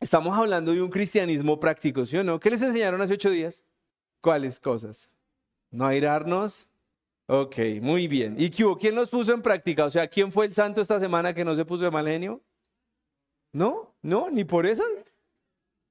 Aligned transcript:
estamos 0.00 0.36
hablando 0.36 0.72
de 0.72 0.82
un 0.82 0.90
cristianismo 0.90 1.58
práctico, 1.58 2.06
¿sí 2.06 2.16
o 2.16 2.24
no? 2.24 2.38
¿Qué 2.38 2.50
les 2.50 2.62
enseñaron 2.62 3.00
hace 3.00 3.14
ocho 3.14 3.30
días? 3.30 3.62
¿Cuáles 4.20 4.60
cosas? 4.60 5.08
No 5.70 5.86
airarnos. 5.86 6.66
Ok, 7.26 7.56
muy 7.80 8.08
bien. 8.08 8.36
¿Y? 8.38 8.50
¿Quién 8.50 8.94
los 8.94 9.10
puso 9.10 9.34
en 9.34 9.42
práctica? 9.42 9.84
O 9.84 9.90
sea, 9.90 10.08
¿quién 10.08 10.32
fue 10.32 10.46
el 10.46 10.54
santo 10.54 10.80
esta 10.80 10.98
semana 10.98 11.34
que 11.34 11.44
no 11.44 11.54
se 11.54 11.64
puso 11.64 11.84
de 11.84 11.90
mal 11.90 12.06
genio? 12.06 12.40
¿No? 13.52 13.94
¿No? 14.02 14.30
¿Ni 14.30 14.44
por 14.44 14.66
eso? 14.66 14.82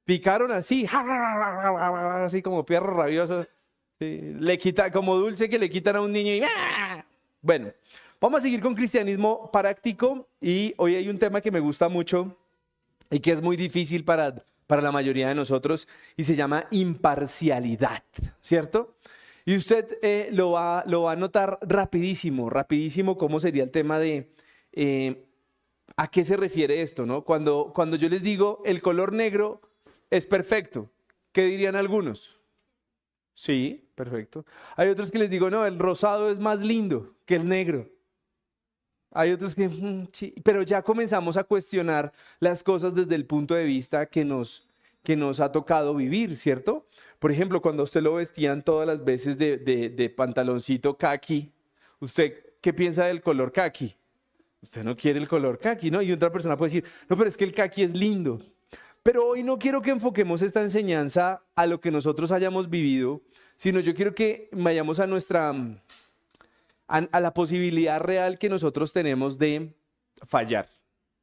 Picaron 0.03 0.51
así, 0.51 0.87
así 0.89 2.41
como 2.41 2.65
perro 2.65 2.95
rabioso. 2.95 3.45
Le 3.99 4.57
quita, 4.57 4.91
como 4.91 5.15
dulce 5.17 5.49
que 5.49 5.59
le 5.59 5.69
quitan 5.69 5.97
a 5.97 6.01
un 6.01 6.11
niño 6.11 6.33
y... 6.33 6.41
¡ah! 6.43 7.05
Bueno, 7.41 7.71
vamos 8.19 8.39
a 8.39 8.41
seguir 8.41 8.61
con 8.61 8.73
cristianismo 8.73 9.51
práctico 9.51 10.27
y 10.39 10.73
hoy 10.77 10.95
hay 10.95 11.09
un 11.09 11.19
tema 11.19 11.41
que 11.41 11.51
me 11.51 11.59
gusta 11.59 11.89
mucho 11.89 12.35
y 13.09 13.19
que 13.19 13.31
es 13.31 13.41
muy 13.41 13.55
difícil 13.55 14.03
para, 14.03 14.45
para 14.67 14.81
la 14.81 14.91
mayoría 14.91 15.29
de 15.29 15.35
nosotros 15.35 15.87
y 16.15 16.23
se 16.23 16.35
llama 16.35 16.65
imparcialidad, 16.71 18.03
¿cierto? 18.41 18.95
Y 19.45 19.55
usted 19.55 19.97
eh, 20.01 20.29
lo, 20.33 20.51
va, 20.51 20.83
lo 20.87 21.03
va 21.03 21.13
a 21.13 21.15
notar 21.15 21.57
rapidísimo, 21.61 22.49
rapidísimo 22.49 23.17
cómo 23.17 23.39
sería 23.39 23.63
el 23.63 23.71
tema 23.71 23.97
de 23.97 24.29
eh, 24.73 25.25
a 25.95 26.09
qué 26.09 26.23
se 26.23 26.35
refiere 26.35 26.81
esto, 26.81 27.05
¿no? 27.05 27.23
Cuando, 27.23 27.71
cuando 27.73 27.95
yo 27.95 28.09
les 28.09 28.21
digo 28.21 28.61
el 28.65 28.81
color 28.81 29.13
negro 29.13 29.61
es 30.09 30.25
perfecto, 30.25 30.89
¿qué 31.31 31.43
dirían 31.43 31.75
algunos? 31.75 32.37
Sí, 33.33 33.89
perfecto. 33.95 34.45
Hay 34.75 34.89
otros 34.89 35.11
que 35.11 35.19
les 35.19 35.29
digo, 35.29 35.49
no, 35.49 35.65
el 35.65 35.79
rosado 35.79 36.29
es 36.29 36.39
más 36.39 36.61
lindo 36.61 37.15
que 37.25 37.35
el 37.35 37.47
negro. 37.47 37.87
Hay 39.17 39.31
otros 39.31 39.55
que, 39.55 39.67
mm, 39.67 40.09
pero 40.43 40.61
ya 40.61 40.83
comenzamos 40.83 41.37
a 41.37 41.43
cuestionar 41.43 42.13
las 42.39 42.61
cosas 42.61 42.93
desde 42.93 43.15
el 43.15 43.25
punto 43.25 43.55
de 43.55 43.63
vista 43.63 44.05
que 44.05 44.23
nos, 44.23 44.67
que 45.03 45.15
nos 45.15 45.39
ha 45.39 45.51
tocado 45.51 45.95
vivir, 45.95 46.35
¿cierto? 46.35 46.85
Por 47.17 47.31
ejemplo, 47.31 47.59
cuando 47.59 47.81
usted 47.81 48.03
lo 48.03 48.13
vestían 48.13 48.61
todas 48.61 48.85
las 48.85 49.03
veces 49.03 49.35
de, 49.35 49.57
de, 49.57 50.09
pantaloncito 50.11 50.95
kaki, 50.95 51.51
¿usted 51.99 52.31
qué 52.61 52.73
piensa 52.73 53.05
del 53.05 53.23
color 53.23 53.51
kaki? 53.51 53.95
Usted 54.61 54.83
no 54.83 54.95
quiere 54.95 55.17
el 55.17 55.27
color 55.27 55.57
kaki, 55.57 55.89
¿no? 55.89 56.03
Y 56.03 56.11
otra 56.11 56.31
persona 56.31 56.55
puede 56.55 56.73
decir, 56.73 56.89
no, 57.09 57.17
pero 57.17 57.27
es 57.27 57.35
que 57.35 57.45
el 57.45 57.53
kaki 57.53 57.81
es 57.81 57.95
lindo. 57.95 58.39
Pero 59.01 59.25
hoy 59.25 59.41
no 59.41 59.57
quiero 59.57 59.81
que 59.81 59.89
enfoquemos 59.89 60.43
esta 60.43 60.61
enseñanza 60.61 61.41
a 61.55 61.65
lo 61.65 61.81
que 61.81 61.89
nosotros 61.89 62.29
hayamos 62.31 62.69
vivido, 62.69 63.21
sino 63.55 63.79
yo 63.79 63.95
quiero 63.95 64.13
que 64.13 64.47
vayamos 64.51 64.99
a 64.99 65.07
nuestra, 65.07 65.55
a, 66.87 67.19
la 67.19 67.33
posibilidad 67.33 67.99
real 67.99 68.39
que 68.39 68.49
nosotros 68.49 68.93
tenemos 68.93 69.37
de 69.37 69.73
fallar. 70.25 70.69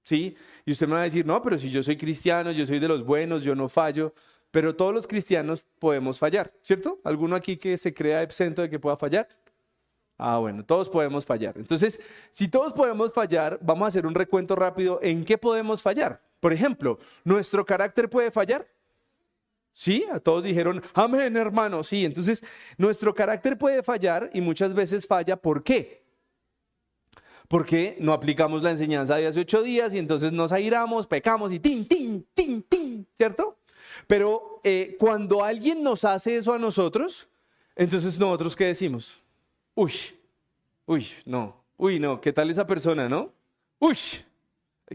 ¿Sí? 0.05 0.37
Y 0.67 0.73
usted 0.73 0.87
me 0.87 0.95
va 0.95 1.01
a 1.01 1.05
decir, 1.05 1.25
no, 1.25 1.43
pero 1.43 1.59
si 1.59 1.71
yo 1.71 1.83
soy 1.83 1.97
cristiano, 1.97 2.53
yo 2.53 2.67
soy 2.67 2.79
de 2.79 2.89
los 2.89 3.05
buenos, 3.05 3.43
yo 3.43 3.55
no 3.55 3.69
fallo. 3.69 4.15
Pero 4.51 4.77
todos 4.77 4.95
los 4.95 5.07
cristianos 5.07 5.67
podemos 5.79 6.19
fallar, 6.19 6.53
¿cierto? 6.63 7.01
¿Alguno 7.05 7.35
aquí 7.35 7.57
que 7.57 7.77
se 7.79 7.93
crea 7.93 8.23
exento 8.23 8.63
de 8.63 8.71
que 8.71 8.79
pueda 8.79 8.97
fallar? 8.97 9.27
Ah, 10.17 10.39
bueno, 10.39 10.65
todos 10.65 10.89
podemos 10.89 11.25
fallar. 11.25 11.57
Entonces, 11.57 12.01
si 12.31 12.47
todos 12.47 12.73
podemos 12.73 13.13
fallar, 13.13 13.59
vamos 13.63 13.87
a 13.87 13.89
hacer 13.89 14.07
un 14.07 14.15
recuento 14.15 14.55
rápido 14.55 15.01
en 15.03 15.25
qué 15.25 15.39
podemos 15.39 15.83
fallar. 15.83 16.21
Por 16.39 16.53
ejemplo, 16.53 16.99
¿nuestro 17.25 17.65
carácter 17.65 18.09
puede 18.09 18.31
fallar? 18.31 18.69
Sí, 19.77 20.07
a 20.13 20.21
todos 20.21 20.45
dijeron, 20.45 20.81
amén, 20.95 21.37
hermano. 21.37 21.83
Sí, 21.83 22.05
entonces 22.05 22.45
nuestro 22.79 23.13
carácter 23.13 23.59
puede 23.59 23.83
fallar 23.83 24.31
y 24.33 24.41
muchas 24.41 24.73
veces 24.73 25.05
falla. 25.05 25.35
¿Por 25.35 25.65
qué? 25.65 26.05
Porque 27.49 27.97
no 27.99 28.13
aplicamos 28.13 28.63
la 28.63 28.71
enseñanza 28.71 29.17
de 29.17 29.27
hace 29.27 29.41
ocho 29.41 29.65
días 29.65 29.93
y 29.93 29.99
entonces 29.99 30.31
nos 30.31 30.53
airamos, 30.53 31.09
pecamos 31.09 31.51
y 31.51 31.59
tin, 31.59 31.89
tin, 31.89 32.25
tin, 32.35 32.63
tin, 32.63 33.05
¿cierto? 33.17 33.59
Pero 34.07 34.61
eh, 34.63 34.97
cuando 34.97 35.43
alguien 35.43 35.83
nos 35.83 36.05
hace 36.05 36.37
eso 36.37 36.53
a 36.53 36.59
nosotros, 36.59 37.27
entonces 37.75 38.19
nosotros 38.21 38.55
¿qué 38.55 38.67
decimos? 38.67 39.19
Uy, 39.75 39.93
uy, 40.87 41.09
no, 41.27 41.65
uy, 41.77 41.99
no, 41.99 42.21
¿qué 42.21 42.33
tal 42.33 42.49
esa 42.49 42.65
persona, 42.65 43.09
no? 43.09 43.33
Uy, 43.81 43.99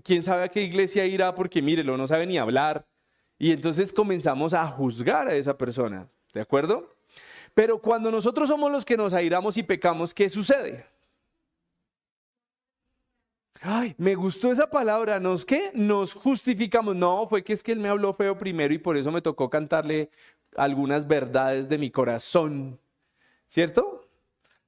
quién 0.06 0.24
sabe 0.24 0.46
a 0.46 0.48
qué 0.48 0.64
iglesia 0.64 1.06
irá 1.06 1.36
porque 1.36 1.62
mírelo, 1.62 1.98
no 1.98 2.08
sabe 2.08 2.26
ni 2.26 2.38
hablar. 2.38 2.86
Y 3.40 3.54
entonces 3.54 3.94
comenzamos 3.94 4.54
a 4.54 4.68
juzgar 4.68 5.30
a 5.30 5.36
esa 5.36 5.58
persona, 5.58 6.08
¿de 6.34 6.42
acuerdo? 6.42 6.94
Pero 7.54 7.80
cuando 7.80 8.12
nosotros 8.12 8.50
somos 8.50 8.70
los 8.70 8.84
que 8.84 8.98
nos 8.98 9.14
airamos 9.14 9.56
y 9.56 9.64
pecamos, 9.64 10.14
¿qué 10.14 10.30
sucede? 10.30 10.86
Ay, 13.62 13.96
me 13.98 14.16
gustó 14.16 14.52
esa 14.52 14.70
palabra, 14.70 15.20
¿nos 15.20 15.46
qué? 15.46 15.72
Nos 15.74 16.14
justificamos. 16.14 16.96
No, 16.96 17.28
fue 17.28 17.44
que 17.44 17.54
es 17.54 17.64
que 17.64 17.72
él 17.72 17.80
me 17.80 17.90
habló 17.90 18.14
feo 18.14 18.38
primero 18.38 18.74
y 18.74 18.78
por 18.78 18.98
eso 18.98 19.12
me 19.12 19.22
tocó 19.22 19.50
cantarle 19.50 20.12
algunas 20.56 21.08
verdades 21.08 21.68
de 21.68 21.78
mi 21.78 21.90
corazón. 21.90 22.78
¿Cierto? 23.48 24.06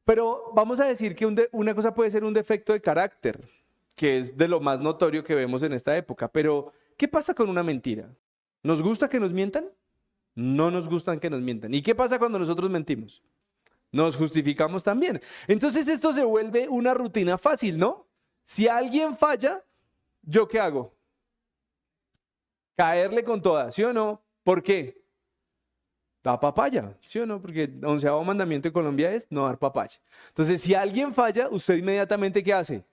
Pero 0.03 0.51
vamos 0.53 0.79
a 0.79 0.85
decir 0.85 1.15
que 1.15 1.47
una 1.51 1.75
cosa 1.75 1.93
puede 1.93 2.09
ser 2.09 2.23
un 2.23 2.33
defecto 2.33 2.73
de 2.73 2.81
carácter, 2.81 3.47
que 3.95 4.17
es 4.17 4.35
de 4.35 4.47
lo 4.47 4.59
más 4.59 4.79
notorio 4.79 5.23
que 5.23 5.35
vemos 5.35 5.61
en 5.63 5.73
esta 5.73 5.95
época. 5.95 6.27
Pero, 6.27 6.73
¿qué 6.97 7.07
pasa 7.07 7.33
con 7.33 7.49
una 7.49 7.63
mentira? 7.63 8.09
¿Nos 8.63 8.81
gusta 8.81 9.09
que 9.09 9.19
nos 9.19 9.31
mientan? 9.31 9.69
No 10.35 10.71
nos 10.71 10.87
gustan 10.87 11.19
que 11.19 11.29
nos 11.29 11.41
mientan. 11.41 11.73
¿Y 11.73 11.81
qué 11.81 11.95
pasa 11.95 12.19
cuando 12.19 12.39
nosotros 12.39 12.69
mentimos? 12.69 13.21
Nos 13.91 14.15
justificamos 14.15 14.83
también. 14.83 15.21
Entonces 15.47 15.87
esto 15.87 16.13
se 16.13 16.23
vuelve 16.23 16.67
una 16.69 16.93
rutina 16.93 17.37
fácil, 17.37 17.77
¿no? 17.77 18.07
Si 18.43 18.67
alguien 18.67 19.17
falla, 19.17 19.63
¿yo 20.21 20.47
qué 20.47 20.59
hago? 20.59 20.95
Caerle 22.75 23.23
con 23.23 23.41
toda, 23.41 23.71
¿sí 23.71 23.83
o 23.83 23.91
no? 23.91 24.21
¿Por 24.43 24.63
qué? 24.63 25.01
Da 26.23 26.39
papaya, 26.39 26.97
¿sí 27.01 27.19
o 27.19 27.25
no? 27.25 27.41
Porque 27.41 27.63
el 27.63 27.83
onceavo 27.83 28.23
mandamiento 28.23 28.69
de 28.69 28.73
Colombia 28.73 29.11
es 29.11 29.27
no 29.29 29.45
dar 29.45 29.57
papaya. 29.57 29.99
Entonces, 30.29 30.61
si 30.61 30.73
alguien 30.73 31.13
falla, 31.13 31.49
usted 31.49 31.75
inmediatamente 31.75 32.43
¿qué 32.43 32.53
hace? 32.53 32.85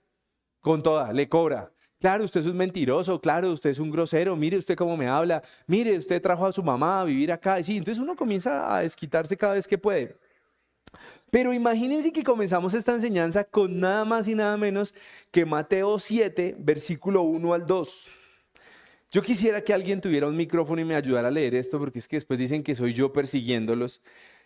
Con 0.59 0.83
toda, 0.83 1.13
le 1.13 1.29
cobra. 1.29 1.71
Claro, 1.99 2.23
usted 2.23 2.39
es 2.39 2.47
un 2.47 2.55
mentiroso, 2.55 3.19
claro, 3.19 3.51
usted 3.51 3.71
es 3.71 3.79
un 3.79 3.91
grosero, 3.91 4.35
mire 4.37 4.57
usted 4.57 4.75
cómo 4.77 4.95
me 4.95 5.07
habla, 5.07 5.43
mire, 5.67 5.97
usted 5.97 6.21
trajo 6.21 6.45
a 6.45 6.51
su 6.53 6.63
mamá 6.63 7.01
a 7.01 7.03
vivir 7.03 7.29
acá. 7.31 7.61
Sí, 7.61 7.75
entonces 7.75 8.01
uno 8.01 8.15
comienza 8.15 8.73
a 8.73 8.81
desquitarse 8.81 9.35
cada 9.35 9.53
vez 9.53 9.67
que 9.67 9.77
puede. 9.77 10.15
Pero 11.29 11.53
imagínense 11.53 12.11
que 12.11 12.23
comenzamos 12.23 12.73
esta 12.73 12.95
enseñanza 12.95 13.43
con 13.43 13.79
nada 13.79 14.05
más 14.05 14.27
y 14.27 14.33
nada 14.33 14.55
menos 14.55 14.95
que 15.29 15.45
Mateo 15.45 15.99
7, 15.99 16.55
versículo 16.57 17.21
1 17.23 17.53
al 17.53 17.67
2. 17.67 18.07
Yo 19.11 19.21
quisiera 19.21 19.61
que 19.61 19.73
alguien 19.73 19.99
tuviera 19.99 20.27
un 20.27 20.37
micrófono 20.37 20.81
y 20.81 20.85
me 20.85 20.95
ayudara 20.95 21.27
a 21.27 21.31
leer 21.31 21.55
esto, 21.55 21.79
porque 21.79 21.99
es 21.99 22.07
que 22.07 22.15
después 22.15 22.39
dicen 22.39 22.63
que 22.63 22.75
soy 22.75 22.93
yo 22.93 23.11
persiguiéndolos. 23.11 24.01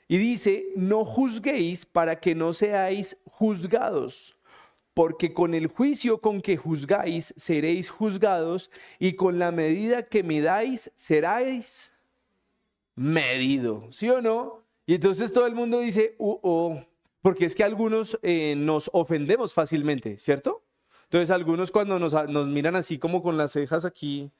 Y 0.07 0.17
dice, 0.17 0.65
no 0.75 1.05
juzguéis 1.05 1.85
para 1.85 2.19
que 2.19 2.33
no 2.33 2.51
seáis 2.51 3.17
juzgados, 3.25 4.35
porque 4.93 5.33
con 5.33 5.53
el 5.53 5.67
juicio 5.67 6.19
con 6.19 6.41
que 6.41 6.57
juzgáis 6.57 7.33
seréis 7.37 7.89
juzgados, 7.89 8.69
y 8.99 9.13
con 9.13 9.39
la 9.39 9.51
medida 9.51 10.03
que 10.03 10.23
medáis 10.23 10.91
seráis 10.95 11.93
medido. 12.95 13.87
¿Sí 13.91 14.09
o 14.09 14.21
no? 14.21 14.63
Y 14.85 14.95
entonces 14.95 15.31
todo 15.31 15.47
el 15.47 15.55
mundo 15.55 15.79
dice, 15.79 16.15
uh, 16.17 16.39
oh, 16.41 16.83
porque 17.21 17.45
es 17.45 17.55
que 17.55 17.63
algunos 17.63 18.19
eh, 18.21 18.55
nos 18.57 18.89
ofendemos 18.93 19.53
fácilmente, 19.53 20.17
¿cierto? 20.17 20.63
Entonces 21.05 21.31
algunos 21.31 21.71
cuando 21.71 21.99
nos, 21.99 22.13
nos 22.29 22.47
miran 22.47 22.75
así 22.75 22.99
como 22.99 23.21
con 23.23 23.37
las 23.37 23.51
cejas 23.51 23.85
aquí 23.85 24.31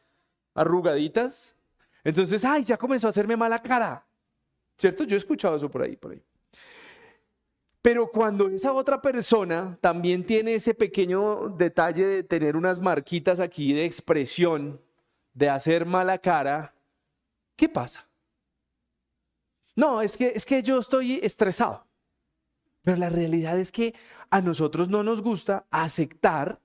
arrugaditas, 0.53 1.56
entonces, 2.03 2.44
ay, 2.44 2.63
ya 2.63 2.78
comenzó 2.78 3.08
a 3.08 3.12
hacerme 3.12 3.38
mala 3.38 3.62
cara, 3.62 4.06
¿cierto? 4.78 5.06
Yo 5.06 5.16
he 5.16 5.18
escuchado 5.18 5.56
eso 5.56 5.69
por 5.69 5.84
ahí, 5.84 5.96
por 5.96 6.12
ahí. 6.12 6.22
Pero 7.84 8.10
cuando 8.10 8.48
esa 8.48 8.72
otra 8.72 9.02
persona 9.02 9.78
también 9.82 10.26
tiene 10.26 10.56
ese 10.56 10.74
pequeño 10.74 11.50
detalle 11.50 12.06
de 12.06 12.24
tener 12.24 12.56
unas 12.56 12.80
marquitas 12.80 13.42
aquí 13.42 13.74
de 13.74 13.84
expresión, 13.84 14.80
de 15.34 15.50
hacer 15.50 15.86
mala 15.86 16.18
cara, 16.18 16.74
¿qué 17.57 17.68
pasa? 17.68 18.07
No, 19.75 20.02
es 20.02 20.16
que, 20.16 20.31
es 20.34 20.46
que 20.46 20.63
yo 20.63 20.80
estoy 20.80 21.19
estresado. 21.22 21.86
Pero 22.84 22.96
la 22.96 23.10
realidad 23.10 23.60
es 23.60 23.69
que 23.69 23.94
a 24.30 24.40
nosotros 24.40 24.88
no 24.88 25.04
nos 25.04 25.22
gusta 25.22 25.66
aceptar 25.69 26.62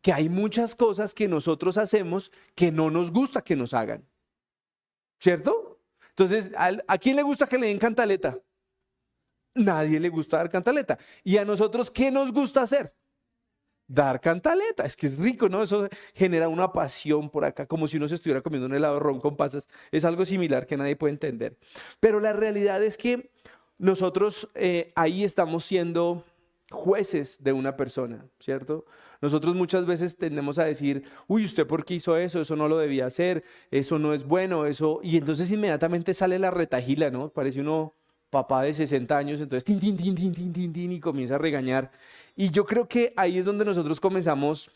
que 0.00 0.12
hay 0.12 0.28
muchas 0.28 0.74
cosas 0.74 1.14
que 1.14 1.28
nosotros 1.28 1.78
hacemos 1.78 2.32
que 2.56 2.72
no 2.72 2.90
nos 2.90 3.12
gusta 3.12 3.42
que 3.42 3.54
nos 3.54 3.74
hagan. 3.74 4.04
¿Cierto? 5.20 5.78
Entonces, 6.08 6.50
¿a 6.56 6.98
quién 6.98 7.14
le 7.14 7.22
gusta 7.22 7.46
que 7.46 7.58
le 7.58 7.68
den 7.68 7.78
cantaleta? 7.78 8.36
Nadie 9.54 10.00
le 10.00 10.08
gusta 10.08 10.38
dar 10.38 10.50
cantaleta. 10.50 10.98
¿Y 11.22 11.36
a 11.36 11.44
nosotros 11.44 11.90
qué 11.90 12.10
nos 12.10 12.32
gusta 12.32 12.62
hacer? 12.62 12.94
dar 13.92 14.20
cantaleta. 14.20 14.84
Es 14.84 14.96
que 14.96 15.06
es 15.06 15.18
rico, 15.18 15.48
¿no? 15.48 15.62
Eso 15.62 15.88
genera 16.14 16.48
una 16.48 16.72
pasión 16.72 17.28
por 17.28 17.44
acá, 17.44 17.66
como 17.66 17.86
si 17.86 17.98
uno 17.98 18.08
se 18.08 18.14
estuviera 18.14 18.40
comiendo 18.40 18.66
un 18.66 18.74
helado 18.74 18.98
ron 18.98 19.20
con 19.20 19.36
pasas. 19.36 19.68
Es 19.90 20.04
algo 20.04 20.24
similar 20.24 20.66
que 20.66 20.76
nadie 20.76 20.96
puede 20.96 21.12
entender. 21.12 21.58
Pero 22.00 22.18
la 22.18 22.32
realidad 22.32 22.82
es 22.82 22.96
que 22.96 23.30
nosotros 23.78 24.48
eh, 24.54 24.92
ahí 24.94 25.24
estamos 25.24 25.64
siendo 25.64 26.24
jueces 26.70 27.36
de 27.42 27.52
una 27.52 27.76
persona, 27.76 28.24
¿cierto? 28.40 28.86
nosotros 29.22 29.54
muchas 29.54 29.86
veces 29.86 30.16
tendemos 30.16 30.58
a 30.58 30.64
decir, 30.64 31.04
uy, 31.28 31.44
¿usted 31.44 31.64
por 31.64 31.84
qué 31.84 31.94
hizo 31.94 32.16
eso? 32.16 32.40
Eso 32.40 32.56
no 32.56 32.66
lo 32.66 32.76
debía 32.76 33.06
hacer, 33.06 33.44
eso 33.70 33.98
no 33.98 34.12
es 34.12 34.24
bueno, 34.24 34.66
eso... 34.66 34.98
Y 35.02 35.16
entonces 35.16 35.50
inmediatamente 35.50 36.12
sale 36.12 36.40
la 36.40 36.50
retajila, 36.50 37.10
¿no? 37.10 37.28
Parece 37.28 37.60
uno 37.60 37.94
papá 38.32 38.62
de 38.62 38.72
60 38.72 39.14
años, 39.14 39.42
entonces 39.42 39.62
tin, 39.62 39.78
tin, 39.78 39.94
tin, 39.94 40.14
tin, 40.14 40.32
tin, 40.32 40.72
tin, 40.72 40.90
y 40.92 40.98
comienza 41.00 41.34
a 41.34 41.38
regañar. 41.38 41.90
Y 42.34 42.50
yo 42.50 42.64
creo 42.64 42.88
que 42.88 43.12
ahí 43.14 43.36
es 43.36 43.44
donde 43.44 43.62
nosotros 43.62 44.00
comenzamos 44.00 44.70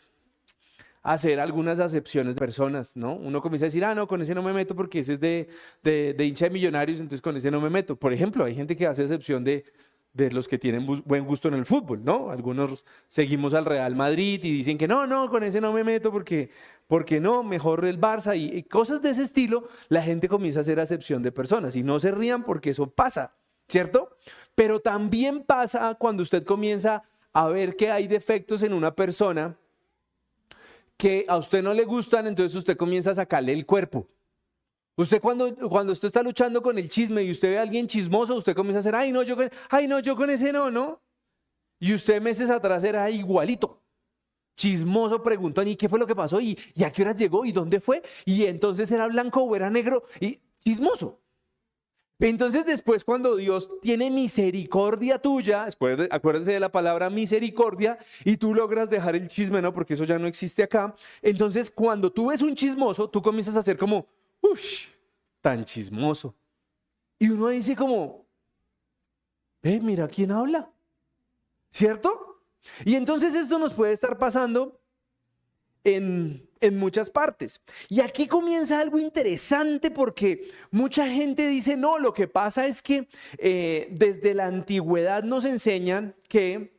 a 1.01 1.13
hacer 1.13 1.39
algunas 1.39 1.79
acepciones 1.79 2.35
de 2.35 2.39
personas, 2.39 2.95
¿no? 2.95 3.15
Uno 3.15 3.41
comienza 3.41 3.65
a 3.65 3.69
decir, 3.69 3.83
ah, 3.83 3.95
no, 3.95 4.07
con 4.07 4.21
ese 4.21 4.35
no 4.35 4.43
me 4.43 4.53
meto 4.53 4.75
porque 4.75 4.99
ese 4.99 5.13
es 5.13 5.19
de, 5.19 5.49
de, 5.83 6.13
de 6.13 6.25
hincha 6.25 6.45
de 6.45 6.51
millonarios, 6.51 6.99
entonces 6.99 7.19
con 7.19 7.35
ese 7.35 7.49
no 7.49 7.59
me 7.59 7.71
meto. 7.71 7.95
Por 7.95 8.13
ejemplo, 8.13 8.45
hay 8.45 8.53
gente 8.53 8.75
que 8.75 8.85
hace 8.85 9.01
excepción 9.01 9.43
de, 9.43 9.65
de 10.13 10.29
los 10.29 10.47
que 10.47 10.59
tienen 10.59 10.85
buen 10.85 11.25
gusto 11.25 11.47
en 11.47 11.55
el 11.55 11.65
fútbol, 11.65 12.05
¿no? 12.05 12.29
Algunos 12.29 12.85
seguimos 13.07 13.55
al 13.55 13.65
Real 13.65 13.95
Madrid 13.95 14.39
y 14.43 14.51
dicen 14.51 14.77
que 14.77 14.87
no, 14.87 15.07
no, 15.07 15.31
con 15.31 15.41
ese 15.41 15.61
no 15.61 15.73
me 15.73 15.83
meto 15.83 16.11
porque, 16.11 16.51
porque 16.85 17.19
no, 17.19 17.41
mejor 17.41 17.85
el 17.85 17.99
Barça 17.99 18.37
y, 18.37 18.55
y 18.55 18.61
cosas 18.63 19.01
de 19.01 19.09
ese 19.09 19.23
estilo, 19.23 19.67
la 19.89 20.03
gente 20.03 20.29
comienza 20.29 20.59
a 20.59 20.61
hacer 20.61 20.79
acepción 20.79 21.23
de 21.23 21.31
personas 21.31 21.75
y 21.75 21.81
no 21.81 21.99
se 21.99 22.11
rían 22.11 22.43
porque 22.43 22.69
eso 22.69 22.87
pasa. 22.87 23.33
¿Cierto? 23.67 24.17
Pero 24.55 24.79
también 24.79 25.43
pasa 25.43 25.95
cuando 25.95 26.23
usted 26.23 26.43
comienza 26.43 27.03
a 27.33 27.47
ver 27.47 27.75
que 27.75 27.91
hay 27.91 28.07
defectos 28.07 28.63
en 28.63 28.73
una 28.73 28.95
persona 28.95 29.55
que 30.97 31.25
a 31.27 31.37
usted 31.37 31.61
no 31.61 31.73
le 31.73 31.85
gustan, 31.85 32.25
entonces 32.25 32.55
usted 32.55 32.75
comienza 32.75 33.11
a 33.11 33.15
sacarle 33.15 33.53
el 33.53 33.65
cuerpo. 33.65 34.07
Usted 34.95 35.21
cuando, 35.21 35.55
cuando 35.69 35.93
usted 35.93 36.07
está 36.07 36.23
luchando 36.23 36.63
con 36.63 36.79
el 36.79 36.89
chisme 36.89 37.21
y 37.21 37.29
usted 37.29 37.51
ve 37.51 37.59
a 37.59 37.61
alguien 37.61 37.87
chismoso, 37.87 38.35
usted 38.35 38.55
comienza 38.55 38.79
a 38.79 38.81
hacer, 38.81 38.95
ay 38.95 39.11
no, 39.11 39.21
yo 39.21 39.35
con, 39.35 39.49
ay, 39.69 39.87
no, 39.87 39.99
yo 39.99 40.15
con 40.15 40.31
ese 40.31 40.51
no, 40.51 40.71
¿no? 40.71 40.99
Y 41.79 41.93
usted 41.93 42.19
meses 42.19 42.49
atrás 42.49 42.83
era 42.83 43.07
igualito. 43.11 43.83
Chismoso 44.55 45.21
preguntó, 45.21 45.61
¿y 45.61 45.75
qué 45.75 45.87
fue 45.87 45.99
lo 45.99 46.07
que 46.07 46.15
pasó? 46.15 46.41
¿Y, 46.41 46.57
¿Y 46.73 46.83
a 46.83 46.91
qué 46.91 47.03
hora 47.03 47.13
llegó? 47.13 47.45
¿Y 47.45 47.51
dónde 47.51 47.79
fue? 47.79 48.01
Y 48.25 48.45
entonces 48.45 48.89
era 48.91 49.05
blanco 49.05 49.43
o 49.43 49.55
era 49.55 49.69
negro. 49.69 50.05
Y 50.19 50.39
chismoso. 50.63 51.19
Entonces 52.19 52.65
después 52.65 53.03
cuando 53.03 53.35
Dios 53.35 53.69
tiene 53.81 54.09
misericordia 54.09 55.19
tuya, 55.19 55.67
acuérdense 56.09 56.51
de 56.51 56.59
la 56.59 56.71
palabra 56.71 57.09
misericordia, 57.09 57.99
y 58.25 58.37
tú 58.37 58.55
logras 58.55 58.89
dejar 58.89 59.15
el 59.15 59.27
chisme, 59.27 59.61
¿no? 59.61 59.71
Porque 59.71 59.93
eso 59.93 60.03
ya 60.03 60.17
no 60.17 60.27
existe 60.27 60.63
acá. 60.63 60.95
Entonces 61.21 61.69
cuando 61.69 62.11
tú 62.11 62.27
ves 62.27 62.41
un 62.41 62.55
chismoso, 62.55 63.09
tú 63.09 63.21
comienzas 63.21 63.55
a 63.55 63.59
hacer 63.59 63.77
como, 63.77 64.07
uff, 64.41 64.87
tan 65.41 65.63
chismoso. 65.63 66.33
Y 67.19 67.29
uno 67.29 67.49
dice 67.49 67.75
como, 67.75 68.25
ve, 69.61 69.79
mira 69.79 70.07
quién 70.07 70.31
habla. 70.31 70.71
¿Cierto? 71.71 72.41
Y 72.83 72.95
entonces 72.95 73.35
esto 73.35 73.59
nos 73.59 73.73
puede 73.73 73.93
estar 73.93 74.17
pasando 74.17 74.76
en 75.95 76.77
muchas 76.77 77.09
partes. 77.09 77.61
Y 77.89 78.01
aquí 78.01 78.27
comienza 78.27 78.79
algo 78.79 78.99
interesante 78.99 79.91
porque 79.91 80.51
mucha 80.71 81.07
gente 81.07 81.47
dice, 81.47 81.77
no, 81.77 81.99
lo 81.99 82.13
que 82.13 82.27
pasa 82.27 82.67
es 82.67 82.81
que 82.81 83.07
eh, 83.37 83.87
desde 83.91 84.33
la 84.33 84.45
antigüedad 84.47 85.23
nos 85.23 85.45
enseñan 85.45 86.15
que 86.27 86.73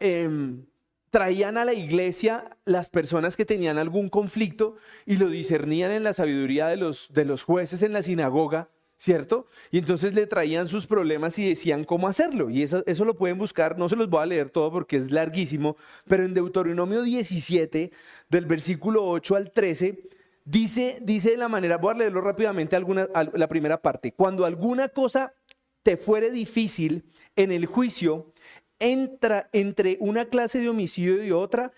em, 0.00 0.64
traían 1.10 1.58
a 1.58 1.64
la 1.64 1.74
iglesia 1.74 2.56
las 2.64 2.88
personas 2.88 3.36
que 3.36 3.44
tenían 3.44 3.78
algún 3.78 4.08
conflicto 4.08 4.76
y 5.06 5.16
lo 5.16 5.28
discernían 5.28 5.92
en 5.92 6.04
la 6.04 6.12
sabiduría 6.12 6.68
de 6.68 6.76
los, 6.76 7.12
de 7.12 7.24
los 7.24 7.42
jueces 7.42 7.82
en 7.82 7.92
la 7.92 8.02
sinagoga 8.02 8.68
¿cierto? 9.02 9.48
Y 9.72 9.78
entonces 9.78 10.14
le 10.14 10.28
traían 10.28 10.68
sus 10.68 10.86
problemas 10.86 11.36
y 11.36 11.48
decían 11.48 11.82
cómo 11.82 12.06
hacerlo. 12.06 12.50
Y 12.50 12.62
eso, 12.62 12.84
eso 12.86 13.04
lo 13.04 13.16
pueden 13.16 13.36
buscar, 13.36 13.76
no 13.76 13.88
se 13.88 13.96
los 13.96 14.08
voy 14.08 14.22
a 14.22 14.26
leer 14.26 14.50
todo 14.50 14.70
porque 14.70 14.96
es 14.96 15.10
larguísimo, 15.10 15.76
pero 16.06 16.24
en 16.24 16.34
Deuteronomio 16.34 17.02
17, 17.02 17.90
del 18.28 18.46
versículo 18.46 19.04
8 19.04 19.34
al 19.34 19.50
13, 19.50 20.08
dice, 20.44 20.98
dice 21.02 21.32
de 21.32 21.36
la 21.36 21.48
manera, 21.48 21.78
voy 21.78 21.94
a 21.94 21.98
leerlo 21.98 22.20
rápidamente 22.20 22.76
alguna, 22.76 23.08
la 23.34 23.48
primera 23.48 23.82
parte, 23.82 24.12
cuando 24.12 24.44
alguna 24.44 24.88
cosa 24.88 25.34
te 25.82 25.96
fuere 25.96 26.30
difícil 26.30 27.04
en 27.34 27.50
el 27.50 27.66
juicio, 27.66 28.32
entra 28.78 29.50
entre 29.52 29.96
una 29.98 30.26
clase 30.26 30.60
de 30.60 30.68
homicidio 30.68 31.24
y 31.24 31.32
otra, 31.32 31.72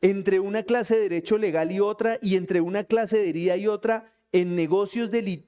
entre 0.00 0.40
una 0.40 0.64
clase 0.64 0.96
de 0.96 1.02
derecho 1.02 1.38
legal 1.38 1.70
y 1.70 1.78
otra, 1.78 2.18
y 2.20 2.34
entre 2.34 2.60
una 2.60 2.82
clase 2.82 3.18
de 3.18 3.28
herida 3.28 3.56
y 3.56 3.68
otra, 3.68 4.13
en 4.34 4.56
negocios 4.56 5.12
de, 5.12 5.40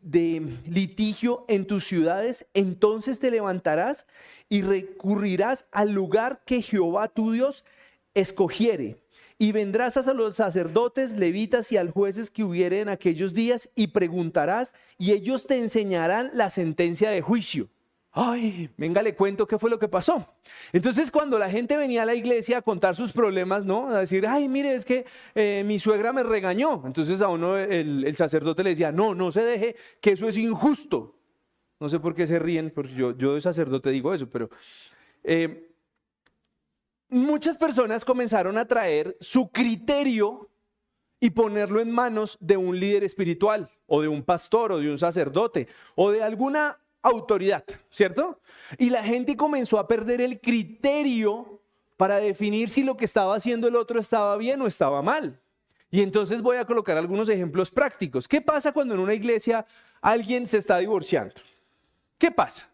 litigio 0.65 1.45
en 1.49 1.67
tus 1.67 1.85
ciudades, 1.85 2.47
entonces 2.55 3.19
te 3.19 3.33
levantarás 3.33 4.07
y 4.49 4.63
recurrirás 4.63 5.67
al 5.73 5.91
lugar 5.91 6.45
que 6.47 6.63
Jehová 6.63 7.09
tu 7.09 7.33
Dios 7.33 7.65
escogiere. 8.15 9.03
Y 9.39 9.51
vendrás 9.51 9.97
a 9.97 10.15
los 10.15 10.37
sacerdotes, 10.37 11.19
levitas 11.19 11.73
y 11.73 11.77
al 11.77 11.91
jueces 11.91 12.31
que 12.31 12.45
hubiere 12.45 12.81
en 12.81 12.89
aquellos 12.89 13.35
días 13.35 13.69
y 13.75 13.89
preguntarás 13.89 14.73
y 14.99 15.11
ellos 15.11 15.49
te 15.49 15.59
enseñarán 15.59 16.31
la 16.33 16.49
sentencia 16.49 17.11
de 17.11 17.23
juicio 17.23 17.69
ay, 18.19 18.71
venga, 18.79 19.03
le 19.03 19.15
cuento 19.15 19.47
qué 19.47 19.59
fue 19.59 19.69
lo 19.69 19.79
que 19.79 19.89
pasó. 19.89 20.27
Entonces, 20.73 21.11
cuando 21.11 21.39
la 21.39 21.51
gente 21.51 21.77
venía 21.77 22.03
a 22.03 22.07
la 22.07 22.15
iglesia 22.15 22.59
a 22.59 22.63
contar 22.63 22.97
sus 22.97 23.13
problemas, 23.13 23.67
¿no? 23.67 23.91
A 23.91 24.01
decir, 24.01 24.27
ay, 24.27 24.49
mire, 24.49 24.75
es 24.75 24.87
que 24.87 25.05
eh, 25.35 25.63
mi 25.67 25.79
suegra 25.79 26.15
me 26.15 26.23
regañó. 26.23 26.83
Entonces 26.87 27.21
a 27.21 27.29
uno 27.29 27.59
el, 27.59 28.17
sacerdote 28.17 28.65
le 28.65 28.71
decía, 28.71 28.91
no, 28.91 29.15
no 29.15 29.31
se 29.31 29.45
deje, 29.45 29.77
que 30.01 30.13
eso 30.13 30.27
es 30.29 30.39
injusto. 30.39 31.15
No 31.79 31.91
sé 31.91 32.01
por 32.01 32.15
qué 32.15 32.27
se 32.27 32.39
ríen, 32.39 32.73
porque 32.75 32.95
yo, 32.95 33.15
yo 33.17 33.35
de 33.35 33.41
sacerdote 33.43 33.91
digo 33.91 34.15
eso, 34.15 34.29
pero... 34.29 34.49
Eh, 35.23 35.75
muchas 37.11 37.59
personas 37.59 38.05
comenzaron 38.05 38.57
a 38.57 38.65
traer 38.65 39.15
su 39.21 39.51
criterio 39.51 40.49
y 41.21 41.31
ponerlo 41.31 41.81
en 41.81 41.91
manos 41.91 42.39
de 42.41 42.57
un 42.57 42.79
líder 42.79 43.05
espiritual 43.05 43.69
o 43.87 44.01
de 44.01 44.09
un 44.09 44.23
pastor 44.23 44.73
o 44.73 44.79
de 44.79 44.91
un 44.91 44.99
sacerdote 44.99 45.69
o 45.95 46.11
de 46.11 46.23
alguna 46.23 46.79
autoridad, 47.09 47.65
¿cierto? 47.91 48.41
Y 48.79 48.91
la 48.91 49.03
gente 49.03 49.37
comenzó 49.37 49.79
a 49.79 49.87
perder 49.87 50.21
el 50.21 50.41
criterio 50.41 51.61
para 51.97 52.17
definir 52.17 52.69
si 52.71 52.83
lo 52.83 52.97
que 52.97 53.05
estaba 53.05 53.35
haciendo 53.35 53.69
el 53.69 53.77
otro 53.77 54.01
estaba 54.01 54.37
bien 54.37 54.61
o 54.61 54.67
estaba 54.67 55.03
mal. 55.03 55.41
Y 55.91 56.03
entonces 56.03 56.43
voy 56.43 56.57
a 56.57 56.65
colocar 56.65 56.97
algunos 56.97 57.29
ejemplos 57.29 57.71
prácticos. 57.71 58.27
¿Qué 58.27 58.41
pasa 58.41 58.73
cuando 58.73 58.95
en 58.95 59.01
una 59.01 59.15
iglesia 59.15 59.65
alguien 60.01 60.47
se 60.47 60.59
está 60.59 60.79
divorciando? 60.79 61.35
¿Qué 62.19 62.31
pasa? 62.31 62.69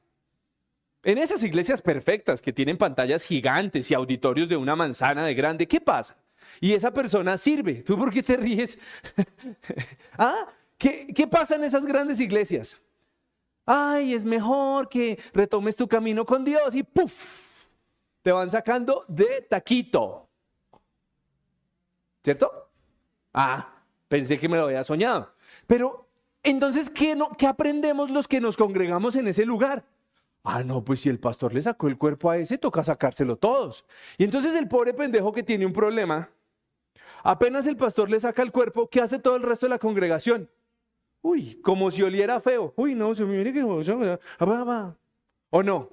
En 1.04 1.18
esas 1.18 1.42
iglesias 1.42 1.82
perfectas 1.82 2.40
que 2.40 2.52
tienen 2.52 2.78
pantallas 2.78 3.24
gigantes 3.24 3.90
y 3.90 3.94
auditorios 3.94 4.48
de 4.48 4.56
una 4.56 4.76
manzana 4.76 5.24
de 5.24 5.34
grande, 5.34 5.66
¿qué 5.66 5.80
pasa? 5.80 6.16
Y 6.60 6.72
esa 6.72 6.92
persona 6.92 7.36
sirve. 7.36 7.82
¿Tú 7.82 7.98
por 7.98 8.12
qué 8.12 8.22
te 8.22 8.36
ríes? 8.36 8.78
¿Ah? 10.18 10.46
¿Qué, 10.78 11.08
¿Qué 11.14 11.26
pasa 11.26 11.56
en 11.56 11.64
esas 11.64 11.84
grandes 11.84 12.18
iglesias? 12.20 12.80
Ay, 13.66 14.14
es 14.14 14.24
mejor 14.24 14.88
que 14.88 15.18
retomes 15.32 15.76
tu 15.76 15.88
camino 15.88 16.24
con 16.24 16.44
Dios 16.44 16.74
y 16.74 16.82
¡puf! 16.82 17.66
Te 18.22 18.32
van 18.32 18.50
sacando 18.50 19.04
de 19.08 19.46
taquito. 19.48 20.28
¿Cierto? 22.22 22.70
Ah, 23.32 23.82
pensé 24.08 24.38
que 24.38 24.48
me 24.48 24.56
lo 24.56 24.64
había 24.64 24.84
soñado. 24.84 25.32
Pero 25.66 26.08
entonces, 26.42 26.90
¿qué, 26.90 27.16
no, 27.16 27.30
¿qué 27.30 27.46
aprendemos 27.46 28.10
los 28.10 28.28
que 28.28 28.40
nos 28.40 28.56
congregamos 28.56 29.16
en 29.16 29.28
ese 29.28 29.44
lugar? 29.44 29.84
Ah, 30.44 30.62
no, 30.62 30.84
pues 30.84 31.00
si 31.00 31.08
el 31.08 31.20
pastor 31.20 31.54
le 31.54 31.62
sacó 31.62 31.86
el 31.86 31.96
cuerpo 31.96 32.30
a 32.30 32.36
ese, 32.36 32.58
toca 32.58 32.82
sacárselo 32.82 33.36
todos. 33.36 33.84
Y 34.18 34.24
entonces 34.24 34.54
el 34.54 34.68
pobre 34.68 34.92
pendejo 34.92 35.32
que 35.32 35.42
tiene 35.42 35.66
un 35.66 35.72
problema, 35.72 36.30
apenas 37.22 37.66
el 37.66 37.76
pastor 37.76 38.10
le 38.10 38.18
saca 38.18 38.42
el 38.42 38.50
cuerpo, 38.50 38.88
¿qué 38.88 39.00
hace 39.00 39.20
todo 39.20 39.36
el 39.36 39.42
resto 39.42 39.66
de 39.66 39.70
la 39.70 39.78
congregación? 39.78 40.50
Uy, 41.22 41.60
como 41.62 41.90
si 41.90 42.02
oliera 42.02 42.40
feo. 42.40 42.74
Uy, 42.76 42.94
no, 42.94 43.14
se 43.14 43.24
me 43.24 43.36
viene 43.36 43.52
que... 43.52 43.62
¿O 45.50 45.62
no? 45.62 45.90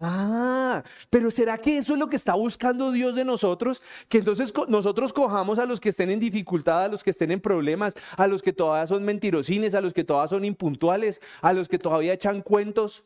Ah, 0.00 0.84
pero 1.10 1.30
¿será 1.30 1.58
que 1.58 1.78
eso 1.78 1.94
es 1.94 1.98
lo 1.98 2.08
que 2.08 2.16
está 2.16 2.34
buscando 2.34 2.92
Dios 2.92 3.16
de 3.16 3.24
nosotros? 3.24 3.82
Que 4.08 4.18
entonces 4.18 4.52
nosotros 4.68 5.12
cojamos 5.12 5.58
a 5.58 5.66
los 5.66 5.80
que 5.80 5.88
estén 5.88 6.10
en 6.10 6.20
dificultad, 6.20 6.84
a 6.84 6.88
los 6.88 7.02
que 7.02 7.10
estén 7.10 7.30
en 7.30 7.40
problemas, 7.40 7.94
a 8.16 8.26
los 8.26 8.42
que 8.42 8.52
todavía 8.52 8.86
son 8.86 9.04
mentirosines, 9.04 9.74
a 9.74 9.80
los 9.80 9.92
que 9.92 10.04
todavía 10.04 10.28
son 10.28 10.44
impuntuales, 10.44 11.20
a 11.40 11.52
los 11.52 11.68
que 11.68 11.78
todavía 11.78 12.12
echan 12.12 12.42
cuentos. 12.42 13.04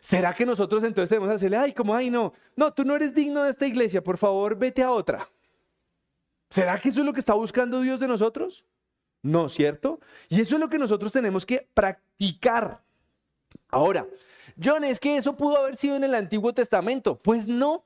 ¿Será 0.00 0.34
que 0.34 0.46
nosotros 0.46 0.82
entonces 0.84 1.10
debemos 1.10 1.34
hacerle, 1.34 1.56
ay, 1.56 1.72
como, 1.74 1.94
ay, 1.94 2.08
no, 2.10 2.32
no, 2.56 2.72
tú 2.72 2.84
no 2.84 2.96
eres 2.96 3.14
digno 3.14 3.42
de 3.42 3.50
esta 3.50 3.66
iglesia, 3.66 4.02
por 4.02 4.16
favor, 4.16 4.56
vete 4.56 4.82
a 4.82 4.92
otra? 4.92 5.28
¿Será 6.50 6.78
que 6.78 6.88
eso 6.88 7.00
es 7.00 7.06
lo 7.06 7.12
que 7.12 7.20
está 7.20 7.34
buscando 7.34 7.80
Dios 7.80 8.00
de 8.00 8.08
nosotros? 8.08 8.64
No, 9.22 9.48
¿cierto? 9.48 10.00
Y 10.28 10.40
eso 10.40 10.56
es 10.56 10.60
lo 10.60 10.68
que 10.68 10.78
nosotros 10.78 11.12
tenemos 11.12 11.46
que 11.46 11.68
practicar. 11.74 12.82
Ahora, 13.68 14.06
John, 14.62 14.84
es 14.84 14.98
que 14.98 15.16
eso 15.16 15.36
pudo 15.36 15.58
haber 15.58 15.76
sido 15.76 15.96
en 15.96 16.04
el 16.04 16.14
Antiguo 16.14 16.52
Testamento. 16.52 17.18
Pues 17.18 17.46
no. 17.46 17.84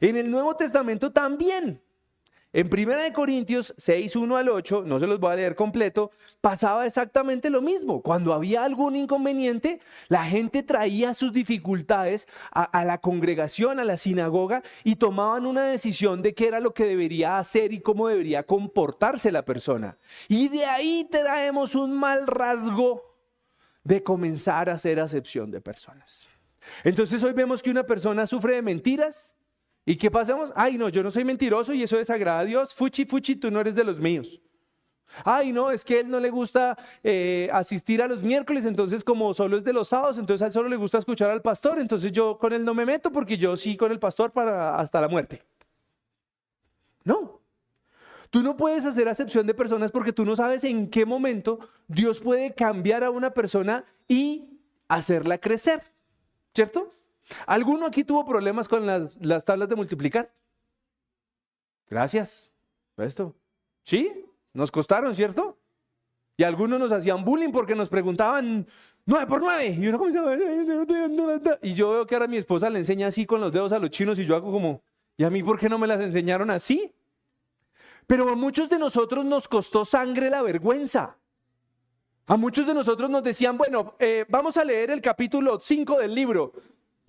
En 0.00 0.16
el 0.16 0.30
Nuevo 0.30 0.54
Testamento 0.56 1.12
también. 1.12 1.82
En 2.58 2.66
1 2.66 3.12
Corintios 3.14 3.72
6, 3.76 4.16
1 4.16 4.36
al 4.36 4.48
8, 4.48 4.82
no 4.84 4.98
se 4.98 5.06
los 5.06 5.20
voy 5.20 5.32
a 5.32 5.36
leer 5.36 5.54
completo, 5.54 6.10
pasaba 6.40 6.86
exactamente 6.86 7.50
lo 7.50 7.62
mismo. 7.62 8.02
Cuando 8.02 8.34
había 8.34 8.64
algún 8.64 8.96
inconveniente, 8.96 9.78
la 10.08 10.24
gente 10.24 10.64
traía 10.64 11.14
sus 11.14 11.32
dificultades 11.32 12.26
a, 12.50 12.64
a, 12.64 12.84
la 12.84 12.98
congregación, 12.98 13.78
a 13.78 13.84
la 13.84 13.96
sinagoga, 13.96 14.64
y 14.82 14.96
tomaban 14.96 15.46
una 15.46 15.66
decisión 15.66 16.20
de 16.20 16.34
qué 16.34 16.48
era 16.48 16.58
lo 16.58 16.74
que 16.74 16.86
debería 16.86 17.38
hacer 17.38 17.72
y 17.72 17.78
cómo 17.78 18.08
debería 18.08 18.42
comportarse 18.42 19.30
la 19.30 19.44
persona. 19.44 19.96
Y 20.26 20.48
de 20.48 20.64
ahí 20.64 21.06
traemos 21.08 21.76
un 21.76 21.96
mal 21.96 22.26
rasgo 22.26 23.04
de 23.84 24.02
comenzar 24.02 24.68
a 24.68 24.72
hacer 24.72 24.98
acepción 24.98 25.52
de 25.52 25.60
personas. 25.60 26.26
Entonces 26.82 27.22
hoy 27.22 27.34
vemos 27.34 27.62
que 27.62 27.70
una 27.70 27.84
persona 27.84 28.26
sufre 28.26 28.56
de 28.56 28.62
mentiras, 28.62 29.36
¿Y 29.88 29.96
qué 29.96 30.10
pasamos? 30.10 30.52
Ay, 30.54 30.76
no, 30.76 30.90
yo 30.90 31.02
no 31.02 31.10
soy 31.10 31.24
mentiroso 31.24 31.72
y 31.72 31.82
eso 31.82 31.96
desagrada 31.96 32.40
a 32.40 32.44
Dios. 32.44 32.74
Fuchi, 32.74 33.06
fuchi, 33.06 33.36
tú 33.36 33.50
no 33.50 33.58
eres 33.58 33.74
de 33.74 33.84
los 33.84 33.98
míos. 33.98 34.38
Ay, 35.24 35.50
no, 35.50 35.70
es 35.70 35.82
que 35.82 35.94
a 35.94 36.00
él 36.00 36.10
no 36.10 36.20
le 36.20 36.28
gusta 36.28 36.76
eh, 37.02 37.48
asistir 37.54 38.02
a 38.02 38.06
los 38.06 38.22
miércoles, 38.22 38.66
entonces 38.66 39.02
como 39.02 39.32
solo 39.32 39.56
es 39.56 39.64
de 39.64 39.72
los 39.72 39.88
sábados, 39.88 40.18
entonces 40.18 40.42
a 40.42 40.46
él 40.48 40.52
solo 40.52 40.68
le 40.68 40.76
gusta 40.76 40.98
escuchar 40.98 41.30
al 41.30 41.40
pastor, 41.40 41.78
entonces 41.78 42.12
yo 42.12 42.36
con 42.36 42.52
él 42.52 42.66
no 42.66 42.74
me 42.74 42.84
meto 42.84 43.10
porque 43.10 43.38
yo 43.38 43.56
sí 43.56 43.78
con 43.78 43.90
el 43.90 43.98
pastor 43.98 44.30
para 44.30 44.76
hasta 44.78 45.00
la 45.00 45.08
muerte. 45.08 45.38
No. 47.04 47.40
Tú 48.28 48.42
no 48.42 48.58
puedes 48.58 48.84
hacer 48.84 49.08
acepción 49.08 49.46
de 49.46 49.54
personas 49.54 49.90
porque 49.90 50.12
tú 50.12 50.26
no 50.26 50.36
sabes 50.36 50.64
en 50.64 50.90
qué 50.90 51.06
momento 51.06 51.60
Dios 51.86 52.20
puede 52.20 52.52
cambiar 52.52 53.04
a 53.04 53.10
una 53.10 53.32
persona 53.32 53.86
y 54.06 54.50
hacerla 54.86 55.38
crecer, 55.38 55.80
¿cierto? 56.54 56.88
¿Alguno 57.46 57.86
aquí 57.86 58.04
tuvo 58.04 58.24
problemas 58.24 58.68
con 58.68 58.86
las, 58.86 59.44
tablas 59.44 59.68
de 59.68 59.76
multiplicar? 59.76 60.32
Gracias. 61.88 62.50
Esto. 62.96 63.34
¿Sí? 63.84 64.24
Nos 64.52 64.70
costaron, 64.70 65.14
¿cierto? 65.14 65.58
Y 66.36 66.42
algunos 66.42 66.78
nos 66.78 66.92
hacían 66.92 67.24
bullying 67.24 67.50
porque 67.50 67.74
nos 67.74 67.88
preguntaban 67.88 68.66
nueve 69.06 69.26
por 69.26 69.40
nueve. 69.40 69.76
Y 69.78 69.88
uno 69.88 69.98
comenzaba. 69.98 70.36
Y 71.62 71.74
yo 71.74 71.90
veo 71.90 72.06
que 72.06 72.14
ahora 72.14 72.26
mi 72.26 72.36
esposa 72.36 72.70
le 72.70 72.80
enseña 72.80 73.08
así 73.08 73.26
con 73.26 73.40
los 73.40 73.52
dedos 73.52 73.72
a 73.72 73.78
los 73.78 73.90
chinos 73.90 74.18
y 74.18 74.26
yo 74.26 74.36
hago 74.36 74.50
como. 74.50 74.82
¿Y 75.16 75.24
a 75.24 75.30
mí 75.30 75.42
por 75.42 75.58
qué 75.58 75.68
no 75.68 75.78
me 75.78 75.86
las 75.86 76.00
enseñaron 76.00 76.50
así? 76.50 76.92
Pero 78.06 78.28
a 78.28 78.36
muchos 78.36 78.68
de 78.68 78.78
nosotros 78.78 79.24
nos 79.24 79.48
costó 79.48 79.84
sangre 79.84 80.30
la 80.30 80.42
vergüenza. 80.42 81.18
A 82.26 82.36
muchos 82.36 82.66
de 82.66 82.74
nosotros 82.74 83.08
nos 83.08 83.22
decían, 83.22 83.56
bueno, 83.56 83.94
eh, 83.98 84.24
vamos 84.28 84.56
a 84.56 84.64
leer 84.64 84.90
el 84.90 85.00
capítulo 85.00 85.58
5 85.58 85.98
del 85.98 86.14
libro 86.14 86.52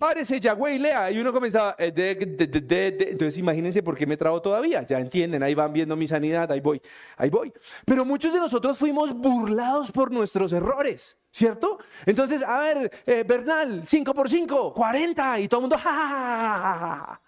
párese 0.00 0.40
Yahweh 0.40 0.76
y 0.76 0.78
lea. 0.78 1.10
Y 1.10 1.18
uno 1.18 1.30
comenzaba, 1.30 1.76
eh, 1.78 1.92
entonces 3.10 3.38
imagínense 3.38 3.82
por 3.82 3.96
qué 3.96 4.06
me 4.06 4.16
trago 4.16 4.40
todavía. 4.40 4.82
Ya 4.82 4.98
entienden, 4.98 5.42
ahí 5.42 5.54
van 5.54 5.72
viendo 5.74 5.94
mi 5.94 6.08
sanidad, 6.08 6.50
ahí 6.50 6.60
voy, 6.60 6.80
ahí 7.18 7.28
voy. 7.28 7.52
Pero 7.84 8.04
muchos 8.06 8.32
de 8.32 8.40
nosotros 8.40 8.78
fuimos 8.78 9.12
burlados 9.12 9.92
por 9.92 10.10
nuestros 10.10 10.54
errores, 10.54 11.18
¿cierto? 11.30 11.78
Entonces, 12.06 12.42
a 12.42 12.60
ver, 12.60 12.90
eh, 13.04 13.24
Bernal, 13.28 13.82
5 13.86 14.14
por 14.14 14.30
5, 14.30 14.72
40, 14.72 15.38
y 15.40 15.48
todo 15.48 15.60
el 15.60 15.62
mundo, 15.64 15.76
ja, 15.78 17.20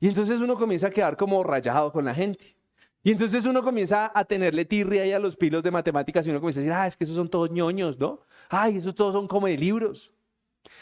Y 0.00 0.08
entonces 0.08 0.40
uno 0.40 0.56
comienza 0.56 0.88
a 0.88 0.90
quedar 0.90 1.16
como 1.16 1.44
rayado 1.44 1.92
con 1.92 2.04
la 2.04 2.14
gente. 2.14 2.56
Y 3.04 3.12
entonces 3.12 3.46
uno 3.46 3.62
comienza 3.62 4.10
a 4.12 4.24
tenerle 4.24 4.64
tirria 4.64 5.02
ahí 5.02 5.12
a 5.12 5.20
los 5.20 5.36
pilos 5.36 5.62
de 5.62 5.70
matemáticas 5.70 6.26
y 6.26 6.30
uno 6.30 6.40
comienza 6.40 6.58
a 6.58 6.62
decir, 6.62 6.72
ah, 6.72 6.86
es 6.88 6.96
que 6.96 7.04
esos 7.04 7.14
son 7.14 7.28
todos 7.28 7.48
ñoños, 7.52 7.96
¿no? 7.96 8.22
Ay, 8.48 8.78
esos 8.78 8.92
todos 8.92 9.14
son 9.14 9.28
como 9.28 9.46
de 9.46 9.56
libros. 9.56 10.12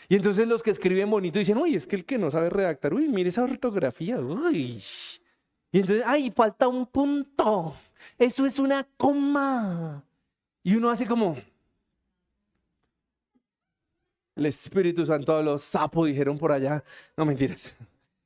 Y 0.09 0.17
entonces 0.17 0.47
los 0.47 0.63
que 0.63 0.71
escriben 0.71 1.11
bonito 1.11 1.39
dicen, 1.39 1.59
uy, 1.59 1.75
es 1.75 1.87
que 1.87 1.97
el 1.97 2.05
que 2.05 2.19
no 2.19 2.31
sabe 2.31 2.51
redactar, 2.51 2.95
uy, 2.95 3.09
mire 3.09 3.31
esa 3.31 3.43
ortografía, 3.43 4.19
uy. 4.19 4.83
Y 5.73 5.81
entonces, 5.81 6.05
ay, 6.07 6.31
falta 6.31 6.69
un 6.69 6.87
punto, 6.87 7.75
eso 8.17 8.47
es 8.47 8.59
una 8.59 8.87
coma. 8.97 10.05
Y 10.63 10.77
uno 10.77 10.91
hace 10.91 11.07
como, 11.07 11.37
el 14.37 14.47
Espíritu 14.47 15.05
Santo 15.05 15.43
los 15.43 15.63
sapos 15.63 16.07
dijeron 16.07 16.39
por 16.39 16.53
allá, 16.53 16.85
no 17.17 17.25
mentiras. 17.25 17.75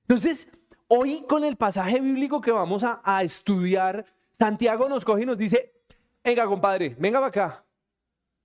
Entonces, 0.03 0.53
hoy 0.89 1.25
con 1.27 1.45
el 1.45 1.57
pasaje 1.57 2.01
bíblico 2.01 2.41
que 2.41 2.51
vamos 2.51 2.85
a, 2.85 3.01
a 3.03 3.23
estudiar, 3.23 4.05
Santiago 4.33 4.89
nos 4.89 5.05
coge 5.05 5.23
y 5.23 5.27
nos 5.27 5.39
dice, 5.39 5.73
venga 6.23 6.47
compadre, 6.47 6.95
venga 6.99 7.19
para 7.19 7.29
acá, 7.29 7.65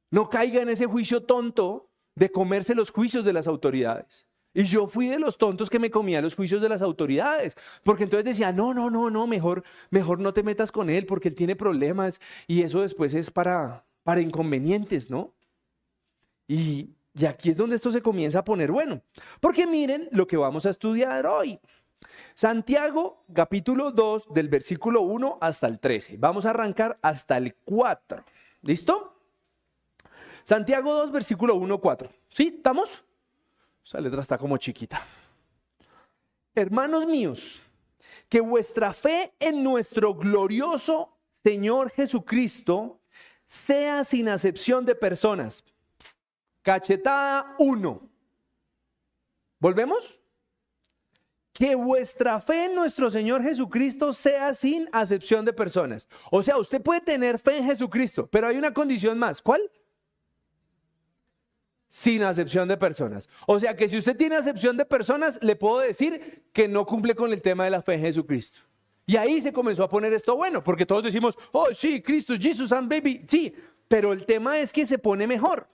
no 0.10 0.30
caiga 0.30 0.62
en 0.62 0.70
ese 0.70 0.86
juicio 0.86 1.24
tonto 1.24 1.85
de 2.16 2.32
comerse 2.32 2.76
los 2.76 2.90
juicios 2.90 3.26
de 3.26 3.34
las 3.34 3.48
autoridades. 3.48 4.26
Y 4.54 4.64
yo 4.64 4.88
fui 4.88 5.08
de 5.08 5.20
los 5.20 5.38
tontos 5.38 5.70
que 5.70 5.80
me 5.80 5.92
comía 5.92 6.22
los 6.22 6.34
juicios 6.34 6.62
de 6.62 6.70
las 6.70 6.82
autoridades, 6.82 7.58
porque 7.84 8.06
entonces 8.06 8.24
decía, 8.24 8.54
no, 8.54 8.74
no, 8.74 8.90
no, 8.90 9.10
no, 9.10 9.28
mejor, 9.28 9.64
mejor 9.90 10.20
no 10.20 10.34
te 10.34 10.44
metas 10.44 10.72
con 10.72 10.90
él 10.90 11.06
porque 11.06 11.28
él 11.28 11.36
tiene 11.36 11.58
problemas 11.58 12.22
y 12.48 12.62
eso 12.62 12.82
después 12.82 13.14
es 13.14 13.30
para, 13.30 13.84
para 14.04 14.22
inconvenientes, 14.22 15.12
¿no? 15.12 15.34
Y, 16.48 16.92
y 17.14 17.26
aquí 17.26 17.50
es 17.50 17.58
donde 17.58 17.76
esto 17.76 17.92
se 17.92 18.02
comienza 18.02 18.40
a 18.40 18.44
poner 18.46 18.72
bueno, 18.72 19.02
porque 19.42 19.68
miren 19.68 20.08
lo 20.12 20.26
que 20.26 20.38
vamos 20.38 20.66
a 20.66 20.70
estudiar 20.70 21.26
hoy. 21.26 21.60
Santiago 22.34 23.26
capítulo 23.34 23.92
2 23.92 24.34
del 24.34 24.48
versículo 24.48 25.02
1 25.02 25.38
hasta 25.42 25.68
el 25.68 25.80
13. 25.80 26.16
Vamos 26.18 26.46
a 26.46 26.52
arrancar 26.52 26.98
hasta 27.02 27.36
el 27.38 27.56
4. 27.66 28.24
¿Listo? 28.62 29.15
Santiago 30.46 30.94
2, 30.94 31.12
versículo 31.12 31.56
1, 31.56 31.82
4. 31.82 32.10
¿Sí? 32.30 32.54
¿Estamos? 32.58 33.04
Esa 33.84 34.00
letra 34.00 34.22
está 34.22 34.38
como 34.38 34.58
chiquita. 34.58 35.04
Hermanos 36.54 37.08
míos, 37.08 37.60
que 38.30 38.42
vuestra 38.42 38.94
fe 38.94 39.34
en 39.40 39.64
nuestro 39.64 40.14
glorioso 40.14 41.18
Señor 41.32 41.90
Jesucristo 41.90 43.00
sea 43.44 44.04
sin 44.04 44.30
acepción 44.30 44.86
de 44.86 44.94
personas. 44.94 45.64
Cachetada 46.62 47.56
1. 47.58 48.10
¿Volvemos? 49.60 50.20
Que 51.54 51.74
vuestra 51.74 52.40
fe 52.40 52.66
en 52.66 52.76
nuestro 52.76 53.10
Señor 53.10 53.42
Jesucristo 53.42 54.14
sea 54.14 54.54
sin 54.54 54.88
acepción 54.92 55.44
de 55.44 55.54
personas. 55.54 56.08
O 56.30 56.44
sea, 56.44 56.58
usted 56.58 56.84
puede 56.84 57.02
tener 57.02 57.40
fe 57.40 57.58
en 57.58 57.66
Jesucristo, 57.66 58.28
pero 58.28 58.48
hay 58.48 58.58
una 58.58 58.74
condición 58.74 59.18
más. 59.18 59.42
¿Cuál? 59.42 59.62
Sin 61.88 62.24
acepción 62.24 62.68
de 62.68 62.78
personas. 62.78 63.30
O 63.48 63.60
sea 63.60 63.76
que 63.76 63.88
si 63.88 63.98
usted 63.98 64.18
tiene 64.18 64.36
acepción 64.36 64.78
de 64.78 64.86
personas, 64.86 65.40
le 65.42 65.56
puedo 65.56 65.80
decir 65.80 66.44
que 66.52 66.68
no 66.68 66.86
cumple 66.86 67.16
con 67.16 67.32
el 67.32 67.42
tema 67.42 67.66
de 67.66 67.72
la 67.72 67.82
fe 67.82 67.96
en 67.96 68.02
Jesucristo. 68.02 68.60
Y 69.08 69.18
ahí 69.18 69.42
se 69.42 69.54
comenzó 69.54 69.84
a 69.84 69.90
poner 69.90 70.14
esto 70.14 70.36
bueno, 70.36 70.64
porque 70.64 70.86
todos 70.86 71.04
decimos, 71.04 71.38
oh 71.52 71.68
sí, 71.74 72.02
Cristo, 72.02 72.34
Jesus 72.40 72.72
and 72.72 72.90
baby, 72.90 73.24
sí, 73.28 73.54
pero 73.88 74.14
el 74.14 74.26
tema 74.26 74.58
es 74.58 74.74
que 74.74 74.86
se 74.86 74.98
pone 74.98 75.28
mejor. 75.28 75.68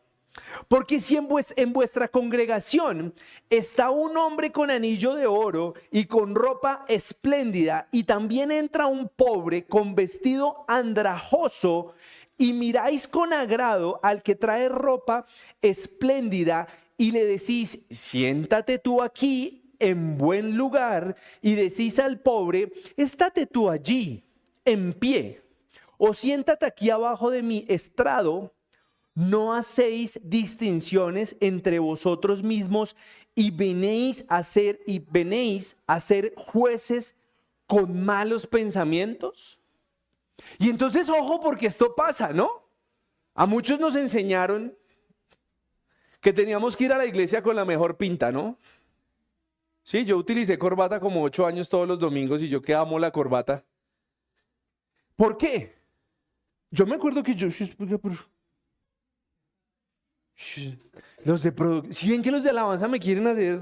Porque 0.68 1.00
si 1.00 1.18
en, 1.18 1.28
en, 1.58 1.74
vuestra 1.74 2.08
congregación 2.08 3.14
está 3.50 3.90
un 3.90 4.16
hombre 4.16 4.52
con 4.52 4.72
anillo 4.72 5.16
de 5.16 5.28
oro 5.28 5.74
y 5.92 6.06
con 6.06 6.36
ropa 6.36 6.86
espléndida, 6.88 7.88
y 7.92 8.06
también 8.06 8.52
entra 8.52 8.86
un 8.86 9.10
pobre 9.10 9.66
con 9.66 9.94
vestido 9.94 10.64
andrajoso 10.68 11.94
y 12.42 12.54
miráis 12.54 13.08
con 13.08 13.34
agrado 13.34 14.00
al 14.02 14.24
que 14.24 14.34
trae 14.34 14.68
ropa 14.68 15.28
espléndida 15.62 16.68
y 16.98 17.12
le 17.12 17.24
decís, 17.24 17.82
siéntate 17.92 18.80
tú 18.80 19.04
aquí 19.04 19.72
en 19.78 20.18
buen 20.18 20.58
lugar 20.58 21.16
y 21.44 21.54
decís 21.54 22.00
al 22.00 22.20
pobre, 22.20 22.74
estate 22.98 23.46
tú 23.46 23.70
allí 23.70 24.24
en 24.66 24.92
pie 24.92 25.44
o 26.00 26.16
siéntate 26.16 26.66
aquí 26.66 26.90
abajo 26.90 27.30
de 27.30 27.44
mi 27.44 27.64
estrado, 27.68 28.52
no 29.14 29.54
hacéis 29.54 30.20
distinciones 30.24 31.36
entre 31.42 31.78
vosotros 31.78 32.42
mismos 32.42 32.96
y 33.36 33.52
venéis 33.52 34.26
a 34.30 34.42
ser 34.42 34.80
y 34.88 34.98
venéis 34.98 35.78
a 35.86 36.00
ser 36.00 36.34
jueces 36.36 37.16
con 37.68 38.04
malos 38.04 38.48
pensamientos. 38.48 39.61
Y 40.60 40.70
entonces, 40.70 41.10
ojo, 41.10 41.40
porque 41.40 41.68
esto 41.68 41.96
pasa, 41.96 42.34
¿no? 42.34 42.68
A 43.34 43.46
muchos 43.46 43.80
nos 43.80 43.96
enseñaron 43.96 44.76
que 46.20 46.34
teníamos 46.34 46.78
que 46.78 46.86
ir 46.86 46.94
a 46.94 46.98
la 46.98 47.06
iglesia 47.06 47.42
con 47.42 47.56
la 47.56 47.66
mejor 47.66 47.98
pinta, 47.98 48.32
¿no? 48.32 48.58
Sí, 49.84 50.06
yo 50.06 50.18
utilicé 50.18 50.60
corbata 50.60 51.00
como 51.00 51.24
ocho 51.24 51.46
años 51.46 51.68
todos 51.68 51.88
los 51.88 52.00
domingos 52.00 52.42
y 52.42 52.48
yo 52.48 52.62
que 52.62 52.76
amo 52.76 53.00
la 53.00 53.12
corbata. 53.12 53.64
¿Por 55.16 55.38
qué? 55.38 55.76
Yo 56.70 56.86
me 56.86 56.96
acuerdo 56.96 57.24
que 57.24 57.36
yo... 57.36 57.48
Los 61.24 61.44
de 61.44 61.54
si 61.92 62.10
ven 62.10 62.24
que 62.24 62.32
los 62.32 62.44
de 62.44 62.50
alabanza 62.50 62.88
me 62.88 63.00
quieren 63.00 63.28
hacer 63.28 63.60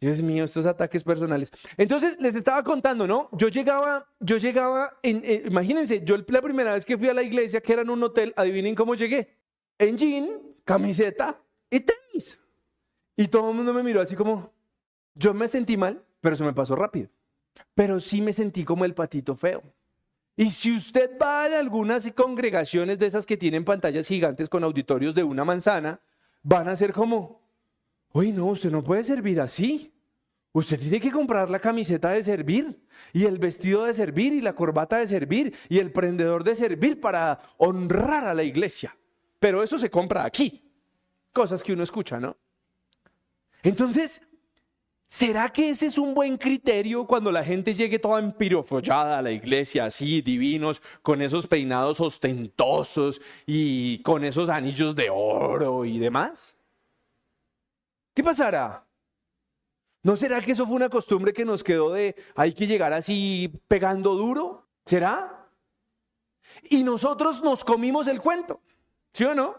Dios 0.00 0.20
mío, 0.20 0.44
estos 0.44 0.66
ataques 0.66 1.02
personales. 1.02 1.50
Entonces 1.76 2.18
les 2.20 2.34
estaba 2.34 2.62
contando, 2.62 3.06
¿no? 3.06 3.30
Yo 3.32 3.48
llegaba, 3.48 4.06
yo 4.20 4.36
llegaba, 4.36 4.98
en, 5.02 5.22
imagínense, 5.46 6.02
yo 6.04 6.16
la 6.28 6.42
primera 6.42 6.74
vez 6.74 6.84
que 6.84 6.98
fui 6.98 7.08
a 7.08 7.14
la 7.14 7.22
iglesia, 7.22 7.60
que 7.60 7.72
era 7.72 7.82
en 7.82 7.90
un 7.90 8.02
hotel, 8.02 8.34
adivinen 8.36 8.74
cómo 8.74 8.94
llegué. 8.94 9.36
En 9.78 9.96
jean, 9.96 10.28
camiseta 10.64 11.40
y 11.70 11.80
tenis. 11.80 12.38
Y 13.16 13.28
todo 13.28 13.50
el 13.50 13.56
mundo 13.56 13.72
me 13.72 13.82
miró 13.82 14.02
así 14.02 14.14
como, 14.14 14.52
yo 15.14 15.32
me 15.32 15.48
sentí 15.48 15.76
mal, 15.76 16.04
pero 16.20 16.36
se 16.36 16.44
me 16.44 16.52
pasó 16.52 16.76
rápido. 16.76 17.08
pero 17.74 18.00
sí 18.00 18.20
me 18.20 18.32
sentí 18.32 18.64
como 18.64 18.84
el 18.84 18.94
patito 18.94 19.34
feo. 19.34 19.62
Y 20.36 20.50
si 20.50 20.76
usted 20.76 21.18
va 21.20 21.44
a 21.44 21.58
algunas 21.58 22.10
congregaciones 22.12 22.98
de 22.98 23.06
esas 23.06 23.24
que 23.24 23.38
tienen 23.38 23.64
pantallas 23.64 24.06
gigantes 24.06 24.50
con 24.50 24.64
auditorios 24.64 25.14
de 25.14 25.24
una 25.24 25.44
manzana, 25.44 26.00
van 26.42 26.68
a 26.68 26.76
ser 26.76 26.92
como, 26.92 27.45
uy, 28.16 28.32
no, 28.32 28.46
usted 28.46 28.70
no 28.70 28.82
puede 28.82 29.04
servir 29.04 29.40
así. 29.40 29.92
Usted 30.52 30.80
tiene 30.80 31.00
que 31.00 31.10
comprar 31.10 31.50
la 31.50 31.58
camiseta 31.58 32.12
de 32.12 32.22
servir 32.22 32.80
y 33.12 33.24
el 33.26 33.36
vestido 33.36 33.84
de 33.84 33.92
servir 33.92 34.32
y 34.32 34.40
la 34.40 34.54
corbata 34.54 34.96
de 34.96 35.06
servir 35.06 35.54
y 35.68 35.78
el 35.78 35.92
prendedor 35.92 36.42
de 36.42 36.54
servir 36.54 36.98
para 36.98 37.38
honrar 37.58 38.24
a 38.24 38.32
la 38.32 38.42
iglesia. 38.42 38.96
Pero 39.38 39.62
eso 39.62 39.78
se 39.78 39.90
compra 39.90 40.24
aquí. 40.24 40.64
Cosas 41.30 41.62
que 41.62 41.74
uno 41.74 41.82
escucha, 41.82 42.18
¿no? 42.18 42.38
Entonces, 43.62 44.22
¿será 45.06 45.50
que 45.50 45.68
ese 45.68 45.84
es 45.84 45.98
un 45.98 46.14
buen 46.14 46.38
criterio 46.38 47.06
cuando 47.06 47.30
la 47.30 47.44
gente 47.44 47.74
llegue 47.74 47.98
toda 47.98 48.18
empirofollada 48.18 49.18
a 49.18 49.22
la 49.22 49.32
iglesia, 49.32 49.84
así, 49.84 50.22
divinos, 50.22 50.80
con 51.02 51.20
esos 51.20 51.46
peinados 51.46 52.00
ostentosos 52.00 53.20
y 53.44 53.98
con 53.98 54.24
esos 54.24 54.48
anillos 54.48 54.96
de 54.96 55.10
oro 55.10 55.84
y 55.84 55.98
demás? 55.98 56.55
¿Qué 58.16 58.24
pasará? 58.24 58.82
¿No 60.02 60.16
será 60.16 60.40
que 60.40 60.52
eso 60.52 60.66
fue 60.66 60.76
una 60.76 60.88
costumbre 60.88 61.34
que 61.34 61.44
nos 61.44 61.62
quedó 61.62 61.92
de 61.92 62.16
hay 62.34 62.54
que 62.54 62.66
llegar 62.66 62.94
así 62.94 63.52
pegando 63.68 64.14
duro? 64.14 64.66
¿Será? 64.86 65.50
Y 66.70 66.82
nosotros 66.82 67.42
nos 67.42 67.62
comimos 67.62 68.06
el 68.06 68.22
cuento, 68.22 68.62
¿sí 69.12 69.24
o 69.24 69.34
no? 69.34 69.58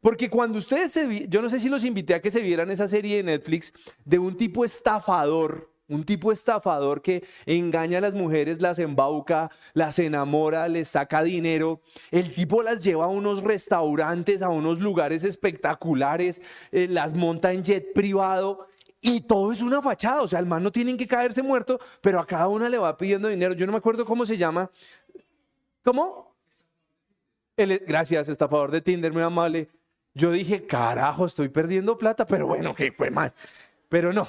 Porque 0.00 0.28
cuando 0.28 0.58
ustedes 0.58 0.90
se 0.90 1.28
yo 1.28 1.40
no 1.40 1.48
sé 1.48 1.60
si 1.60 1.68
los 1.68 1.84
invité 1.84 2.14
a 2.14 2.20
que 2.20 2.32
se 2.32 2.40
vieran 2.40 2.72
esa 2.72 2.88
serie 2.88 3.18
de 3.18 3.22
Netflix 3.22 3.72
de 4.04 4.18
un 4.18 4.36
tipo 4.36 4.64
estafador, 4.64 5.71
un 5.92 6.04
tipo 6.04 6.32
estafador 6.32 7.02
que 7.02 7.24
engaña 7.46 7.98
a 7.98 8.00
las 8.00 8.14
mujeres, 8.14 8.60
las 8.60 8.78
embauca, 8.78 9.50
las 9.74 9.98
enamora, 9.98 10.68
les 10.68 10.88
saca 10.88 11.22
dinero. 11.22 11.80
El 12.10 12.34
tipo 12.34 12.62
las 12.62 12.82
lleva 12.82 13.04
a 13.04 13.08
unos 13.08 13.42
restaurantes, 13.42 14.42
a 14.42 14.48
unos 14.48 14.80
lugares 14.80 15.24
espectaculares, 15.24 16.40
eh, 16.70 16.88
las 16.88 17.14
monta 17.14 17.52
en 17.52 17.62
jet 17.62 17.92
privado 17.92 18.66
y 19.04 19.20
todo 19.22 19.50
es 19.50 19.60
una 19.60 19.82
fachada, 19.82 20.22
o 20.22 20.28
sea, 20.28 20.38
el 20.38 20.46
man 20.46 20.62
no 20.62 20.70
tienen 20.70 20.96
que 20.96 21.08
caerse 21.08 21.42
muerto, 21.42 21.80
pero 22.00 22.20
a 22.20 22.26
cada 22.26 22.46
una 22.46 22.68
le 22.68 22.78
va 22.78 22.96
pidiendo 22.96 23.26
dinero. 23.26 23.52
Yo 23.52 23.66
no 23.66 23.72
me 23.72 23.78
acuerdo 23.78 24.04
cómo 24.06 24.24
se 24.24 24.36
llama. 24.36 24.70
¿Cómo? 25.82 26.36
El, 27.56 27.80
gracias, 27.80 28.28
estafador 28.28 28.70
de 28.70 28.80
Tinder, 28.80 29.12
muy 29.12 29.22
amable. 29.22 29.68
Yo 30.14 30.30
dije, 30.30 30.66
carajo, 30.66 31.26
estoy 31.26 31.48
perdiendo 31.48 31.98
plata, 31.98 32.26
pero 32.26 32.46
bueno, 32.46 32.76
que 32.76 32.92
fue 32.92 33.10
mal. 33.10 33.32
Pero 33.88 34.12
no. 34.12 34.28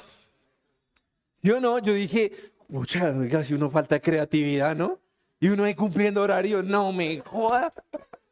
Yo 1.44 1.60
no, 1.60 1.78
yo 1.78 1.94
dije, 1.94 2.32
mucha, 2.66 3.10
oiga, 3.10 3.44
si 3.44 3.54
uno 3.54 3.70
falta 3.70 4.00
creatividad, 4.00 4.74
¿no? 4.74 4.98
Y 5.38 5.46
uno 5.48 5.62
ahí 5.62 5.76
cumpliendo 5.76 6.22
horario, 6.22 6.60
no 6.60 6.92
me 6.92 7.20
joda. 7.20 7.72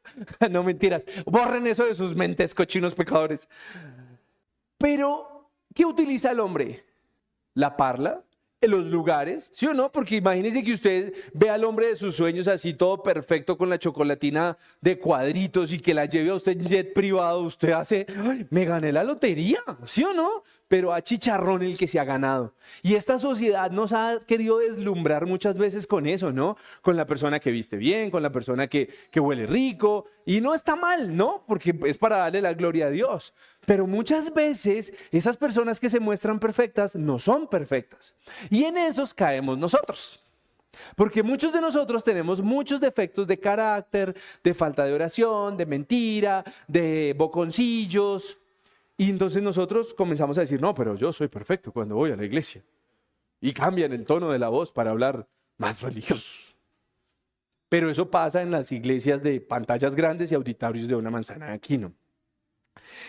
no 0.51 0.65
mentiras, 0.65 1.07
borren 1.25 1.69
eso 1.69 1.87
de 1.87 1.95
sus 1.95 2.17
mentes, 2.17 2.53
cochinos 2.53 2.97
pecadores. 2.97 3.49
Pero 4.79 5.33
¿Qué 5.75 5.85
utiliza 5.85 6.31
el 6.31 6.41
hombre? 6.41 6.85
La 7.55 7.77
parla, 7.77 8.23
en 8.61 8.71
los 8.71 8.85
lugares, 8.85 9.51
¿sí 9.53 9.67
o 9.67 9.75
no? 9.75 9.91
Porque 9.91 10.17
imagínese 10.17 10.63
que 10.63 10.73
usted 10.73 11.15
ve 11.33 11.51
al 11.51 11.65
hombre 11.65 11.89
de 11.89 11.97
sus 11.97 12.15
sueños 12.15 12.47
así 12.47 12.75
todo 12.75 13.03
perfecto 13.03 13.59
con 13.59 13.69
la 13.69 13.79
chocolatina 13.79 14.57
de 14.81 14.99
cuadritos 14.99 15.73
y 15.73 15.81
que 15.81 15.95
la 15.95 16.05
lleve 16.07 16.31
a 16.31 16.35
usted 16.35 16.53
en 16.53 16.67
jet 16.67 16.93
privado, 16.93 17.41
usted 17.41 17.73
hace, 17.73 18.07
me 18.51 18.65
gané 18.65 18.93
la 18.93 19.03
lotería, 19.03 19.61
¿sí 19.85 20.05
o 20.05 20.13
no? 20.13 20.45
Pero 20.73 20.95
a 20.95 21.03
chicharrón 21.03 21.63
el 21.63 21.77
que 21.77 21.87
se 21.87 22.01
ha 22.01 22.05
ganado. 22.05 22.55
Y 22.83 22.95
esta 22.95 23.19
sociedad 23.19 23.71
nos 23.71 23.93
ha 23.93 24.19
querido 24.27 24.57
deslumbrar 24.57 25.27
muchas 25.27 25.59
veces 25.59 25.87
con 25.87 26.07
eso, 26.07 26.33
¿no? 26.33 26.57
Con 26.81 26.97
la 26.97 27.05
persona 27.05 27.41
que 27.41 27.51
viste 27.51 27.77
bien, 27.77 28.11
con 28.11 28.23
la 28.23 28.33
persona 28.33 28.67
que, 28.69 28.89
que 29.11 29.21
huele 29.21 29.45
rico. 29.45 30.07
Y 30.25 30.41
no 30.41 30.55
está 30.55 30.75
mal, 30.75 31.15
¿no? 31.15 31.45
Porque 31.47 31.79
es 31.85 31.99
para 31.99 32.17
darle 32.17 32.41
la 32.41 32.55
gloria 32.55 32.87
a 32.87 32.89
Dios. 32.91 33.35
Pero 33.67 33.87
muchas 33.87 34.33
veces 34.33 34.95
esas 35.11 35.37
personas 35.37 35.79
que 35.79 35.91
se 35.91 36.01
muestran 36.01 36.39
perfectas 36.39 36.97
no 36.97 37.19
son 37.19 37.49
perfectas. 37.49 38.15
Y 38.49 38.65
en 38.65 38.79
esos 38.79 39.13
caemos 39.13 39.59
nosotros. 39.59 40.25
Porque 40.97 41.23
muchos 41.23 41.53
de 41.53 41.61
nosotros 41.61 42.03
tenemos 42.03 42.41
muchos 42.41 42.81
defectos 42.81 43.27
de 43.27 43.39
carácter, 43.39 44.17
de 44.43 44.55
falta 44.55 44.87
de 44.87 44.95
oración, 44.95 45.55
de 45.59 45.67
mentira, 45.67 46.43
de 46.67 47.15
boconcillos. 47.19 48.39
Y 49.03 49.11
entonces 49.11 49.43
nosotros 49.43 49.95
comenzamos 49.95 50.39
a 50.39 50.43
decir, 50.43 50.61
no, 50.61 50.75
pero 50.75 50.95
yo 50.95 51.13
soy 51.13 51.27
perfecto 51.27 51.73
cuando 51.73 51.97
voy 51.97 52.13
a 52.13 52.17
la 52.17 52.25
iglesia. 52.25 52.63
Y 53.41 53.53
cambian 53.53 53.93
el 53.93 54.05
tono 54.05 54.31
de 54.31 54.39
la 54.39 54.49
voz 54.49 54.71
para 54.71 54.93
hablar 54.93 55.27
más 55.59 55.83
religiosos. 55.83 56.55
Pero 57.69 57.91
eso 57.91 58.09
pasa 58.09 58.43
en 58.43 58.53
las 58.53 58.71
iglesias 58.71 59.21
de 59.21 59.41
pantallas 59.41 59.97
grandes 59.97 60.31
y 60.31 60.37
auditorios 60.37 60.87
de 60.87 60.95
una 60.95 61.11
manzana 61.11 61.47
de 61.47 61.55
Aquino. 61.55 61.93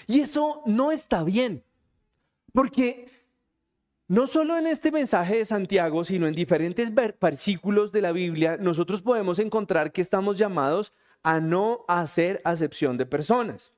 Y 0.07 0.21
eso 0.21 0.63
no 0.65 0.91
está 0.91 1.23
bien, 1.23 1.63
porque 2.53 3.07
no 4.07 4.25
solo 4.25 4.57
en 4.57 4.65
este 4.65 4.91
mensaje 4.91 5.37
de 5.37 5.45
Santiago, 5.45 6.03
sino 6.03 6.25
en 6.25 6.33
diferentes 6.33 6.91
versículos 6.91 7.91
de 7.91 8.01
la 8.01 8.13
Biblia, 8.13 8.57
nosotros 8.59 9.03
podemos 9.03 9.37
encontrar 9.37 9.91
que 9.91 10.01
estamos 10.01 10.39
llamados 10.39 10.91
a 11.21 11.39
no 11.39 11.85
hacer 11.87 12.41
acepción 12.45 12.97
de 12.97 13.05
personas. 13.05 13.71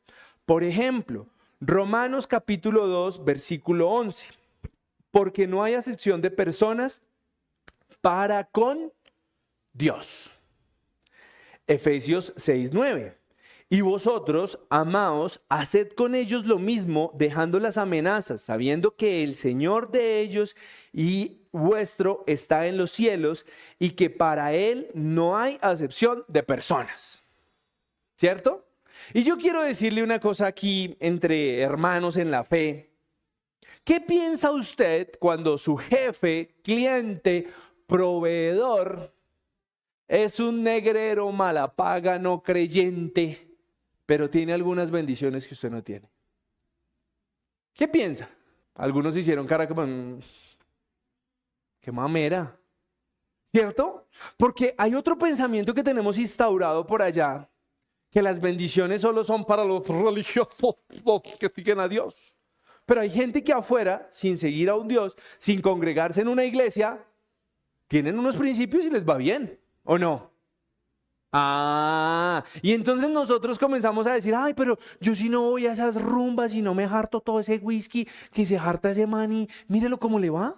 Por 0.46 0.64
ejemplo, 0.64 1.28
Romanos 1.62 2.28
capítulo 2.28 2.88
2, 2.88 3.24
versículo 3.24 3.90
11. 3.90 4.28
Porque 5.12 5.48
no 5.48 5.64
hay 5.64 5.74
acepción 5.76 6.22
de 6.22 6.32
personas 6.32 7.02
para 8.02 8.44
con 8.44 8.92
Dios. 9.74 10.32
Efesios 11.68 12.34
6, 12.36 12.72
9. 12.74 13.18
Y 13.70 13.82
vosotros, 13.82 14.60
amaos, 14.70 15.42
haced 15.50 15.90
con 15.94 16.14
ellos 16.14 16.46
lo 16.46 16.60
mismo, 16.60 17.12
dejando 17.16 17.60
las 17.60 17.78
amenazas, 17.78 18.42
sabiendo 18.42 18.96
que 18.96 19.24
el 19.24 19.36
Señor 19.36 19.90
de 19.90 20.20
ellos 20.20 20.56
y 20.94 21.42
vuestro 21.52 22.24
está 22.28 22.68
en 22.68 22.78
los 22.78 22.92
cielos 22.92 23.46
y 23.80 23.92
que 23.92 24.12
para 24.12 24.54
Él 24.54 24.90
no 24.94 25.38
hay 25.38 25.58
acepción 25.62 26.24
de 26.28 26.44
personas. 26.44 27.24
¿Cierto? 28.18 28.65
Y 29.14 29.24
yo 29.24 29.38
quiero 29.38 29.62
decirle 29.62 30.04
una 30.04 30.20
cosa 30.20 30.48
aquí 30.48 30.96
entre 31.00 31.62
hermanos 31.62 32.18
en 32.18 32.32
la 32.32 32.44
fe. 32.44 32.92
¿Qué 33.84 34.02
piensa 34.02 34.52
usted 34.52 35.12
cuando 35.20 35.58
su 35.58 35.78
jefe, 35.78 36.56
cliente, 36.64 37.48
proveedor 37.88 39.14
es 40.08 40.40
un 40.40 40.64
negrero 40.64 41.32
malapaga 41.32 42.18
no 42.18 42.42
creyente? 42.42 43.46
pero 44.06 44.30
tiene 44.30 44.54
algunas 44.54 44.92
bendiciones 44.92 45.48
que 45.48 45.54
usted 45.54 45.72
no 45.72 45.84
tiene. 45.84 46.10
¿Qué 47.74 47.88
piensa? 47.88 48.30
Algunos 48.76 49.16
hicieron 49.18 49.48
cara 49.48 49.68
como, 49.68 49.86
mm, 49.86 50.20
qué 51.82 51.92
mamera, 51.92 52.58
¿cierto? 53.52 54.08
Porque 54.38 54.76
hay 54.78 54.96
otro 54.96 55.18
pensamiento 55.18 55.74
que 55.74 55.84
tenemos 55.84 56.18
instaurado 56.18 56.86
por 56.86 57.02
allá, 57.02 57.50
que 58.12 58.22
las 58.22 58.40
bendiciones 58.40 59.02
solo 59.02 59.24
son 59.24 59.46
para 59.46 59.64
los 59.64 59.88
religiosos 59.88 60.76
que 61.40 61.50
siguen 61.50 61.80
a 61.80 61.88
Dios. 61.88 62.34
Pero 62.86 63.02
hay 63.02 63.10
gente 63.10 63.44
que 63.44 63.52
afuera, 63.52 64.08
sin 64.12 64.38
seguir 64.38 64.70
a 64.70 64.76
un 64.76 64.88
Dios, 64.88 65.16
sin 65.38 65.62
congregarse 65.62 66.22
en 66.22 66.28
una 66.28 66.46
iglesia, 66.46 67.04
tienen 67.88 68.18
unos 68.18 68.36
principios 68.36 68.86
y 68.86 68.90
les 68.90 69.08
va 69.08 69.18
bien, 69.18 69.60
¿o 69.84 69.98
no? 69.98 70.32
Ah, 71.38 72.46
y 72.62 72.72
entonces 72.72 73.10
nosotros 73.10 73.60
comenzamos 73.60 74.08
a 74.08 74.14
decir, 74.14 74.34
ay, 74.34 74.54
pero 74.54 74.80
yo 75.02 75.14
si 75.14 75.28
no 75.28 75.42
voy 75.42 75.68
a 75.68 75.74
esas 75.74 76.02
rumbas 76.02 76.54
y 76.54 76.62
no 76.62 76.74
me 76.74 76.86
harto 76.86 77.20
todo 77.20 77.42
ese 77.42 77.58
whisky 77.58 78.08
que 78.32 78.46
se 78.46 78.58
harta 78.58 78.92
ese 78.92 79.06
mani, 79.06 79.50
mírelo 79.68 80.00
cómo 80.00 80.18
le 80.18 80.30
va. 80.30 80.56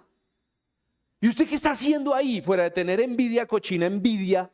¿Y 1.20 1.28
usted 1.28 1.48
qué 1.48 1.56
está 1.56 1.72
haciendo 1.72 2.14
ahí? 2.14 2.40
Fuera 2.40 2.62
de 2.62 2.70
tener 2.70 3.00
envidia, 3.00 3.46
cochina 3.46 3.86
envidia, 3.86 4.52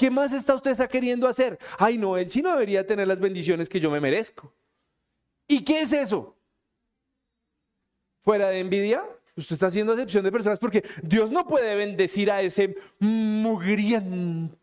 ¿qué 0.00 0.10
más 0.10 0.32
está 0.32 0.54
usted 0.54 0.70
está 0.70 0.88
queriendo 0.88 1.28
hacer? 1.28 1.58
Ay, 1.76 1.98
no, 1.98 2.16
él 2.16 2.30
sí 2.30 2.40
no 2.40 2.52
debería 2.52 2.86
tener 2.86 3.06
las 3.06 3.20
bendiciones 3.20 3.68
que 3.68 3.78
yo 3.78 3.90
me 3.90 4.00
merezco. 4.00 4.50
¿Y 5.46 5.62
qué 5.62 5.82
es 5.82 5.92
eso? 5.92 6.34
Fuera 8.22 8.48
de 8.48 8.60
envidia, 8.60 9.04
usted 9.36 9.52
está 9.52 9.66
haciendo 9.66 9.92
acepción 9.92 10.24
de 10.24 10.32
personas 10.32 10.58
porque 10.58 10.82
Dios 11.02 11.30
no 11.30 11.46
puede 11.46 11.74
bendecir 11.74 12.30
a 12.30 12.40
ese 12.40 12.76
mugriento 12.98 14.56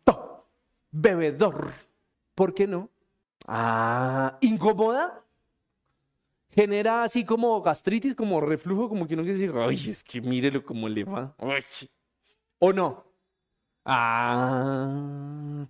bebedor. 0.90 1.72
¿Por 2.34 2.52
qué 2.52 2.66
no? 2.66 2.90
Ah, 3.46 4.38
incomoda. 4.40 5.22
Genera 6.50 7.04
así 7.04 7.24
como 7.24 7.62
gastritis, 7.62 8.16
como 8.16 8.40
reflujo, 8.40 8.88
como 8.88 9.06
que 9.06 9.14
uno 9.14 9.22
quiere 9.22 9.38
decir, 9.38 9.54
ay, 9.56 9.76
es 9.76 10.02
que 10.02 10.20
mírelo 10.20 10.64
cómo 10.64 10.88
le 10.88 11.04
va. 11.04 11.32
¿O 12.58 12.72
no? 12.72 13.07
Ah. 13.90 15.66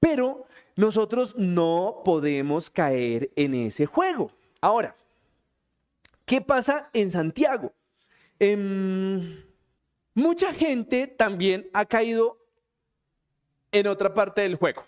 Pero 0.00 0.46
nosotros 0.74 1.36
no 1.36 2.02
podemos 2.04 2.68
caer 2.68 3.30
en 3.36 3.54
ese 3.54 3.86
juego. 3.86 4.32
Ahora, 4.60 4.96
¿qué 6.24 6.40
pasa 6.40 6.90
en 6.92 7.12
Santiago? 7.12 7.72
Em, 8.40 9.44
mucha 10.14 10.52
gente 10.52 11.06
también 11.06 11.70
ha 11.72 11.84
caído 11.84 12.38
en 13.70 13.86
otra 13.86 14.12
parte 14.12 14.40
del 14.40 14.56
juego. 14.56 14.82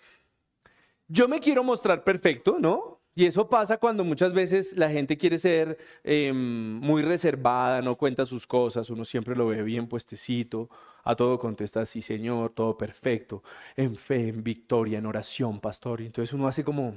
Yo 1.06 1.28
me 1.28 1.38
quiero 1.38 1.62
mostrar 1.62 2.02
perfecto, 2.02 2.56
¿no? 2.58 3.01
Y 3.14 3.26
eso 3.26 3.48
pasa 3.48 3.76
cuando 3.76 4.04
muchas 4.04 4.32
veces 4.32 4.76
la 4.76 4.88
gente 4.90 5.18
quiere 5.18 5.38
ser 5.38 5.78
em, 6.02 6.34
muy 6.80 7.02
reservada, 7.02 7.82
no 7.82 7.96
cuenta 7.96 8.24
sus 8.24 8.46
cosas, 8.46 8.88
uno 8.88 9.04
siempre 9.04 9.36
lo 9.36 9.46
ve 9.48 9.62
bien 9.62 9.86
puestecito, 9.86 10.70
a 11.04 11.14
todo 11.14 11.38
contesta 11.38 11.84
sí, 11.84 12.00
Señor, 12.00 12.52
todo 12.54 12.78
perfecto, 12.78 13.42
en 13.76 13.96
fe, 13.96 14.28
en 14.28 14.42
victoria, 14.42 14.98
en 14.98 15.06
oración, 15.06 15.60
pastor. 15.60 16.00
Y 16.00 16.06
entonces 16.06 16.32
uno 16.32 16.46
hace 16.48 16.64
como, 16.64 16.94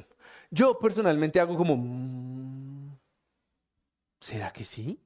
yo 0.51 0.79
personalmente 0.79 1.39
hago 1.39 1.57
como, 1.57 1.75
mm, 1.77 2.97
¿será 4.21 4.51
que 4.53 4.63
sí? 4.63 4.99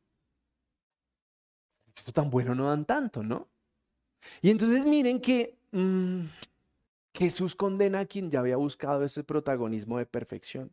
Esto 1.95 2.11
tan 2.13 2.29
bueno 2.29 2.53
no 2.55 2.67
dan 2.69 2.85
tanto, 2.85 3.23
¿no? 3.23 3.47
Y 4.41 4.51
entonces 4.51 4.85
miren 4.85 5.19
que 5.21 5.57
mm, 5.71 6.25
Jesús 7.13 7.55
condena 7.55 8.01
a 8.01 8.05
quien 8.05 8.29
ya 8.31 8.39
había 8.39 8.57
buscado 8.57 9.03
ese 9.03 9.23
protagonismo 9.23 9.97
de 9.97 10.05
perfección. 10.05 10.71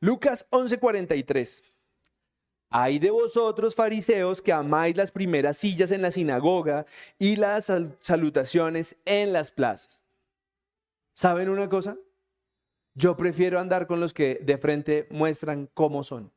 Lucas 0.00 0.46
11:43. 0.50 1.62
Hay 2.70 2.98
de 2.98 3.10
vosotros, 3.10 3.74
fariseos, 3.74 4.40
que 4.40 4.52
amáis 4.52 4.96
las 4.96 5.10
primeras 5.10 5.58
sillas 5.58 5.90
en 5.90 6.00
la 6.00 6.10
sinagoga 6.10 6.86
y 7.18 7.36
las 7.36 7.70
salutaciones 7.98 8.96
en 9.04 9.32
las 9.34 9.50
plazas. 9.50 10.02
¿Saben 11.12 11.50
una 11.50 11.68
cosa? 11.68 11.98
Yo 12.94 13.14
prefiero 13.16 13.60
andar 13.60 13.86
con 13.86 14.00
los 14.00 14.14
que 14.14 14.40
de 14.42 14.56
frente 14.56 15.06
muestran 15.10 15.68
cómo 15.74 16.02
son. 16.02 16.32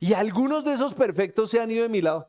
Y 0.00 0.14
algunos 0.14 0.64
de 0.64 0.72
esos 0.72 0.94
perfectos 0.94 1.50
se 1.50 1.60
han 1.60 1.70
ido 1.70 1.82
de 1.82 1.88
mi 1.88 2.02
lado. 2.02 2.28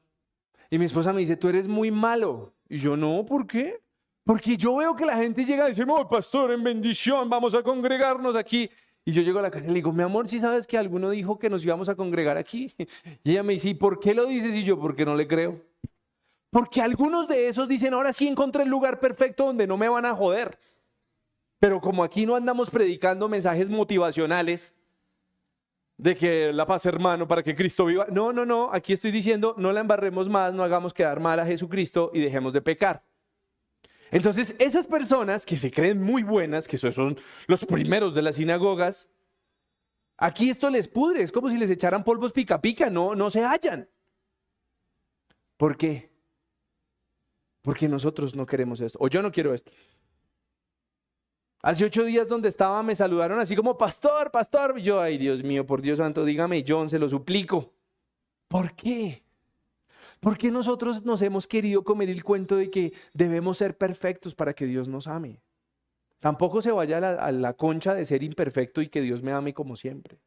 Y 0.69 0.78
mi 0.78 0.86
esposa 0.86 1.13
me 1.13 1.21
dice, 1.21 1.38
tú 1.38 1.50
eres 1.50 1.67
muy 1.67 1.89
malo. 1.89 2.54
Y 2.69 2.78
yo, 2.78 2.95
no, 2.95 3.26
¿por 3.26 3.48
qué? 3.48 3.82
Porque 4.24 4.58
yo 4.58 4.76
veo 4.78 4.95
que 4.95 5.06
la 5.06 5.17
gente 5.17 5.45
llega 5.45 5.65
y 5.65 5.69
dice, 5.69 5.86
oh, 5.88 6.08
pastor, 6.08 6.52
en 6.52 6.63
bendición, 6.63 7.30
vamos 7.30 7.54
a 7.54 7.62
congregarnos 7.62 8.36
aquí. 8.36 8.69
Y 9.08 9.12
yo 9.12 9.22
llego 9.22 9.38
a 9.38 9.44
la 9.44 9.52
casa 9.52 9.63
y 9.65 9.68
le 9.68 9.76
digo, 9.76 9.91
mi 9.91 10.02
amor, 10.02 10.28
si 10.28 10.39
sabes 10.39 10.65
que 10.65 10.80
alguno 10.80 11.12
dijo 11.12 11.38
que 11.38 11.48
nos 11.48 11.63
íbamos 11.63 11.88
a 11.89 11.96
congregar 11.96 12.38
aquí? 12.38 12.74
Y 13.24 13.32
ella 13.32 13.44
me 13.44 13.54
dice, 13.54 13.70
¿y 13.70 13.74
por 13.76 14.00
qué 14.00 14.15
lo 14.15 14.26
dices? 14.26 14.54
Y 14.54 14.63
yo, 14.63 14.80
porque 14.80 15.06
no 15.06 15.15
le 15.15 15.28
creo. 15.28 15.62
Porque 16.50 16.82
algunos 16.82 17.28
de 17.28 17.48
esos 17.48 17.68
dicen, 17.68 17.94
ahora 17.94 18.12
sí 18.12 18.28
encontré 18.28 18.63
el 18.63 18.70
lugar 18.70 19.00
perfecto 19.00 19.46
donde 19.46 19.68
no 19.68 19.78
me 19.78 19.89
van 19.89 20.06
a 20.06 20.15
joder. 20.15 20.58
Pero 21.60 21.80
como 21.80 22.04
aquí 22.04 22.26
no 22.26 22.36
andamos 22.36 22.70
predicando 22.72 23.30
mensajes 23.30 23.70
motivacionales 23.70 24.74
de 25.98 26.15
que 26.15 26.52
la 26.52 26.65
paz 26.65 26.86
hermano 26.86 27.28
para 27.28 27.44
que 27.44 27.56
Cristo 27.56 27.86
viva. 27.86 28.08
No, 28.10 28.34
no, 28.34 28.46
no, 28.46 28.70
aquí 28.72 28.94
estoy 28.94 29.12
diciendo, 29.12 29.54
no 29.58 29.72
la 29.72 29.82
embarremos 29.82 30.28
más, 30.30 30.54
no 30.54 30.63
hagamos 30.63 30.94
quedar 30.94 31.20
mal 31.20 31.39
a 31.39 31.46
Jesucristo 31.46 32.12
y 32.13 32.22
dejemos 32.22 32.54
de 32.54 32.62
pecar. 32.62 33.04
Entonces, 34.12 34.56
esas 34.60 34.88
personas 34.88 35.46
que 35.46 35.58
se 35.58 35.72
creen 35.72 36.02
muy 36.02 36.24
buenas, 36.24 36.68
que 36.68 36.78
son 36.78 37.20
los 37.48 37.65
primeros 37.65 38.13
de 38.13 38.22
las 38.22 38.36
sinagogas, 38.36 39.10
aquí 40.18 40.50
esto 40.50 40.70
les 40.70 40.88
pudre, 40.88 41.24
es 41.24 41.32
como 41.32 41.50
si 41.50 41.58
les 41.58 41.70
echaran 41.70 42.04
polvos 42.04 42.32
pica 42.32 42.62
pica, 42.62 42.89
no, 42.89 43.15
no 43.15 43.30
se 43.30 43.41
hallan. 43.41 43.89
¿Por 45.58 45.78
qué? 45.78 46.12
Porque 47.62 47.88
nosotros 47.88 48.36
no 48.36 48.46
queremos 48.46 48.80
esto, 48.80 49.00
o 49.02 49.08
yo 49.08 49.22
no 49.22 49.32
quiero 49.32 49.54
esto. 49.54 49.72
Hace 51.65 51.84
ocho 51.84 52.04
días 52.04 52.28
donde 52.28 52.48
estaba 52.48 52.84
me 52.84 52.94
saludaron 52.94 53.39
así 53.39 53.56
como, 53.56 53.76
pastor, 53.76 54.30
pastor. 54.30 54.76
Y 54.78 54.84
yo, 54.84 55.02
ay 55.02 55.18
Dios 55.18 55.44
mío, 55.44 55.65
por 55.65 55.82
Dios 55.82 55.98
santo, 55.98 56.24
dígame, 56.24 56.63
John, 56.65 56.91
se 56.91 57.00
lo 57.00 57.10
suplico. 57.10 57.74
¿Por 58.48 58.76
qué? 58.76 59.24
¿Por 60.19 60.38
qué 60.38 60.51
nosotros 60.51 61.04
nos 61.04 61.21
hemos 61.21 61.47
querido 61.47 61.84
comer 61.84 62.10
el 62.10 62.23
cuento 62.23 62.56
de 62.56 62.69
que 62.69 62.93
debemos 63.13 63.58
ser 63.58 63.78
perfectos 63.78 64.34
para 64.36 64.54
que 64.54 64.65
Dios 64.65 64.88
nos 64.88 65.08
ame? 65.08 65.41
Tampoco 66.19 66.62
se 66.62 66.71
vaya 66.71 66.97
a 66.97 67.32
la, 67.32 67.54
concha 67.54 67.93
de 67.93 68.06
ser 68.06 68.23
imperfecto 68.23 68.82
y 68.82 68.88
que 68.88 69.01
Dios 69.01 69.21
me 69.21 69.32
ame 69.32 69.54
como 69.54 69.75
siempre. 69.75 70.17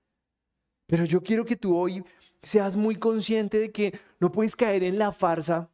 Pero 0.87 1.05
yo 1.05 1.23
quiero 1.23 1.45
que 1.45 1.57
tú 1.57 1.77
hoy 1.77 2.05
seas 2.43 2.77
muy 2.77 2.97
consciente 2.97 3.59
de 3.59 3.73
que 3.73 3.99
no 4.21 4.31
puedes 4.31 4.55
caer 4.55 4.85
en 4.85 4.99
la 4.99 5.13
farsa 5.13 5.69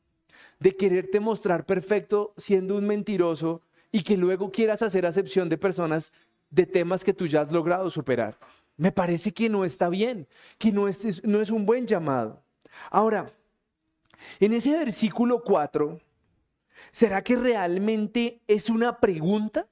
de 0.58 0.76
quererte 0.76 1.20
mostrar 1.20 1.66
perfecto 1.66 2.32
siendo 2.36 2.76
un 2.76 2.86
mentiroso 2.86 3.60
y 3.92 4.02
que 4.02 4.16
luego 4.16 4.50
quieras 4.50 4.82
hacer 4.82 5.04
acepción 5.04 5.48
de 5.48 5.58
personas 5.58 6.12
de 6.50 6.66
temas 6.66 7.04
que 7.04 7.12
tú 7.12 7.26
ya 7.26 7.42
has 7.42 7.52
logrado 7.52 7.90
superar. 7.90 8.38
Me 8.76 8.92
parece 8.92 9.32
que 9.32 9.48
no 9.48 9.64
está 9.64 9.88
bien, 9.88 10.26
que 10.58 10.72
no 10.72 10.88
es, 10.88 11.22
no 11.24 11.40
es 11.40 11.50
un 11.50 11.66
buen 11.66 11.86
llamado. 11.86 12.42
Ahora, 12.90 13.26
en 14.40 14.52
ese 14.52 14.72
versículo 14.72 15.42
4, 15.42 15.98
¿será 16.92 17.22
que 17.22 17.36
realmente 17.36 18.40
es 18.46 18.70
una 18.70 19.00
pregunta? 19.00 19.68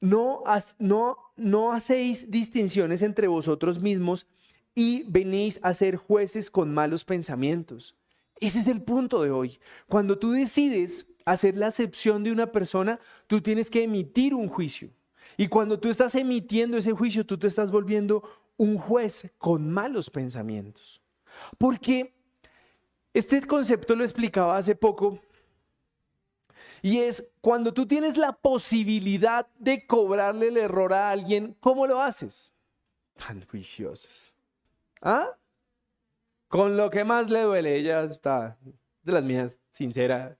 No, 0.00 0.42
no, 0.78 1.16
no 1.36 1.72
hacéis 1.72 2.30
distinciones 2.30 3.02
entre 3.02 3.26
vosotros 3.28 3.80
mismos 3.80 4.26
y 4.74 5.04
venís 5.10 5.58
a 5.62 5.72
ser 5.74 5.96
jueces 5.96 6.50
con 6.50 6.72
malos 6.72 7.04
pensamientos. 7.04 7.96
Ese 8.40 8.60
es 8.60 8.66
el 8.66 8.82
punto 8.82 9.22
de 9.22 9.30
hoy. 9.30 9.58
Cuando 9.88 10.18
tú 10.18 10.32
decides 10.32 11.06
hacer 11.24 11.56
la 11.56 11.68
acepción 11.68 12.22
de 12.22 12.30
una 12.30 12.52
persona, 12.52 13.00
tú 13.26 13.40
tienes 13.40 13.70
que 13.70 13.82
emitir 13.82 14.34
un 14.34 14.48
juicio. 14.48 14.90
Y 15.36 15.48
cuando 15.48 15.78
tú 15.78 15.88
estás 15.88 16.14
emitiendo 16.14 16.76
ese 16.76 16.92
juicio, 16.92 17.26
tú 17.26 17.38
te 17.38 17.46
estás 17.46 17.70
volviendo 17.70 18.22
un 18.56 18.78
juez 18.78 19.30
con 19.38 19.70
malos 19.70 20.10
pensamientos. 20.10 21.02
Porque 21.58 22.14
este 23.18 23.40
concepto 23.46 23.96
lo 23.96 24.04
explicaba 24.04 24.58
hace 24.58 24.74
poco. 24.74 25.18
Y 26.82 26.98
es 26.98 27.32
cuando 27.40 27.72
tú 27.72 27.86
tienes 27.86 28.18
la 28.18 28.32
posibilidad 28.32 29.48
de 29.58 29.86
cobrarle 29.86 30.48
el 30.48 30.58
error 30.58 30.92
a 30.92 31.10
alguien, 31.10 31.56
¿cómo 31.60 31.86
lo 31.86 32.02
haces? 32.02 32.52
Tan 33.16 33.42
juiciosos. 33.46 34.34
¿Ah? 35.00 35.30
Con 36.48 36.76
lo 36.76 36.90
que 36.90 37.04
más 37.04 37.30
le 37.30 37.40
duele, 37.40 37.76
ella 37.76 38.02
está 38.02 38.58
de 39.02 39.12
las 39.12 39.24
mías, 39.24 39.58
sincera. 39.70 40.36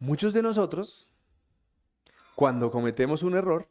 Muchos 0.00 0.32
de 0.32 0.42
nosotros, 0.42 1.08
cuando 2.34 2.72
cometemos 2.72 3.22
un 3.22 3.36
error, 3.36 3.68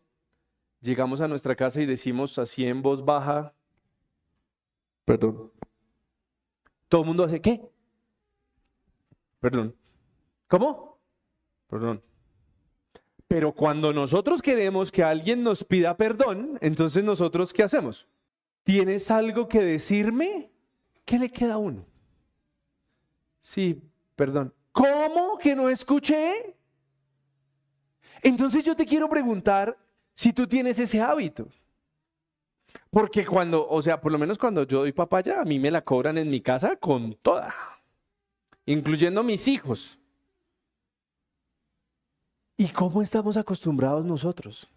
llegamos 0.80 1.20
a 1.20 1.28
nuestra 1.28 1.58
casa 1.58 1.82
y 1.82 1.86
decimos 1.86 2.40
así 2.40 2.66
en 2.66 2.82
voz 2.82 3.04
baja, 3.04 3.54
perdón. 5.04 5.52
Todo 6.88 7.02
el 7.02 7.08
mundo 7.08 7.26
hace, 7.26 7.42
¿qué? 7.42 7.73
Perdón. 9.44 9.76
¿Cómo? 10.48 11.02
Perdón. 11.68 12.02
Pero 13.28 13.52
cuando 13.52 13.92
nosotros 13.92 14.42
queremos 14.42 14.90
que 14.90 15.04
alguien 15.04 15.44
nos 15.44 15.66
pida 15.66 15.98
perdón, 15.98 16.58
entonces 16.62 17.04
nosotros 17.04 17.52
¿qué 17.52 17.64
hacemos? 17.64 18.08
¿Tienes 18.64 19.12
algo 19.12 19.50
que 19.50 19.60
decirme? 19.60 20.50
¿Qué 21.04 21.20
le 21.20 21.30
queda 21.30 21.56
a 21.56 21.58
uno? 21.58 21.86
Sí, 23.42 23.84
perdón. 24.16 24.54
¿Cómo 24.72 25.38
que 25.38 25.58
no 25.58 25.68
escuché? 25.68 26.56
Entonces 28.22 28.64
yo 28.64 28.78
te 28.78 28.86
quiero 28.86 29.10
preguntar 29.10 29.78
si 30.16 30.32
tú 30.32 30.48
tienes 30.48 30.80
ese 30.80 31.02
hábito. 31.02 31.50
Porque 32.90 33.26
cuando, 33.26 33.68
o 33.68 33.82
sea, 33.82 34.00
por 34.00 34.14
lo 34.14 34.18
menos 34.18 34.38
cuando 34.38 34.64
yo 34.64 34.80
doy 34.80 34.94
papaya, 34.94 35.42
a 35.42 35.44
mí 35.44 35.60
me 35.60 35.70
la 35.70 35.82
cobran 35.82 36.18
en 36.18 36.30
mi 36.30 36.40
casa 36.40 36.78
con 36.78 37.16
toda 37.16 37.54
incluyendo 38.66 39.24
mis 39.24 39.48
hijos. 39.48 39.98
¿Y 42.58 42.70
cómo 42.70 43.02
estamos 43.02 43.36
acostumbrados 43.38 44.06
nosotros? 44.06 44.70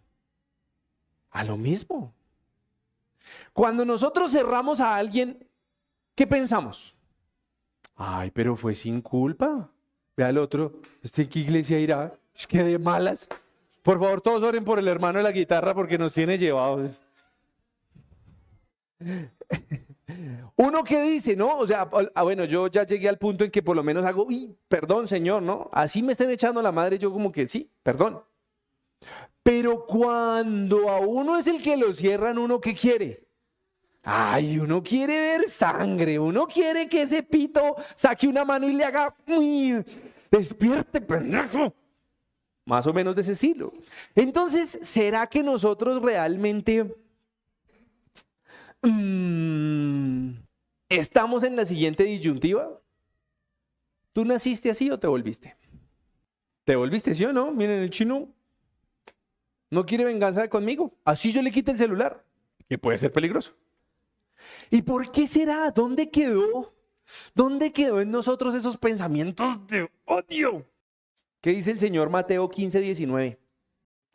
A 1.30 1.44
lo 1.44 1.56
mismo. 1.56 2.12
Cuando 3.52 3.84
nosotros 3.84 4.32
cerramos 4.32 4.80
a 4.80 4.96
alguien, 4.96 5.46
¿qué 6.14 6.26
pensamos? 6.26 6.94
Ay, 7.94 8.30
pero 8.30 8.56
fue 8.56 8.74
sin 8.74 9.00
culpa. 9.00 9.70
Ve 10.16 10.24
al 10.24 10.38
otro, 10.38 10.80
¿este 11.02 11.28
qué 11.28 11.40
iglesia 11.40 11.78
irá? 11.78 12.18
Es 12.34 12.46
que 12.46 12.62
de 12.62 12.78
malas. 12.78 13.28
Por 13.82 13.98
favor, 14.00 14.20
todos 14.20 14.42
oren 14.42 14.64
por 14.64 14.78
el 14.78 14.88
hermano 14.88 15.18
de 15.18 15.24
la 15.24 15.32
guitarra 15.32 15.74
porque 15.74 15.98
nos 15.98 16.14
tiene 16.14 16.38
llevados. 16.38 16.90
Uno 20.56 20.84
que 20.84 21.02
dice, 21.02 21.34
¿no? 21.34 21.58
O 21.58 21.66
sea, 21.66 21.88
ah, 22.14 22.22
bueno, 22.22 22.44
yo 22.44 22.68
ya 22.68 22.84
llegué 22.84 23.08
al 23.08 23.18
punto 23.18 23.44
en 23.44 23.50
que 23.50 23.62
por 23.62 23.74
lo 23.74 23.82
menos 23.82 24.04
hago, 24.04 24.24
uy, 24.24 24.56
perdón, 24.68 25.08
Señor, 25.08 25.42
¿no? 25.42 25.68
Así 25.72 26.02
me 26.02 26.12
estén 26.12 26.30
echando 26.30 26.62
la 26.62 26.72
madre, 26.72 26.98
yo 26.98 27.12
como 27.12 27.32
que 27.32 27.48
sí, 27.48 27.70
perdón. 27.82 28.22
Pero 29.42 29.84
cuando 29.84 30.88
a 30.88 31.00
uno 31.00 31.36
es 31.36 31.46
el 31.46 31.62
que 31.62 31.76
lo 31.76 31.92
cierran, 31.92 32.38
¿uno 32.38 32.60
qué 32.60 32.74
quiere? 32.74 33.26
Ay, 34.02 34.58
uno 34.58 34.82
quiere 34.82 35.18
ver 35.18 35.48
sangre, 35.48 36.18
uno 36.18 36.46
quiere 36.46 36.88
que 36.88 37.02
ese 37.02 37.24
pito 37.24 37.76
saque 37.96 38.28
una 38.28 38.44
mano 38.44 38.68
y 38.68 38.72
le 38.72 38.84
haga, 38.84 39.12
uy, 39.26 39.84
despierte, 40.30 41.00
pendejo. 41.00 41.74
Más 42.64 42.86
o 42.86 42.92
menos 42.92 43.14
de 43.14 43.22
ese 43.22 43.32
estilo. 43.32 43.72
Entonces, 44.14 44.78
¿será 44.82 45.26
que 45.26 45.42
nosotros 45.42 46.02
realmente 46.02 46.94
estamos 50.88 51.42
en 51.42 51.56
la 51.56 51.64
siguiente 51.64 52.04
disyuntiva. 52.04 52.80
¿Tú 54.12 54.24
naciste 54.24 54.70
así 54.70 54.90
o 54.90 54.98
te 54.98 55.06
volviste? 55.06 55.56
¿Te 56.64 56.74
volviste, 56.76 57.14
sí 57.14 57.24
o 57.24 57.32
no? 57.32 57.52
Miren, 57.52 57.80
el 57.82 57.90
chino 57.90 58.28
no 59.70 59.86
quiere 59.86 60.04
venganza 60.04 60.48
conmigo. 60.48 60.94
Así 61.04 61.32
yo 61.32 61.42
le 61.42 61.52
quito 61.52 61.70
el 61.70 61.78
celular, 61.78 62.24
que 62.68 62.78
puede 62.78 62.98
ser 62.98 63.12
peligroso. 63.12 63.54
¿Y 64.70 64.82
por 64.82 65.10
qué 65.12 65.26
será? 65.26 65.70
¿Dónde 65.70 66.10
quedó? 66.10 66.74
¿Dónde 67.34 67.72
quedó 67.72 68.00
en 68.00 68.10
nosotros 68.10 68.54
esos 68.54 68.76
pensamientos 68.76 69.66
de 69.68 69.88
odio? 70.06 70.66
¿Qué 71.40 71.50
dice 71.50 71.70
el 71.70 71.78
Señor 71.78 72.10
Mateo 72.10 72.48
15, 72.48 72.80
19? 72.80 73.38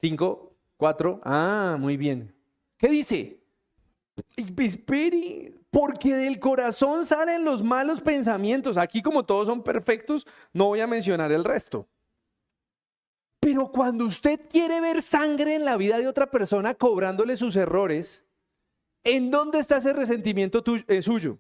5, 0.01 0.55
4. 0.77 1.21
Ah, 1.23 1.77
muy 1.79 1.95
bien. 1.95 2.35
¿Qué 2.77 2.87
dice? 2.89 3.40
Espere, 4.35 5.53
porque 5.69 6.15
del 6.15 6.39
corazón 6.39 7.05
salen 7.05 7.43
los 7.45 7.63
malos 7.63 8.01
pensamientos. 8.01 8.77
Aquí 8.77 9.01
como 9.01 9.25
todos 9.25 9.47
son 9.47 9.63
perfectos, 9.63 10.27
no 10.53 10.65
voy 10.67 10.81
a 10.81 10.87
mencionar 10.87 11.31
el 11.31 11.43
resto. 11.43 11.87
Pero 13.39 13.71
cuando 13.71 14.05
usted 14.05 14.39
quiere 14.49 14.79
ver 14.81 15.01
sangre 15.01 15.55
en 15.55 15.65
la 15.65 15.75
vida 15.75 15.97
de 15.97 16.07
otra 16.07 16.29
persona 16.29 16.75
cobrándole 16.75 17.35
sus 17.35 17.55
errores, 17.55 18.23
¿en 19.03 19.31
dónde 19.31 19.59
está 19.59 19.77
ese 19.77 19.93
resentimiento 19.93 20.63
eh, 20.87 21.01
suyo? 21.01 21.39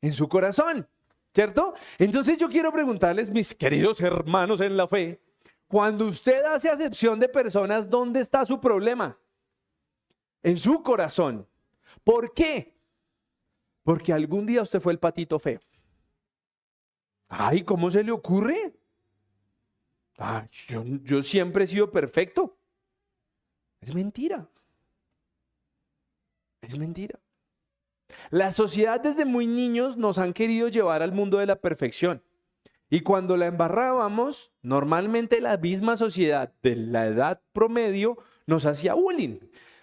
En 0.00 0.12
su 0.12 0.28
corazón, 0.28 0.86
¿cierto? 1.34 1.74
Entonces 1.98 2.38
yo 2.38 2.48
quiero 2.48 2.70
preguntarles, 2.70 3.28
mis 3.28 3.54
queridos 3.54 4.00
hermanos 4.00 4.60
en 4.60 4.76
la 4.76 4.86
fe, 4.86 5.20
cuando 5.66 6.06
usted 6.06 6.44
hace 6.44 6.68
acepción 6.70 7.18
de 7.18 7.28
personas, 7.28 7.90
¿dónde 7.90 8.20
está 8.20 8.44
su 8.44 8.60
problema? 8.60 9.18
En 10.42 10.58
su 10.58 10.82
corazón. 10.82 11.46
¿Por 12.04 12.32
qué? 12.32 12.74
Porque 13.82 14.12
algún 14.12 14.46
día 14.46 14.62
usted 14.62 14.80
fue 14.80 14.92
el 14.92 14.98
patito 14.98 15.38
feo. 15.38 15.60
Ay, 17.28 17.62
¿cómo 17.62 17.90
se 17.90 18.02
le 18.02 18.12
ocurre? 18.12 18.74
Ay, 20.16 20.48
yo, 20.68 20.82
yo 21.02 21.22
siempre 21.22 21.64
he 21.64 21.66
sido 21.66 21.90
perfecto. 21.90 22.56
Es 23.80 23.94
mentira. 23.94 24.48
Es 26.60 26.76
mentira. 26.76 27.18
La 28.30 28.50
sociedad 28.50 29.00
desde 29.00 29.24
muy 29.24 29.46
niños 29.46 29.96
nos 29.96 30.18
han 30.18 30.32
querido 30.32 30.68
llevar 30.68 31.02
al 31.02 31.12
mundo 31.12 31.38
de 31.38 31.46
la 31.46 31.56
perfección. 31.56 32.22
Y 32.90 33.00
cuando 33.00 33.36
la 33.36 33.46
embarrábamos, 33.46 34.50
normalmente 34.62 35.40
la 35.40 35.56
misma 35.58 35.96
sociedad 35.96 36.52
de 36.62 36.76
la 36.76 37.06
edad 37.06 37.42
promedio 37.52 38.16
nos 38.46 38.64
hacía 38.64 38.94
bullying. 38.94 39.38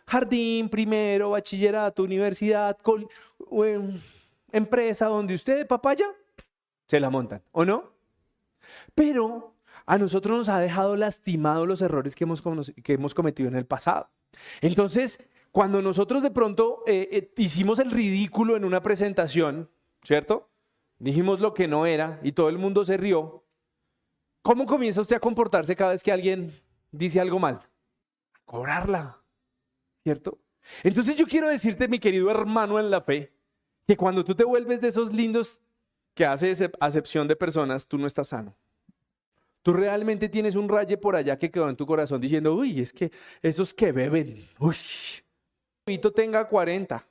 Jardín, 0.07 0.69
primero, 0.69 1.31
bachillerato, 1.31 2.03
universidad, 2.03 2.77
em, 3.51 4.01
empresa, 4.51 5.07
donde 5.07 5.33
usted, 5.33 5.67
papaya, 5.67 6.05
se 6.87 6.99
la 6.99 7.09
montan, 7.09 7.41
¿o 7.51 7.65
no? 7.65 7.91
Pero 8.93 9.55
a 9.85 9.97
nosotros 9.97 10.37
nos 10.37 10.49
ha 10.49 10.59
dejado 10.59 10.95
lastimados 10.95 11.67
los 11.67 11.81
errores 11.81 12.15
que 12.15 12.23
hemos, 12.23 12.41
que 12.83 12.93
hemos 12.93 13.13
cometido 13.13 13.49
en 13.49 13.55
el 13.55 13.65
pasado. 13.65 14.09
Entonces, 14.61 15.23
cuando 15.51 15.81
nosotros 15.81 16.21
de 16.21 16.31
pronto 16.31 16.83
eh, 16.85 17.07
eh, 17.11 17.33
hicimos 17.37 17.79
el 17.79 17.91
ridículo 17.91 18.55
en 18.55 18.65
una 18.65 18.81
presentación, 18.81 19.69
¿cierto? 20.03 20.49
dijimos 20.99 21.39
lo 21.39 21.53
que 21.53 21.67
no 21.67 21.85
era 21.85 22.19
y 22.23 22.31
todo 22.31 22.49
el 22.49 22.57
mundo 22.57 22.85
se 22.85 22.97
rió, 22.97 23.43
¿cómo 24.41 24.65
comienza 24.65 25.01
usted 25.01 25.15
a 25.15 25.19
comportarse 25.19 25.75
cada 25.75 25.91
vez 25.91 26.03
que 26.03 26.11
alguien 26.11 26.53
dice 26.91 27.19
algo 27.19 27.39
mal? 27.39 27.61
A 28.33 28.39
cobrarla, 28.45 29.21
¿cierto? 30.05 30.37
Entonces 30.83 31.15
yo 31.15 31.25
quiero 31.25 31.47
decirte, 31.49 31.87
mi 31.87 31.97
querido 31.97 32.29
hermano 32.29 32.79
en 32.79 32.91
la 32.91 33.01
fe, 33.01 33.33
que 33.87 33.97
cuando 33.97 34.23
tú 34.23 34.35
te 34.35 34.43
vuelves 34.43 34.79
de 34.79 34.89
esos 34.89 35.11
lindos 35.11 35.59
que 36.13 36.27
hace 36.27 36.71
acepción 36.79 37.27
de 37.27 37.35
personas, 37.35 37.87
tú 37.87 37.97
no 37.97 38.05
estás 38.05 38.27
sano. 38.27 38.55
Tú 39.63 39.73
realmente 39.73 40.29
tienes 40.29 40.55
un 40.55 40.69
raye 40.69 40.95
por 40.95 41.15
allá 41.15 41.39
que 41.39 41.49
quedó 41.49 41.67
en 41.69 41.75
tu 41.75 41.87
corazón 41.87 42.21
diciendo, 42.21 42.53
uy, 42.53 42.81
es 42.81 42.93
que 42.93 43.11
esos 43.41 43.73
que 43.73 43.91
beben, 43.91 44.47
uy, 44.59 44.77
bebito 45.87 46.13
tenga 46.13 46.47
40. 46.47 47.03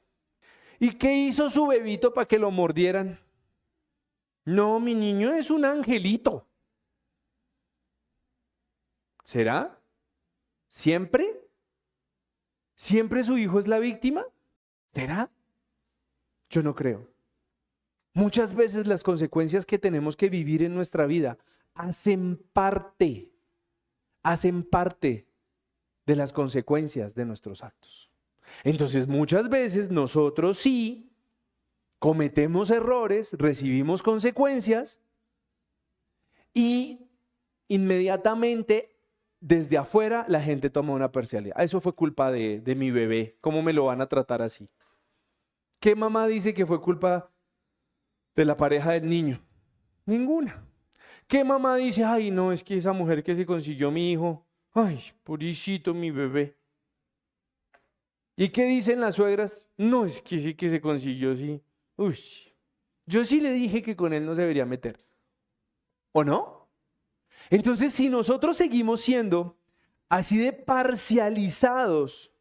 ¿Y 0.78 0.92
qué 0.92 1.12
hizo 1.12 1.50
su 1.50 1.66
bebito 1.66 2.14
para 2.14 2.28
que 2.28 2.38
lo 2.38 2.52
mordieran? 2.52 3.18
No, 4.44 4.78
mi 4.78 4.94
niño 4.94 5.32
es 5.32 5.50
un 5.50 5.64
angelito. 5.64 6.46
¿Será? 9.24 9.80
¿Siempre? 10.68 11.43
¿Siempre 12.74 13.24
su 13.24 13.38
hijo 13.38 13.58
es 13.58 13.68
la 13.68 13.78
víctima? 13.78 14.24
¿Será? 14.92 15.30
Yo 16.50 16.62
no 16.62 16.74
creo. 16.74 17.08
Muchas 18.12 18.54
veces 18.54 18.86
las 18.86 19.02
consecuencias 19.02 19.66
que 19.66 19.78
tenemos 19.78 20.16
que 20.16 20.28
vivir 20.28 20.62
en 20.62 20.74
nuestra 20.74 21.06
vida 21.06 21.36
hacen 21.74 22.40
parte, 22.52 23.32
hacen 24.22 24.62
parte 24.62 25.26
de 26.06 26.16
las 26.16 26.32
consecuencias 26.32 27.14
de 27.14 27.24
nuestros 27.24 27.64
actos. 27.64 28.10
Entonces 28.62 29.08
muchas 29.08 29.48
veces 29.48 29.90
nosotros 29.90 30.58
sí 30.58 31.10
cometemos 31.98 32.70
errores, 32.70 33.32
recibimos 33.32 34.02
consecuencias 34.02 35.00
y 36.52 37.08
inmediatamente 37.66 38.93
desde 39.44 39.76
afuera 39.76 40.24
la 40.26 40.40
gente 40.40 40.70
toma 40.70 40.94
una 40.94 41.12
parcialidad. 41.12 41.60
Eso 41.62 41.78
fue 41.78 41.94
culpa 41.94 42.32
de, 42.32 42.60
de, 42.60 42.74
mi 42.74 42.90
bebé. 42.90 43.36
¿Cómo 43.42 43.60
me 43.62 43.74
lo 43.74 43.84
van 43.84 44.00
a 44.00 44.08
tratar 44.08 44.40
así? 44.40 44.70
¿Qué 45.80 45.94
mamá 45.94 46.26
dice 46.26 46.54
que 46.54 46.64
fue 46.64 46.80
culpa 46.80 47.30
de 48.34 48.44
la 48.46 48.56
pareja 48.56 48.92
del 48.92 49.06
niño? 49.06 49.44
Ninguna. 50.06 50.66
¿Qué 51.28 51.44
mamá 51.44 51.76
dice? 51.76 52.04
Ay, 52.04 52.30
no, 52.30 52.52
es 52.52 52.64
que 52.64 52.78
esa 52.78 52.94
mujer 52.94 53.22
que 53.22 53.34
se 53.34 53.44
consiguió 53.44 53.90
mi 53.90 54.12
hijo. 54.12 54.46
Ay, 54.72 55.12
pobrecito 55.22 55.92
mi 55.92 56.10
bebé. 56.10 56.56
¿Y 58.36 58.48
qué 58.48 58.64
dicen 58.64 58.98
las 58.98 59.16
suegras? 59.16 59.66
No, 59.76 60.06
es 60.06 60.22
que 60.22 60.38
sí 60.38 60.54
que 60.54 60.70
se 60.70 60.80
consiguió, 60.80 61.36
sí. 61.36 61.62
Uy, 61.96 62.18
yo 63.04 63.26
sí 63.26 63.40
le 63.40 63.52
dije 63.52 63.82
que 63.82 63.94
con 63.94 64.14
él 64.14 64.24
no 64.24 64.34
se 64.34 64.40
debería 64.40 64.64
meter. 64.64 64.96
¿O 66.12 66.24
no? 66.24 66.63
Entonces, 67.50 67.92
si 67.92 68.08
nosotros 68.08 68.56
seguimos 68.56 69.00
siendo 69.00 69.56
así 70.08 70.38
de 70.38 70.52
parcializados 70.52 72.32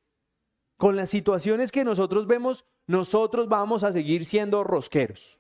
con 0.78 0.96
las 0.96 1.10
situaciones 1.10 1.72
que 1.72 1.84
nosotros 1.84 2.28
vemos, 2.28 2.66
nosotros 2.88 3.48
vamos 3.48 3.84
a 3.84 3.94
seguir 3.94 4.26
siendo 4.26 4.64
rosqueros 4.64 5.40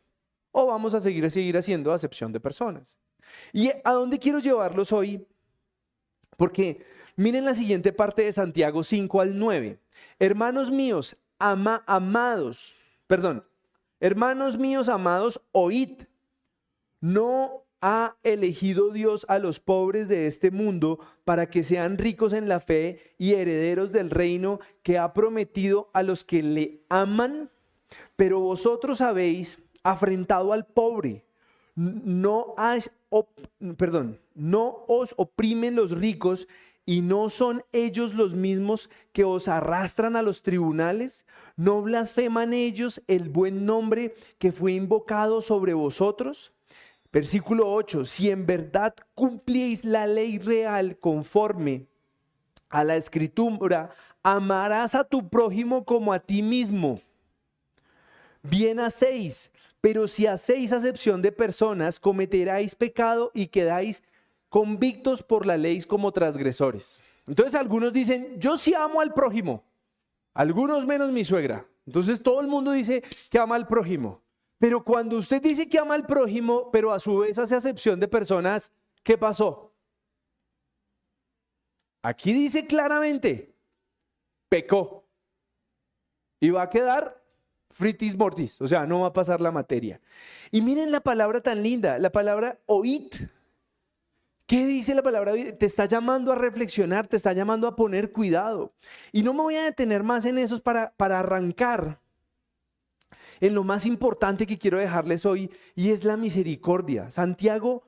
o 0.51 0.67
vamos 0.67 0.93
a 0.93 1.01
seguir, 1.01 1.29
seguir 1.31 1.57
haciendo 1.57 1.91
acepción 1.91 2.31
de 2.31 2.39
personas. 2.39 2.97
¿Y 3.51 3.71
a 3.83 3.91
dónde 3.91 4.19
quiero 4.19 4.39
llevarlos 4.39 4.91
hoy? 4.91 5.25
Porque 6.37 6.85
miren 7.15 7.45
la 7.45 7.53
siguiente 7.53 7.91
parte 7.91 8.23
de 8.23 8.33
Santiago 8.33 8.83
5 8.83 9.21
al 9.21 9.37
9. 9.37 9.79
Hermanos 10.19 10.71
míos, 10.71 11.17
ama, 11.39 11.83
amados, 11.87 12.73
perdón, 13.07 13.43
Hermanos 14.03 14.57
míos 14.57 14.89
amados, 14.89 15.39
oíd. 15.53 16.01
No 16.99 17.62
ha 17.85 18.15
elegido 18.23 18.91
Dios 18.91 19.25
a 19.27 19.39
los 19.39 19.59
pobres 19.59 20.07
de 20.07 20.25
este 20.25 20.51
mundo 20.51 20.99
para 21.25 21.49
que 21.49 21.63
sean 21.63 21.97
ricos 21.97 22.31
en 22.31 22.47
la 22.47 22.61
fe 22.61 23.13
y 23.17 23.33
herederos 23.33 23.91
del 23.91 24.09
reino 24.09 24.61
que 24.83 24.97
ha 24.97 25.11
prometido 25.11 25.89
a 25.91 26.01
los 26.01 26.23
que 26.23 26.41
le 26.41 26.79
aman. 26.87 27.49
Pero 28.15 28.39
vosotros 28.39 29.01
habéis 29.01 29.59
afrentado 29.83 30.53
al 30.53 30.65
pobre. 30.65 31.25
No, 31.75 32.53
has, 32.55 32.89
perdón, 33.75 34.17
no 34.33 34.85
os 34.87 35.13
oprimen 35.17 35.75
los 35.75 35.91
ricos 35.91 36.47
¿Y 36.85 37.01
no 37.01 37.29
son 37.29 37.63
ellos 37.71 38.13
los 38.13 38.33
mismos 38.33 38.89
que 39.13 39.23
os 39.23 39.47
arrastran 39.47 40.17
a 40.17 40.21
los 40.21 40.43
tribunales? 40.43 41.25
¿No 41.55 41.81
blasfeman 41.81 42.53
ellos 42.53 43.01
el 43.07 43.29
buen 43.29 43.65
nombre 43.65 44.15
que 44.37 44.51
fue 44.51 44.73
invocado 44.73 45.41
sobre 45.41 45.73
vosotros? 45.73 46.51
Versículo 47.13 47.71
8, 47.71 48.05
si 48.05 48.31
en 48.31 48.47
verdad 48.47 48.95
cumplíais 49.13 49.85
la 49.85 50.07
ley 50.07 50.39
real 50.39 50.97
conforme 50.97 51.85
a 52.69 52.83
la 52.83 52.95
escritura, 52.95 53.91
amarás 54.23 54.95
a 54.95 55.03
tu 55.03 55.29
prójimo 55.29 55.85
como 55.85 56.11
a 56.11 56.17
ti 56.17 56.41
mismo. 56.41 56.99
Bien 58.41 58.79
hacéis, 58.79 59.51
pero 59.79 60.07
si 60.07 60.25
hacéis 60.25 60.73
acepción 60.73 61.21
de 61.21 61.31
personas, 61.31 61.99
cometeráis 61.99 62.73
pecado 62.73 63.29
y 63.35 63.45
quedáis 63.45 64.01
convictos 64.49 65.21
por 65.21 65.45
la 65.45 65.55
ley 65.55 65.83
como 65.83 66.11
transgresores. 66.11 66.99
Entonces 67.27 67.53
algunos 67.53 67.93
dicen, 67.93 68.39
yo 68.39 68.57
sí 68.57 68.73
amo 68.73 69.01
al 69.01 69.13
prójimo, 69.13 69.63
algunos 70.33 70.87
menos 70.87 71.11
mi 71.11 71.23
suegra. 71.23 71.63
Entonces 71.85 72.23
todo 72.23 72.41
el 72.41 72.47
mundo 72.47 72.71
dice 72.71 73.03
que 73.29 73.37
ama 73.37 73.55
al 73.55 73.67
prójimo. 73.67 74.22
Pero 74.63 74.81
cuando 74.81 75.17
usted 75.17 75.41
dice 75.41 75.67
que 75.67 75.77
ama 75.77 75.93
al 75.93 76.05
prójimo, 76.05 76.71
pero 76.71 76.93
a 76.93 76.97
su 76.97 77.17
vez 77.17 77.37
hace 77.37 77.53
acepción 77.53 77.99
de 77.99 78.07
personas, 78.07 78.71
¿qué 79.03 79.17
pasó? 79.17 79.73
Aquí 82.01 82.31
dice 82.31 82.65
claramente, 82.65 83.53
pecó. 84.47 85.05
Y 86.39 86.49
va 86.49 86.61
a 86.61 86.69
quedar 86.69 87.21
fritis 87.71 88.15
mortis, 88.15 88.61
o 88.61 88.65
sea, 88.65 88.85
no 88.85 89.01
va 89.01 89.07
a 89.07 89.11
pasar 89.11 89.41
la 89.41 89.51
materia. 89.51 89.99
Y 90.49 90.61
miren 90.61 90.93
la 90.93 91.01
palabra 91.01 91.41
tan 91.41 91.61
linda, 91.61 91.99
la 91.99 92.13
palabra 92.13 92.57
oit. 92.65 93.15
¿Qué 94.45 94.65
dice 94.65 94.95
la 94.95 95.03
palabra? 95.03 95.33
Te 95.59 95.65
está 95.65 95.87
llamando 95.87 96.31
a 96.31 96.35
reflexionar, 96.35 97.05
te 97.05 97.17
está 97.17 97.33
llamando 97.33 97.67
a 97.67 97.75
poner 97.75 98.13
cuidado. 98.13 98.71
Y 99.11 99.23
no 99.23 99.33
me 99.33 99.41
voy 99.41 99.55
a 99.57 99.65
detener 99.65 100.03
más 100.03 100.23
en 100.23 100.37
eso 100.37 100.57
para, 100.63 100.93
para 100.95 101.19
arrancar 101.19 101.99
en 103.43 103.55
lo 103.55 103.65
más 103.65 103.85
importante 103.85 104.47
que 104.47 104.57
quiero 104.57 104.77
dejarles 104.77 105.25
hoy, 105.25 105.51
y 105.75 105.89
es 105.89 106.05
la 106.05 106.15
misericordia. 106.15 107.11
Santiago 107.11 107.83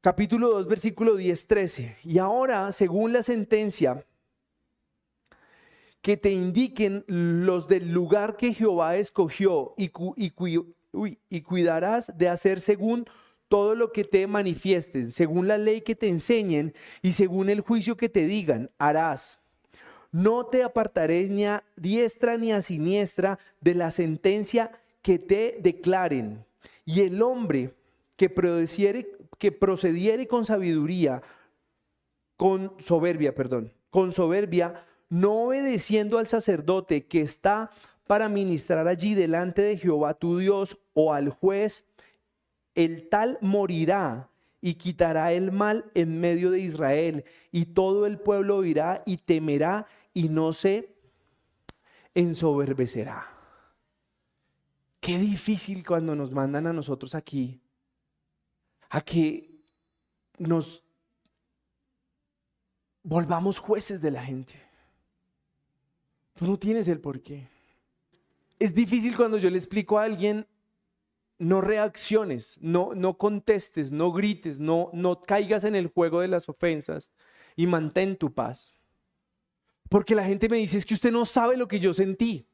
capítulo 0.00 0.50
2, 0.50 0.68
versículo 0.68 1.16
10, 1.16 1.48
13. 1.48 1.96
Y 2.04 2.18
ahora, 2.18 2.70
según 2.70 3.12
la 3.12 3.24
sentencia, 3.24 4.06
que 6.00 6.16
te 6.16 6.30
indiquen 6.30 7.04
los 7.08 7.66
del 7.66 7.90
lugar 7.90 8.36
que 8.36 8.54
Jehová 8.54 8.94
escogió 8.94 9.74
y, 9.76 9.90
y, 10.16 11.40
cuidarás 11.42 12.16
de 12.16 12.28
hacer 12.28 12.60
según 12.60 13.06
todo 13.48 13.74
lo 13.74 13.90
que 13.90 14.04
te 14.04 14.28
manifiesten, 14.28 15.10
según 15.10 15.48
la 15.48 15.58
ley 15.58 15.80
que 15.80 15.96
te 15.96 16.06
enseñen 16.06 16.72
y 17.02 17.14
según 17.14 17.50
el 17.50 17.62
juicio 17.62 17.96
que 17.96 18.08
te 18.08 18.26
digan, 18.26 18.70
harás. 18.78 19.40
No 20.10 20.46
te 20.46 20.62
apartaré 20.62 21.28
ni 21.28 21.44
a 21.44 21.64
diestra 21.76 22.36
ni 22.38 22.52
a 22.52 22.62
siniestra 22.62 23.38
de 23.60 23.74
la 23.74 23.90
sentencia 23.90 24.72
que 25.02 25.18
te 25.18 25.58
declaren. 25.60 26.44
Y 26.84 27.02
el 27.02 27.20
hombre 27.22 27.74
que 28.16 28.30
procediere, 28.30 29.08
que 29.38 29.52
procediere 29.52 30.26
con 30.26 30.44
sabiduría, 30.44 31.22
con 32.36 32.72
soberbia, 32.80 33.34
perdón, 33.34 33.72
con 33.90 34.12
soberbia, 34.12 34.84
no 35.08 35.44
obedeciendo 35.44 36.18
al 36.18 36.28
sacerdote 36.28 37.06
que 37.06 37.20
está 37.20 37.70
para 38.06 38.28
ministrar 38.28 38.88
allí 38.88 39.14
delante 39.14 39.62
de 39.62 39.76
Jehová 39.76 40.14
tu 40.14 40.38
Dios 40.38 40.78
o 40.94 41.12
al 41.12 41.28
juez, 41.30 41.84
el 42.74 43.08
tal 43.08 43.38
morirá 43.40 44.30
y 44.60 44.74
quitará 44.74 45.32
el 45.32 45.52
mal 45.52 45.84
en 45.94 46.20
medio 46.20 46.50
de 46.50 46.60
Israel, 46.60 47.24
y 47.52 47.66
todo 47.66 48.06
el 48.06 48.18
pueblo 48.18 48.56
oirá 48.56 49.02
y 49.06 49.18
temerá 49.18 49.86
y 50.18 50.28
no 50.28 50.52
se 50.52 50.96
ensoberbecerá. 52.12 53.24
Qué 54.98 55.16
difícil 55.16 55.86
cuando 55.86 56.16
nos 56.16 56.32
mandan 56.32 56.66
a 56.66 56.72
nosotros 56.72 57.14
aquí 57.14 57.60
a 58.88 59.00
que 59.00 59.48
nos 60.36 60.82
volvamos 63.04 63.60
jueces 63.60 64.02
de 64.02 64.10
la 64.10 64.24
gente. 64.24 64.60
Tú 66.34 66.48
no 66.48 66.58
tienes 66.58 66.88
el 66.88 67.00
por 67.00 67.22
qué. 67.22 67.46
Es 68.58 68.74
difícil 68.74 69.16
cuando 69.16 69.38
yo 69.38 69.48
le 69.50 69.58
explico 69.58 70.00
a 70.00 70.02
alguien, 70.02 70.48
no 71.38 71.60
reacciones, 71.60 72.58
no, 72.60 72.92
no 72.92 73.18
contestes, 73.18 73.92
no 73.92 74.10
grites, 74.10 74.58
no, 74.58 74.90
no 74.92 75.22
caigas 75.22 75.62
en 75.62 75.76
el 75.76 75.86
juego 75.86 76.22
de 76.22 76.26
las 76.26 76.48
ofensas 76.48 77.12
y 77.54 77.68
mantén 77.68 78.16
tu 78.16 78.34
paz. 78.34 78.74
Porque 79.88 80.14
la 80.14 80.24
gente 80.24 80.48
me 80.48 80.58
dice, 80.58 80.76
es 80.76 80.84
que 80.84 80.94
usted 80.94 81.12
no 81.12 81.24
sabe 81.24 81.56
lo 81.56 81.68
que 81.68 81.80
yo 81.80 81.94
sentí. 81.94 82.46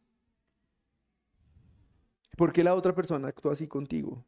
¿Por 2.36 2.52
qué 2.52 2.64
la 2.64 2.74
otra 2.74 2.94
persona 2.94 3.28
actuó 3.28 3.50
así 3.50 3.66
contigo? 3.66 4.24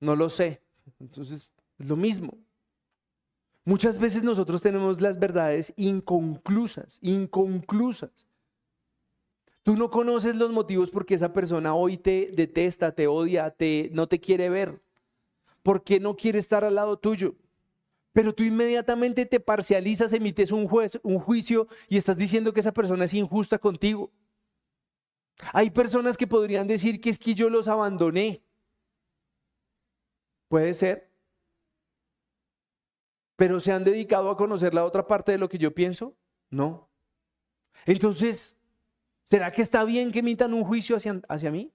No 0.00 0.16
lo 0.16 0.28
sé. 0.28 0.62
Entonces, 1.00 1.50
es 1.78 1.88
lo 1.88 1.96
mismo. 1.96 2.38
Muchas 3.64 3.98
veces 3.98 4.22
nosotros 4.22 4.62
tenemos 4.62 5.00
las 5.00 5.18
verdades 5.18 5.74
inconclusas, 5.76 6.98
inconclusas. 7.02 8.26
Tú 9.62 9.76
no 9.76 9.90
conoces 9.90 10.34
los 10.36 10.50
motivos 10.50 10.90
por 10.90 11.04
qué 11.04 11.14
esa 11.14 11.34
persona 11.34 11.74
hoy 11.74 11.98
te 11.98 12.30
detesta, 12.32 12.92
te 12.92 13.06
odia, 13.06 13.50
te, 13.50 13.90
no 13.92 14.06
te 14.06 14.18
quiere 14.18 14.48
ver, 14.48 14.80
por 15.62 15.84
qué 15.84 16.00
no 16.00 16.16
quiere 16.16 16.38
estar 16.38 16.64
al 16.64 16.76
lado 16.76 16.98
tuyo. 16.98 17.34
Pero 18.12 18.34
tú 18.34 18.42
inmediatamente 18.42 19.26
te 19.26 19.40
parcializas, 19.40 20.12
emites 20.12 20.50
un, 20.50 20.66
juez, 20.66 20.98
un 21.02 21.18
juicio 21.18 21.68
y 21.88 21.96
estás 21.96 22.16
diciendo 22.16 22.52
que 22.52 22.60
esa 22.60 22.72
persona 22.72 23.04
es 23.04 23.14
injusta 23.14 23.58
contigo. 23.58 24.10
Hay 25.52 25.70
personas 25.70 26.16
que 26.16 26.26
podrían 26.26 26.66
decir 26.66 27.00
que 27.00 27.10
es 27.10 27.18
que 27.18 27.34
yo 27.34 27.48
los 27.48 27.68
abandoné. 27.68 28.42
Puede 30.48 30.74
ser. 30.74 31.08
Pero 33.36 33.60
se 33.60 33.72
han 33.72 33.84
dedicado 33.84 34.30
a 34.30 34.36
conocer 34.36 34.74
la 34.74 34.84
otra 34.84 35.06
parte 35.06 35.32
de 35.32 35.38
lo 35.38 35.48
que 35.48 35.58
yo 35.58 35.72
pienso? 35.72 36.16
No. 36.50 36.88
Entonces, 37.86 38.56
¿será 39.24 39.52
que 39.52 39.62
está 39.62 39.84
bien 39.84 40.10
que 40.10 40.18
emitan 40.18 40.54
un 40.54 40.64
juicio 40.64 40.96
hacia, 40.96 41.20
hacia 41.28 41.50
mí? 41.52 41.72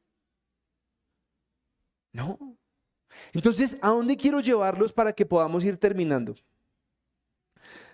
No. 2.12 2.58
Entonces, 3.34 3.78
¿a 3.82 3.90
dónde 3.90 4.18
quiero 4.18 4.40
llevarlos 4.40 4.92
para 4.94 5.14
que 5.14 5.26
podamos 5.26 5.64
ir 5.64 5.78
terminando? 5.78 6.36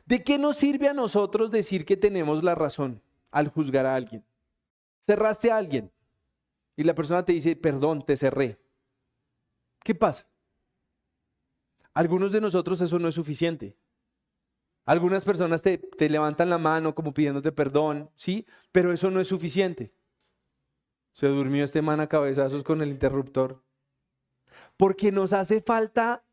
¿De 0.06 0.24
qué 0.24 0.38
nos 0.38 0.58
sirve 0.58 0.90
a 0.90 0.94
nosotros 0.94 1.52
decir 1.52 1.86
que 1.86 1.96
tenemos 1.98 2.44
la 2.44 2.56
razón 2.56 3.02
al 3.32 3.48
juzgar 3.48 3.86
a 3.86 3.96
alguien? 3.96 4.24
Cerraste 5.06 5.52
a 5.52 5.58
alguien 5.58 5.92
y 6.76 6.84
la 6.84 6.96
persona 6.96 7.24
te 7.24 7.34
dice, 7.34 7.56
perdón, 7.56 8.06
te 8.06 8.18
cerré. 8.18 8.58
¿Qué 9.84 9.94
pasa? 9.94 10.28
Algunos 11.94 12.32
de 12.32 12.42
nosotros 12.42 12.80
eso 12.82 13.00
no 13.00 13.08
es 13.08 13.16
suficiente. 13.16 13.76
Algunas 14.86 15.24
personas 15.24 15.62
te, 15.62 15.80
levantan 16.10 16.50
la 16.50 16.58
mano 16.58 16.96
como 16.96 17.14
pidiéndote 17.14 17.52
perdón, 17.52 18.10
¿sí? 18.16 18.48
Pero 18.72 18.92
eso 18.92 19.12
no 19.12 19.20
es 19.20 19.28
suficiente. 19.28 19.94
Se 21.12 21.28
durmió 21.28 21.64
este 21.64 21.82
man 21.82 22.00
a 22.00 22.08
cabezazos 22.08 22.64
con 22.64 22.82
el 22.82 22.90
interruptor. 22.90 23.62
Porque 24.80 25.12
nos 25.12 25.34
hace 25.34 25.60
falta 25.60 26.24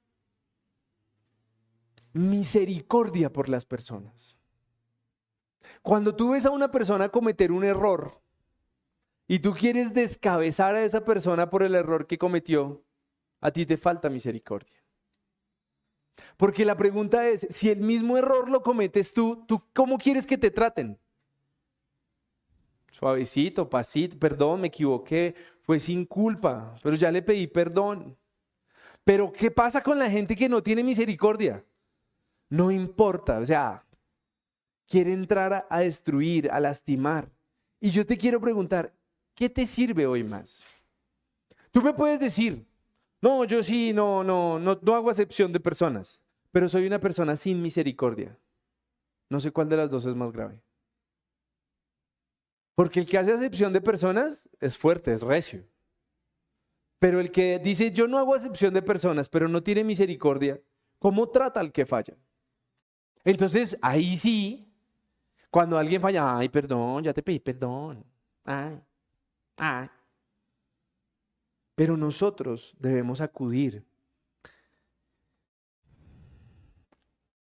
misericordia 2.12 3.32
por 3.32 3.48
las 3.48 3.64
personas. 3.64 4.36
Cuando 5.82 6.14
tú 6.14 6.30
ves 6.30 6.46
a 6.46 6.50
una 6.50 6.70
persona 6.70 7.08
cometer 7.08 7.50
un 7.50 7.64
error 7.64 8.20
y 9.26 9.40
tú 9.40 9.52
quieres 9.52 9.92
descabezar 9.92 10.76
a 10.76 10.84
esa 10.84 11.04
persona 11.04 11.50
por 11.50 11.64
el 11.64 11.74
error 11.74 12.06
que 12.06 12.18
cometió, 12.18 12.84
a 13.40 13.50
ti 13.50 13.66
te 13.66 13.76
falta 13.76 14.08
misericordia. 14.08 14.80
Porque 16.36 16.64
la 16.64 16.76
pregunta 16.76 17.26
es, 17.26 17.48
si 17.50 17.68
el 17.68 17.80
mismo 17.80 18.16
error 18.16 18.48
lo 18.48 18.62
cometes 18.62 19.12
tú, 19.12 19.44
¿tú 19.48 19.60
cómo 19.74 19.98
quieres 19.98 20.24
que 20.24 20.38
te 20.38 20.52
traten? 20.52 20.96
Suavecito, 22.92 23.68
pasito, 23.68 24.16
perdón, 24.16 24.60
me 24.60 24.68
equivoqué, 24.68 25.34
fue 25.62 25.80
sin 25.80 26.06
culpa, 26.06 26.76
pero 26.80 26.94
ya 26.94 27.10
le 27.10 27.22
pedí 27.22 27.48
perdón. 27.48 28.16
Pero 29.06 29.32
¿qué 29.32 29.50
pasa 29.50 29.82
con 29.82 29.98
la 29.98 30.10
gente 30.10 30.36
que 30.36 30.50
no 30.50 30.62
tiene 30.62 30.84
misericordia? 30.84 31.64
No 32.50 32.70
importa, 32.70 33.38
o 33.38 33.46
sea, 33.46 33.82
quiere 34.86 35.14
entrar 35.14 35.66
a, 35.70 35.80
destruir, 35.80 36.50
a 36.50 36.60
lastimar. 36.60 37.30
Y 37.80 37.88
yo 37.88 38.04
te 38.04 38.18
quiero 38.18 38.38
preguntar, 38.38 38.92
¿qué 39.34 39.48
te 39.48 39.64
sirve 39.64 40.06
hoy 40.06 40.24
más? 40.24 40.62
Tú 41.70 41.80
me 41.80 41.94
puedes 41.94 42.20
decir, 42.20 42.66
no, 43.22 43.44
yo 43.44 43.62
sí, 43.62 43.94
no, 43.94 44.22
no, 44.22 44.58
no, 44.58 44.78
no 44.82 44.94
hago 44.94 45.08
acepción 45.08 45.50
de 45.50 45.60
personas 45.60 46.20
pero 46.56 46.70
soy 46.70 46.86
una 46.86 46.98
persona 46.98 47.36
sin 47.36 47.60
misericordia. 47.60 48.34
No 49.28 49.40
sé 49.40 49.50
cuál 49.50 49.68
de 49.68 49.76
las 49.76 49.90
dos 49.90 50.06
es 50.06 50.16
más 50.16 50.32
grave. 50.32 50.58
Porque 52.74 53.00
el 53.00 53.06
que 53.06 53.18
hace 53.18 53.30
acepción 53.30 53.74
de 53.74 53.82
personas 53.82 54.48
es 54.58 54.78
fuerte, 54.78 55.12
es 55.12 55.20
recio. 55.20 55.66
Pero 56.98 57.20
el 57.20 57.30
que 57.30 57.58
dice, 57.58 57.90
yo 57.90 58.06
no 58.08 58.18
hago 58.18 58.34
acepción 58.34 58.72
de 58.72 58.82
personas, 58.82 59.28
pero 59.28 59.48
no 59.48 59.62
tiene 59.62 59.84
misericordia, 59.84 60.60
¿cómo 60.98 61.28
trata 61.28 61.60
al 61.60 61.72
que 61.72 61.84
falla? 61.84 62.16
Entonces, 63.24 63.76
ahí 63.82 64.16
sí, 64.16 64.72
cuando 65.50 65.78
alguien 65.78 66.00
falla, 66.00 66.38
ay, 66.38 66.48
perdón, 66.48 67.04
ya 67.04 67.12
te 67.12 67.22
pedí 67.22 67.38
perdón. 67.38 68.04
Ay, 68.44 68.80
ay. 69.56 69.88
Pero 71.74 71.96
nosotros 71.96 72.74
debemos 72.78 73.20
acudir 73.20 73.84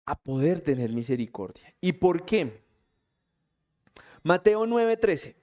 a 0.05 0.15
poder 0.15 0.61
tener 0.61 0.91
misericordia. 0.91 1.73
¿Y 1.79 1.93
por 1.93 2.25
qué? 2.25 2.63
Mateo 4.23 4.65
9:13, 4.65 5.35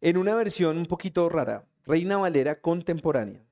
en 0.00 0.16
una 0.16 0.34
versión 0.34 0.78
un 0.78 0.86
poquito 0.86 1.28
rara, 1.28 1.66
Reina 1.86 2.16
Valera 2.16 2.60
contemporánea. 2.60 3.44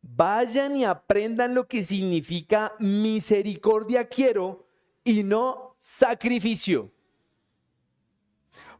Vayan 0.00 0.76
y 0.76 0.84
aprendan 0.84 1.54
lo 1.54 1.66
que 1.66 1.82
significa 1.82 2.74
misericordia 2.78 4.08
quiero 4.08 4.66
y 5.04 5.22
no 5.22 5.74
sacrificio. 5.78 6.90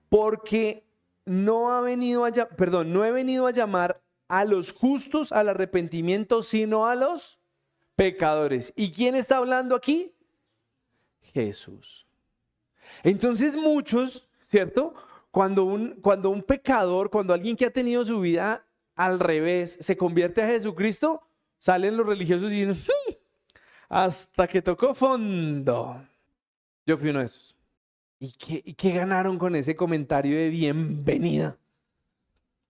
Porque 0.08 0.86
no 1.24 1.72
ha 1.72 1.80
venido 1.80 2.24
a, 2.24 2.32
perdón, 2.32 2.92
no 2.92 3.04
he 3.04 3.12
venido 3.12 3.46
a 3.46 3.50
llamar 3.50 4.00
a 4.28 4.44
los 4.44 4.72
justos 4.72 5.32
al 5.32 5.48
arrepentimiento, 5.48 6.42
sino 6.42 6.86
a 6.86 6.94
los 6.94 7.38
pecadores. 7.96 8.72
¿Y 8.76 8.92
quién 8.92 9.14
está 9.14 9.36
hablando 9.36 9.74
aquí? 9.74 10.14
Jesús. 11.32 12.06
Entonces 13.02 13.56
muchos, 13.56 14.28
¿cierto? 14.46 14.94
cuando 15.30 15.64
un, 15.64 16.00
cuando 16.00 16.30
un 16.30 16.42
pecador, 16.42 17.10
cuando 17.10 17.32
alguien 17.32 17.56
que 17.56 17.66
ha 17.66 17.70
tenido 17.70 18.04
su 18.04 18.20
vida 18.20 18.66
al 18.98 19.20
revés 19.20 19.78
se 19.80 19.96
convierte 19.96 20.42
a 20.42 20.48
Jesucristo, 20.48 21.22
salen 21.56 21.96
los 21.96 22.04
religiosos 22.04 22.52
y 22.52 22.64
dicen, 22.64 22.82
hasta 23.88 24.48
que 24.48 24.60
tocó 24.60 24.92
fondo. 24.92 26.02
Yo 26.84 26.98
fui 26.98 27.10
uno 27.10 27.20
de 27.20 27.26
esos. 27.26 27.56
¿Y 28.18 28.32
qué, 28.32 28.60
¿Y 28.64 28.74
qué 28.74 28.90
ganaron 28.90 29.38
con 29.38 29.54
ese 29.54 29.76
comentario 29.76 30.36
de 30.36 30.48
bienvenida? 30.48 31.56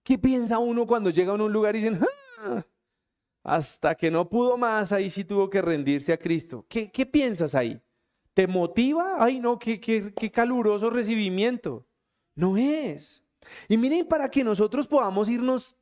¿Qué 0.03 0.19
piensa 0.19 0.59
uno 0.59 0.87
cuando 0.87 1.09
llega 1.09 1.33
a 1.33 1.35
un 1.35 1.51
lugar 1.51 1.75
y 1.75 1.81
dicen, 1.81 2.01
ah, 2.43 2.63
hasta 3.43 3.95
que 3.95 4.11
no 4.11 4.29
pudo 4.29 4.59
más, 4.59 4.93
ahí 4.93 5.09
sí 5.09 5.25
tuvo 5.25 5.49
que 5.49 5.63
rendirse 5.63 6.13
a 6.13 6.19
Cristo? 6.19 6.67
¿Qué, 6.69 6.91
piensas 7.11 7.55
ahí? 7.55 7.81
¿Te 8.35 8.47
motiva? 8.47 9.17
Ay, 9.19 9.41
no, 9.41 9.59
qué, 9.59 9.81
qué 9.81 10.31
caluroso 10.31 10.91
recibimiento. 10.91 11.87
No 12.35 12.59
es. 12.59 13.25
Y 13.67 13.79
miren, 13.79 14.07
para 14.07 14.31
que 14.31 14.45
nosotros 14.45 14.87
podamos 14.87 15.31
irnos 15.31 15.75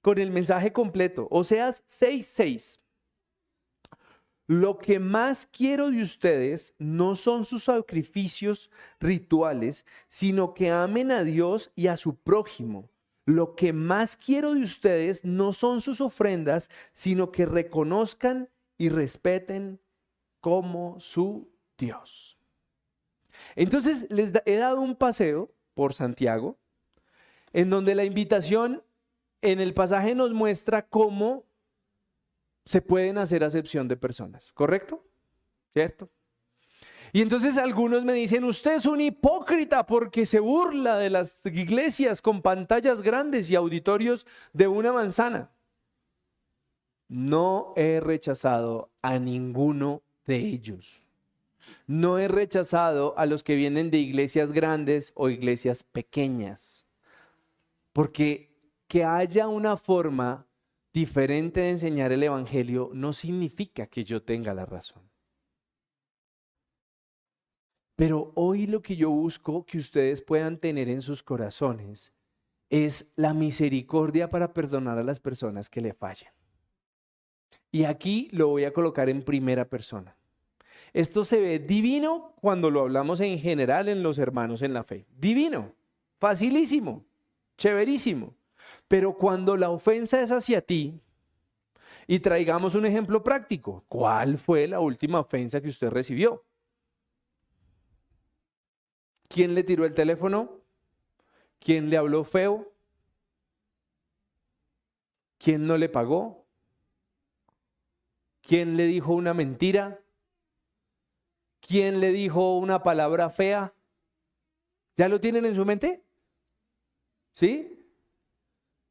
con 0.00 0.18
el 0.18 0.30
mensaje 0.30 0.72
completo, 0.72 1.28
Oseas 1.30 1.84
6:6. 1.86 2.80
Lo 4.46 4.78
que 4.78 4.98
más 4.98 5.46
quiero 5.46 5.90
de 5.90 6.02
ustedes 6.02 6.74
no 6.78 7.14
son 7.14 7.44
sus 7.44 7.64
sacrificios 7.64 8.70
rituales, 8.98 9.84
sino 10.06 10.54
que 10.54 10.70
amen 10.70 11.12
a 11.12 11.22
Dios 11.22 11.70
y 11.76 11.88
a 11.88 11.98
su 11.98 12.16
prójimo. 12.16 12.88
Lo 13.26 13.54
que 13.56 13.74
más 13.74 14.16
quiero 14.16 14.54
de 14.54 14.62
ustedes 14.62 15.22
no 15.22 15.52
son 15.52 15.82
sus 15.82 16.00
ofrendas, 16.00 16.70
sino 16.94 17.30
que 17.30 17.44
reconozcan 17.44 18.48
y 18.78 18.88
respeten 18.88 19.80
como 20.40 20.98
su 20.98 21.50
Dios. 21.76 22.38
Entonces 23.54 24.06
les 24.08 24.32
he 24.46 24.56
dado 24.56 24.80
un 24.80 24.96
paseo 24.96 25.52
por 25.74 25.92
Santiago, 25.92 26.56
en 27.52 27.68
donde 27.68 27.94
la 27.94 28.04
invitación 28.04 28.82
en 29.42 29.60
el 29.60 29.74
pasaje 29.74 30.14
nos 30.14 30.32
muestra 30.32 30.82
cómo 30.82 31.44
se 32.64 32.82
pueden 32.82 33.18
hacer 33.18 33.44
acepción 33.44 33.88
de 33.88 33.96
personas, 33.96 34.52
¿correcto? 34.52 35.04
¿Cierto? 35.72 36.08
Y 37.12 37.22
entonces 37.22 37.56
algunos 37.56 38.04
me 38.04 38.12
dicen, 38.12 38.44
usted 38.44 38.76
es 38.76 38.86
un 38.86 39.00
hipócrita 39.00 39.86
porque 39.86 40.26
se 40.26 40.40
burla 40.40 40.98
de 40.98 41.10
las 41.10 41.40
iglesias 41.44 42.20
con 42.20 42.42
pantallas 42.42 43.02
grandes 43.02 43.50
y 43.50 43.54
auditorios 43.54 44.26
de 44.52 44.68
una 44.68 44.92
manzana. 44.92 45.50
No 47.08 47.72
he 47.76 48.00
rechazado 48.00 48.90
a 49.00 49.18
ninguno 49.18 50.02
de 50.26 50.36
ellos. 50.36 51.00
No 51.86 52.18
he 52.18 52.28
rechazado 52.28 53.14
a 53.18 53.24
los 53.24 53.42
que 53.42 53.54
vienen 53.54 53.90
de 53.90 53.98
iglesias 53.98 54.52
grandes 54.52 55.12
o 55.14 55.30
iglesias 55.30 55.82
pequeñas. 55.84 56.84
Porque 57.94 58.47
que 58.88 59.04
haya 59.04 59.46
una 59.46 59.76
forma 59.76 60.46
diferente 60.92 61.60
de 61.60 61.70
enseñar 61.70 62.10
el 62.10 62.22
Evangelio 62.22 62.90
no 62.94 63.12
significa 63.12 63.86
que 63.86 64.02
yo 64.02 64.22
tenga 64.22 64.54
la 64.54 64.66
razón. 64.66 65.02
Pero 67.94 68.32
hoy 68.34 68.66
lo 68.66 68.80
que 68.80 68.96
yo 68.96 69.10
busco 69.10 69.66
que 69.66 69.78
ustedes 69.78 70.22
puedan 70.22 70.56
tener 70.56 70.88
en 70.88 71.02
sus 71.02 71.22
corazones 71.22 72.12
es 72.70 73.12
la 73.16 73.34
misericordia 73.34 74.30
para 74.30 74.52
perdonar 74.54 74.98
a 74.98 75.02
las 75.02 75.20
personas 75.20 75.68
que 75.68 75.80
le 75.80 75.92
fallan. 75.92 76.32
Y 77.70 77.84
aquí 77.84 78.28
lo 78.32 78.48
voy 78.48 78.64
a 78.64 78.72
colocar 78.72 79.08
en 79.08 79.22
primera 79.22 79.68
persona. 79.68 80.16
Esto 80.92 81.24
se 81.24 81.40
ve 81.40 81.58
divino 81.58 82.34
cuando 82.40 82.70
lo 82.70 82.80
hablamos 82.80 83.20
en 83.20 83.38
general 83.38 83.88
en 83.88 84.02
los 84.02 84.18
hermanos 84.18 84.62
en 84.62 84.72
la 84.72 84.84
fe. 84.84 85.06
Divino, 85.18 85.74
facilísimo, 86.18 87.04
chéverísimo. 87.58 88.37
Pero 88.88 89.14
cuando 89.16 89.56
la 89.56 89.70
ofensa 89.70 90.22
es 90.22 90.32
hacia 90.32 90.62
ti, 90.62 91.00
y 92.10 92.20
traigamos 92.20 92.74
un 92.74 92.86
ejemplo 92.86 93.22
práctico, 93.22 93.84
¿cuál 93.86 94.38
fue 94.38 94.66
la 94.66 94.80
última 94.80 95.20
ofensa 95.20 95.60
que 95.60 95.68
usted 95.68 95.90
recibió? 95.90 96.42
¿Quién 99.28 99.54
le 99.54 99.62
tiró 99.62 99.84
el 99.84 99.92
teléfono? 99.92 100.62
¿Quién 101.60 101.90
le 101.90 101.98
habló 101.98 102.24
feo? 102.24 102.72
¿Quién 105.36 105.66
no 105.66 105.76
le 105.76 105.90
pagó? 105.90 106.46
¿Quién 108.40 108.78
le 108.78 108.86
dijo 108.86 109.12
una 109.12 109.34
mentira? 109.34 110.00
¿Quién 111.60 112.00
le 112.00 112.10
dijo 112.12 112.56
una 112.56 112.82
palabra 112.82 113.28
fea? 113.28 113.74
¿Ya 114.96 115.10
lo 115.10 115.20
tienen 115.20 115.44
en 115.44 115.54
su 115.54 115.66
mente? 115.66 116.02
¿Sí? 117.34 117.77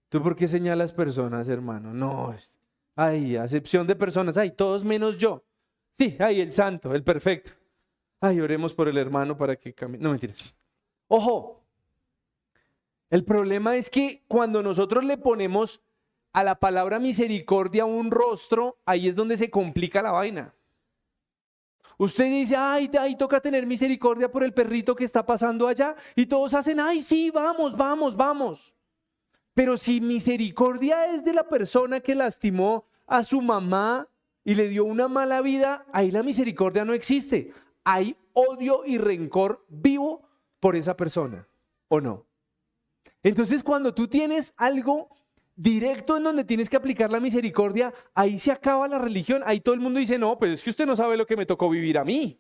¿Tú 0.10 0.22
por 0.22 0.36
qué 0.36 0.48
señalas 0.48 0.92
personas, 0.92 1.48
hermano? 1.48 1.94
No, 1.94 2.34
ay, 2.96 3.36
acepción 3.36 3.86
de 3.88 3.96
personas, 3.96 4.38
ay, 4.38 4.52
todos 4.52 4.84
menos 4.84 5.18
yo. 5.18 5.44
Sí, 5.92 6.16
ay, 6.20 6.42
el 6.42 6.54
santo, 6.54 6.94
el 6.94 7.04
perfecto. 7.04 7.52
Ay, 8.20 8.40
oremos 8.40 8.74
por 8.74 8.88
el 8.88 8.98
hermano 8.98 9.38
para 9.38 9.56
que 9.56 9.74
cambie. 9.74 10.00
No 10.00 10.12
mentiras. 10.12 10.56
Ojo, 11.08 11.64
el 13.10 13.24
problema 13.24 13.76
es 13.76 13.90
que 13.90 14.24
cuando 14.28 14.64
nosotros 14.64 15.04
le 15.04 15.18
ponemos 15.18 15.82
a 16.34 16.44
la 16.44 16.56
palabra 16.56 17.00
misericordia 17.00 17.86
un 17.86 18.12
rostro, 18.12 18.78
ahí 18.86 19.08
es 19.08 19.16
donde 19.16 19.38
se 19.38 19.50
complica 19.50 20.02
la 20.02 20.12
vaina. 20.12 20.54
Usted 21.98 22.26
dice, 22.26 22.56
ay, 22.56 22.92
ay, 23.00 23.16
toca 23.16 23.40
tener 23.40 23.66
misericordia 23.66 24.32
por 24.32 24.44
el 24.44 24.54
perrito 24.54 24.96
que 24.96 25.04
está 25.04 25.26
pasando 25.26 25.68
allá. 25.68 25.96
Y 26.16 26.28
todos 26.28 26.54
hacen, 26.54 26.80
ay, 26.80 27.02
sí, 27.02 27.32
vamos, 27.32 27.76
vamos, 27.76 28.16
vamos. 28.16 28.74
Pero 29.58 29.76
si 29.76 30.02
misericordia 30.02 31.08
es 31.08 31.26
de 31.26 31.34
la 31.34 31.50
persona 31.50 32.00
que 32.00 32.14
lastimó 32.14 32.86
a 33.08 33.24
su 33.24 33.42
mamá 33.42 34.08
y 34.44 34.54
le 34.54 34.70
dio 34.70 34.86
una 34.86 35.08
mala 35.08 35.42
vida, 35.42 35.84
ahí 35.92 36.12
la 36.12 36.22
misericordia 36.22 36.86
no 36.86 36.94
existe. 36.94 37.52
Hay 37.84 38.16
odio 38.34 38.86
y 38.86 39.00
rencor 39.00 39.66
vivo 39.68 40.22
por 40.60 40.76
esa 40.76 40.96
persona, 40.96 41.48
¿o 41.88 42.00
no? 42.00 42.28
Entonces 43.24 43.64
cuando 43.64 43.96
tú 43.96 44.08
tienes 44.08 44.54
algo 44.58 45.10
directo 45.56 46.18
en 46.18 46.26
donde 46.26 46.44
tienes 46.44 46.70
que 46.70 46.78
aplicar 46.78 47.12
la 47.12 47.20
misericordia, 47.20 47.92
ahí 48.14 48.38
se 48.38 48.52
acaba 48.52 48.88
la 48.88 49.00
religión. 49.00 49.42
Ahí 49.44 49.60
todo 49.60 49.74
el 49.74 49.82
mundo 49.82 50.00
dice, 50.00 50.20
no, 50.20 50.38
pero 50.38 50.54
es 50.54 50.62
que 50.62 50.70
usted 50.70 50.86
no 50.86 50.96
sabe 50.96 51.18
lo 51.18 51.26
que 51.26 51.36
me 51.36 51.48
tocó 51.48 51.68
vivir 51.68 51.98
a 51.98 52.06
mí. 52.06 52.40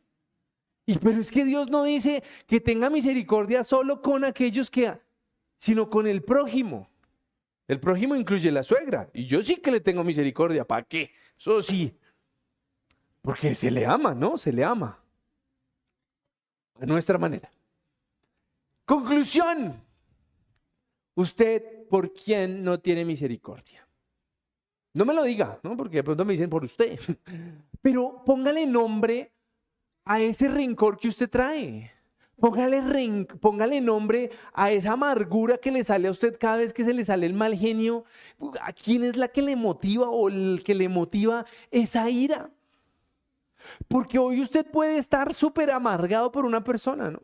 Y 0.85 0.99
pero 0.99 1.19
es 1.19 1.31
que 1.31 1.43
Dios 1.43 1.67
no 1.71 1.83
dice 1.83 2.21
que 2.45 2.61
tenga 2.61 2.91
misericordia 2.91 3.63
solo 3.63 4.03
con 4.03 4.23
aquellos 4.23 4.69
que, 4.69 4.93
sino 5.57 5.89
con 5.89 6.05
el 6.05 6.21
prójimo. 6.21 6.87
El 7.67 7.79
prójimo 7.79 8.15
incluye 8.15 8.51
la 8.51 8.63
suegra. 8.63 9.09
Y 9.13 9.25
yo 9.25 9.41
sí 9.43 9.57
que 9.57 9.71
le 9.71 9.81
tengo 9.81 10.03
misericordia. 10.03 10.65
¿Para 10.65 10.83
qué? 10.83 11.11
Eso 11.37 11.61
sí. 11.61 11.97
Porque 13.21 13.53
se 13.53 13.69
le 13.69 13.85
ama, 13.85 14.15
¿no? 14.15 14.37
Se 14.37 14.53
le 14.53 14.63
ama. 14.63 15.03
A 16.79 16.85
nuestra 16.85 17.17
manera. 17.17 17.51
Conclusión. 18.85 19.83
Usted, 21.15 21.87
¿por 21.89 22.13
quién 22.13 22.63
no 22.63 22.79
tiene 22.79 23.03
misericordia? 23.03 23.85
No 24.93 25.03
me 25.03 25.13
lo 25.13 25.23
diga, 25.23 25.59
¿no? 25.63 25.75
Porque 25.75 25.97
de 25.97 26.03
pronto 26.03 26.23
me 26.23 26.33
dicen 26.33 26.49
por 26.49 26.63
usted. 26.63 26.99
Pero 27.81 28.23
póngale 28.25 28.65
nombre 28.65 29.33
a 30.05 30.21
ese 30.21 30.47
rencor 30.47 30.97
que 30.97 31.09
usted 31.09 31.29
trae. 31.29 31.91
Póngale, 32.39 33.25
póngale 33.41 33.81
nombre 33.81 34.29
a 34.53 34.71
esa 34.71 34.93
amargura 34.93 35.57
que 35.57 35.71
le 35.71 35.83
sale 35.83 36.07
a 36.07 36.11
usted 36.11 36.37
cada 36.39 36.57
vez 36.57 36.71
que 36.71 36.85
se 36.85 36.93
le 36.93 37.03
sale 37.03 37.25
el 37.25 37.33
mal 37.33 37.55
genio. 37.55 38.05
¿A 38.61 38.73
quién 38.73 39.03
es 39.03 39.17
la 39.17 39.27
que 39.27 39.41
le 39.41 39.55
motiva 39.55 40.09
o 40.09 40.29
el 40.29 40.61
que 40.63 40.75
le 40.75 40.87
motiva 40.87 41.45
esa 41.71 42.09
ira? 42.11 42.51
Porque 43.87 44.19
hoy 44.19 44.39
usted 44.41 44.69
puede 44.69 44.97
estar 44.99 45.33
súper 45.33 45.71
amargado 45.71 46.31
por 46.31 46.45
una 46.45 46.63
persona, 46.63 47.09
¿no? 47.09 47.21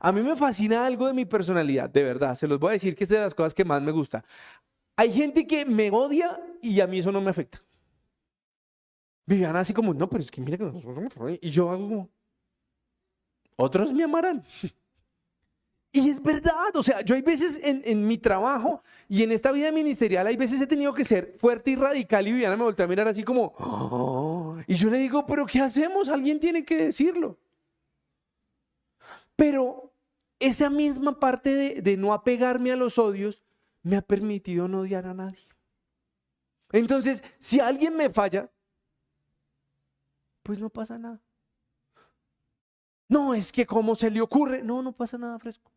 A 0.00 0.10
mí 0.10 0.22
me 0.22 0.34
fascina 0.34 0.84
algo 0.84 1.06
de 1.06 1.14
mi 1.14 1.24
personalidad, 1.24 1.88
de 1.88 2.02
verdad. 2.02 2.34
Se 2.34 2.48
los 2.48 2.58
voy 2.58 2.70
a 2.70 2.72
decir 2.72 2.96
que 2.96 3.04
es 3.04 3.08
de 3.08 3.18
las 3.18 3.34
cosas 3.34 3.54
que 3.54 3.64
más 3.64 3.80
me 3.80 3.92
gusta. 3.92 4.24
Hay 4.96 5.12
gente 5.12 5.46
que 5.46 5.64
me 5.64 5.90
odia 5.90 6.40
y 6.60 6.80
a 6.80 6.86
mí 6.88 6.98
eso 6.98 7.12
no 7.12 7.20
me 7.20 7.30
afecta. 7.30 7.62
Vivían 9.24 9.56
así 9.56 9.72
como, 9.72 9.94
no, 9.94 10.08
pero 10.08 10.22
es 10.22 10.30
que 10.30 10.40
mira 10.40 10.58
que... 10.58 11.38
Y 11.40 11.50
yo 11.50 11.70
hago 11.70 12.08
otros 13.56 13.92
me 13.92 14.04
amarán. 14.04 14.44
Y 15.92 16.10
es 16.10 16.22
verdad, 16.22 16.74
o 16.74 16.82
sea, 16.82 17.00
yo 17.00 17.14
hay 17.14 17.22
veces 17.22 17.58
en, 17.62 18.06
mi 18.06 18.18
trabajo 18.18 18.82
y 19.08 19.22
en 19.22 19.32
esta 19.32 19.50
vida 19.50 19.72
ministerial, 19.72 20.26
hay 20.26 20.36
veces 20.36 20.60
he 20.60 20.66
tenido 20.66 20.92
que 20.92 21.06
ser 21.06 21.34
fuerte 21.38 21.70
y 21.70 21.76
radical 21.76 22.28
y 22.28 22.32
Viviana 22.32 22.56
me 22.56 22.64
voltea 22.64 22.84
a 22.84 22.88
mirar 22.88 23.08
así 23.08 23.24
como, 23.24 23.54
oh", 23.58 24.58
y 24.66 24.74
yo 24.74 24.90
le 24.90 24.98
digo, 24.98 25.24
pero 25.24 25.46
¿qué 25.46 25.60
hacemos? 25.60 26.10
Alguien 26.10 26.38
tiene 26.38 26.66
que 26.66 26.76
decirlo. 26.76 27.38
Pero 29.36 29.90
esa 30.38 30.68
misma 30.68 31.18
parte 31.18 31.80
de 31.80 31.96
no 31.96 32.12
apegarme 32.12 32.72
a 32.72 32.76
los 32.76 32.98
odios 32.98 33.42
me 33.82 33.96
ha 33.96 34.02
permitido 34.02 34.68
no 34.68 34.80
odiar 34.80 35.06
a 35.06 35.14
nadie. 35.14 35.48
Entonces, 36.72 37.24
si 37.38 37.60
alguien 37.60 37.96
me 37.96 38.10
falla, 38.10 38.50
pues 40.42 40.58
no 40.58 40.68
pasa 40.68 40.98
nada. 40.98 41.22
No, 43.08 43.34
es 43.34 43.52
que 43.52 43.66
cómo 43.66 43.94
se 43.94 44.10
le 44.10 44.20
ocurre. 44.20 44.62
No, 44.62 44.82
no 44.82 44.92
pasa 44.92 45.18
nada 45.18 45.38
fresco. 45.38 45.70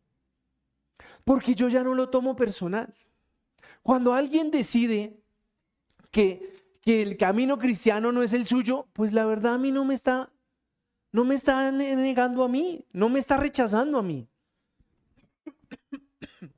Porque 1.24 1.54
yo 1.54 1.68
ya 1.68 1.84
no 1.84 1.94
lo 1.94 2.08
tomo 2.08 2.34
personal. 2.34 2.92
Cuando 3.82 4.12
alguien 4.12 4.50
decide 4.50 5.20
que, 6.10 6.78
que 6.80 7.02
el 7.02 7.16
camino 7.16 7.58
cristiano 7.58 8.12
no 8.12 8.22
es 8.22 8.32
el 8.32 8.46
suyo, 8.46 8.88
pues 8.92 9.12
la 9.12 9.24
verdad 9.24 9.54
a 9.54 9.58
mí 9.58 9.70
no 9.70 9.84
me 9.84 9.94
está, 9.94 10.30
no 11.12 11.24
me 11.24 11.34
está 11.34 11.70
negando 11.72 12.44
a 12.44 12.48
mí, 12.48 12.84
no 12.92 13.08
me 13.08 13.18
está 13.18 13.36
rechazando 13.36 13.98
a 13.98 14.02
mí. 14.02 14.28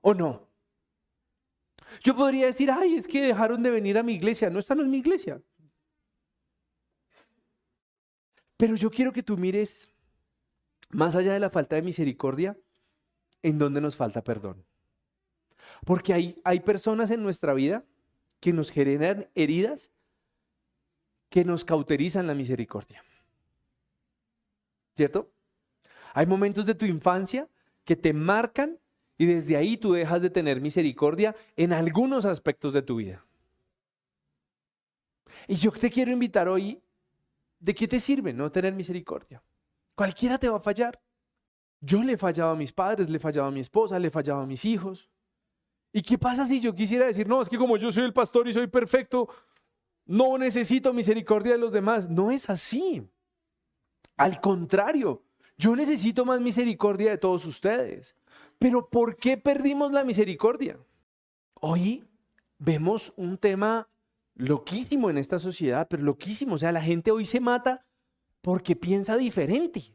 ¿O 0.00 0.14
no? 0.14 0.48
Yo 2.02 2.14
podría 2.14 2.46
decir, 2.46 2.70
ay, 2.70 2.94
es 2.94 3.08
que 3.08 3.20
dejaron 3.20 3.62
de 3.62 3.70
venir 3.70 3.98
a 3.98 4.02
mi 4.02 4.14
iglesia. 4.14 4.50
No, 4.50 4.58
están 4.58 4.80
en 4.80 4.90
mi 4.90 4.98
iglesia. 4.98 5.42
Pero 8.58 8.76
yo 8.76 8.90
quiero 8.90 9.12
que 9.12 9.22
tú 9.22 9.38
mires, 9.38 9.88
más 10.90 11.16
allá 11.16 11.32
de 11.32 11.40
la 11.40 11.48
falta 11.48 11.76
de 11.76 11.82
misericordia, 11.82 12.58
en 13.42 13.56
dónde 13.56 13.80
nos 13.80 13.96
falta 13.96 14.22
perdón. 14.22 14.66
Porque 15.86 16.12
hay, 16.12 16.40
hay 16.44 16.60
personas 16.60 17.10
en 17.10 17.22
nuestra 17.22 17.54
vida 17.54 17.84
que 18.40 18.52
nos 18.52 18.70
generan 18.70 19.28
heridas 19.34 19.90
que 21.30 21.44
nos 21.44 21.64
cauterizan 21.64 22.26
la 22.26 22.34
misericordia. 22.34 23.04
¿Cierto? 24.96 25.30
Hay 26.14 26.26
momentos 26.26 26.66
de 26.66 26.74
tu 26.74 26.84
infancia 26.84 27.48
que 27.84 27.96
te 27.96 28.12
marcan 28.12 28.78
y 29.16 29.26
desde 29.26 29.56
ahí 29.56 29.76
tú 29.76 29.92
dejas 29.92 30.22
de 30.22 30.30
tener 30.30 30.60
misericordia 30.60 31.36
en 31.56 31.72
algunos 31.72 32.24
aspectos 32.24 32.72
de 32.72 32.82
tu 32.82 32.96
vida. 32.96 33.24
Y 35.46 35.56
yo 35.56 35.70
te 35.72 35.90
quiero 35.90 36.10
invitar 36.10 36.48
hoy, 36.48 36.80
¿de 37.58 37.74
qué 37.74 37.88
te 37.88 38.00
sirve 38.00 38.32
no 38.32 38.50
tener 38.50 38.74
misericordia? 38.74 39.42
Cualquiera 39.94 40.38
te 40.38 40.48
va 40.48 40.58
a 40.58 40.60
fallar. 40.60 41.00
Yo 41.80 42.02
le 42.02 42.16
fallaba 42.16 42.52
a 42.52 42.56
mis 42.56 42.72
padres, 42.72 43.08
le 43.08 43.18
fallaba 43.18 43.48
a 43.48 43.52
mi 43.52 43.60
esposa, 43.60 43.98
le 43.98 44.10
fallaba 44.10 44.42
a 44.42 44.46
mis 44.46 44.64
hijos. 44.64 45.08
¿Y 45.92 46.02
qué 46.02 46.18
pasa 46.18 46.44
si 46.44 46.60
yo 46.60 46.74
quisiera 46.74 47.06
decir, 47.06 47.28
no, 47.28 47.40
es 47.40 47.48
que 47.48 47.58
como 47.58 47.76
yo 47.76 47.90
soy 47.90 48.04
el 48.04 48.12
pastor 48.12 48.48
y 48.48 48.52
soy 48.52 48.66
perfecto, 48.66 49.28
no 50.06 50.36
necesito 50.38 50.92
misericordia 50.92 51.52
de 51.52 51.58
los 51.58 51.72
demás? 51.72 52.08
No 52.08 52.30
es 52.30 52.50
así. 52.50 53.08
Al 54.16 54.40
contrario, 54.40 55.22
yo 55.56 55.74
necesito 55.74 56.24
más 56.24 56.40
misericordia 56.40 57.10
de 57.10 57.18
todos 57.18 57.44
ustedes. 57.44 58.16
Pero 58.58 58.88
¿por 58.88 59.16
qué 59.16 59.36
perdimos 59.36 59.92
la 59.92 60.04
misericordia? 60.04 60.78
Hoy 61.54 62.04
vemos 62.58 63.12
un 63.16 63.38
tema 63.38 63.88
loquísimo 64.38 65.10
en 65.10 65.18
esta 65.18 65.38
sociedad, 65.38 65.86
pero 65.90 66.02
loquísimo. 66.02 66.54
O 66.54 66.58
sea, 66.58 66.72
la 66.72 66.80
gente 66.80 67.10
hoy 67.10 67.26
se 67.26 67.40
mata 67.40 67.84
porque 68.40 68.74
piensa 68.74 69.16
diferente. 69.16 69.94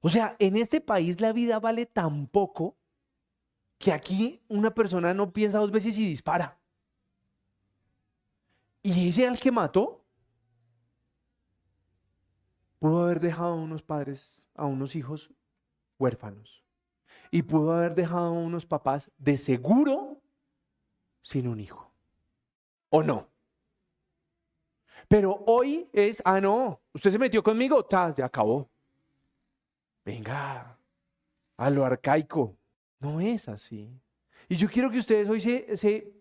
O 0.00 0.10
sea, 0.10 0.36
en 0.38 0.56
este 0.56 0.80
país 0.80 1.20
la 1.20 1.32
vida 1.32 1.58
vale 1.60 1.86
tan 1.86 2.26
poco 2.26 2.76
que 3.78 3.92
aquí 3.92 4.42
una 4.48 4.74
persona 4.74 5.14
no 5.14 5.32
piensa 5.32 5.58
dos 5.58 5.70
veces 5.70 5.96
y 5.96 6.06
dispara. 6.06 6.60
Y 8.82 9.08
ese 9.08 9.26
al 9.26 9.38
que 9.38 9.52
mató 9.52 10.04
pudo 12.80 13.04
haber 13.04 13.20
dejado 13.20 13.52
a 13.52 13.54
unos 13.54 13.82
padres, 13.82 14.48
a 14.56 14.66
unos 14.66 14.96
hijos 14.96 15.30
huérfanos. 15.98 16.64
Y 17.30 17.42
pudo 17.42 17.72
haber 17.72 17.94
dejado 17.94 18.26
a 18.26 18.32
unos 18.32 18.66
papás 18.66 19.10
de 19.18 19.36
seguro 19.36 20.20
sin 21.22 21.46
un 21.46 21.60
hijo. 21.60 21.92
¿O 22.90 23.04
no? 23.04 23.31
Pero 25.08 25.42
hoy 25.46 25.88
es, 25.92 26.22
ah, 26.24 26.40
no, 26.40 26.80
usted 26.92 27.10
se 27.10 27.18
metió 27.18 27.42
conmigo, 27.42 27.84
ta, 27.84 28.14
ya 28.14 28.26
acabó. 28.26 28.68
Venga, 30.04 30.78
a 31.56 31.70
lo 31.70 31.84
arcaico. 31.84 32.56
No 32.98 33.20
es 33.20 33.48
así. 33.48 33.90
Y 34.48 34.56
yo 34.56 34.68
quiero 34.68 34.90
que 34.90 34.98
ustedes 34.98 35.28
hoy 35.28 35.40
se, 35.40 35.76
se, 35.76 36.12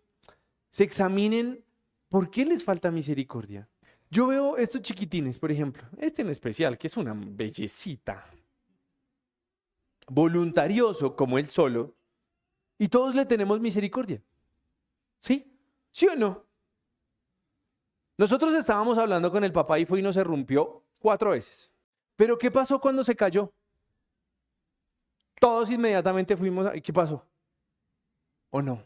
se 0.70 0.84
examinen 0.84 1.64
por 2.10 2.30
qué 2.30 2.46
les 2.46 2.64
falta 2.64 2.92
misericordia. 2.92 3.68
Yo 4.10 4.28
veo 4.28 4.58
estos 4.58 4.82
chiquitines, 4.82 5.40
por 5.40 5.52
ejemplo, 5.52 5.84
este 5.98 6.22
en 6.22 6.30
especial, 6.30 6.78
que 6.78 6.88
es 6.88 6.98
una 6.98 7.14
bellecita, 7.16 8.26
voluntarioso 10.08 11.16
como 11.16 11.38
él 11.38 11.50
solo, 11.50 11.96
y 12.78 12.90
todos 12.90 13.16
le 13.16 13.26
tenemos 13.26 13.62
misericordia. 13.62 14.22
¿Sí? 15.20 15.56
¿Sí 15.92 16.08
o 16.08 16.16
no? 16.16 16.46
Nosotros 18.22 18.54
estábamos 18.54 19.00
hablando 19.00 19.32
con 19.32 19.44
el 19.44 19.52
papá 19.52 19.80
y 19.80 19.86
fue 19.88 19.98
y 19.98 20.04
no 20.04 20.14
se 20.14 20.24
rompió 20.24 20.84
cuatro 21.00 21.32
veces. 21.32 21.72
Pero 22.16 22.38
¿qué 22.38 22.52
pasó 22.52 22.80
cuando 22.80 23.04
se 23.04 23.16
cayó? 23.16 23.52
Todos 25.40 25.72
inmediatamente 25.72 26.38
fuimos 26.38 26.68
a... 26.68 26.74
¿Qué 26.74 26.94
pasó? 26.94 27.26
¿O 28.52 28.62
no? 28.62 28.84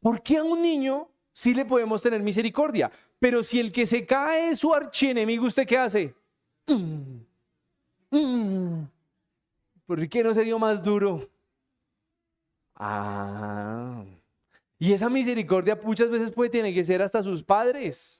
¿Por 0.00 0.20
qué 0.20 0.38
a 0.38 0.42
un 0.42 0.60
niño 0.60 1.08
sí 1.32 1.54
le 1.54 1.64
podemos 1.64 2.02
tener 2.02 2.20
misericordia? 2.24 2.90
Pero 3.20 3.44
si 3.44 3.60
el 3.60 3.70
que 3.70 3.86
se 3.86 4.04
cae 4.04 4.50
es 4.50 4.58
su 4.58 4.74
archienemigo, 4.74 5.46
¿usted 5.46 5.64
qué 5.64 5.78
hace? 5.78 6.12
¿Por 9.86 10.08
qué 10.08 10.24
no 10.24 10.34
se 10.34 10.42
dio 10.42 10.58
más 10.58 10.82
duro? 10.82 11.30
Ah. 12.74 14.02
Y 14.76 14.92
esa 14.92 15.08
misericordia 15.08 15.78
muchas 15.80 16.10
veces 16.10 16.32
puede 16.32 16.50
tener 16.50 16.74
que 16.74 16.82
ser 16.82 17.00
hasta 17.00 17.22
sus 17.22 17.44
padres. 17.44 18.19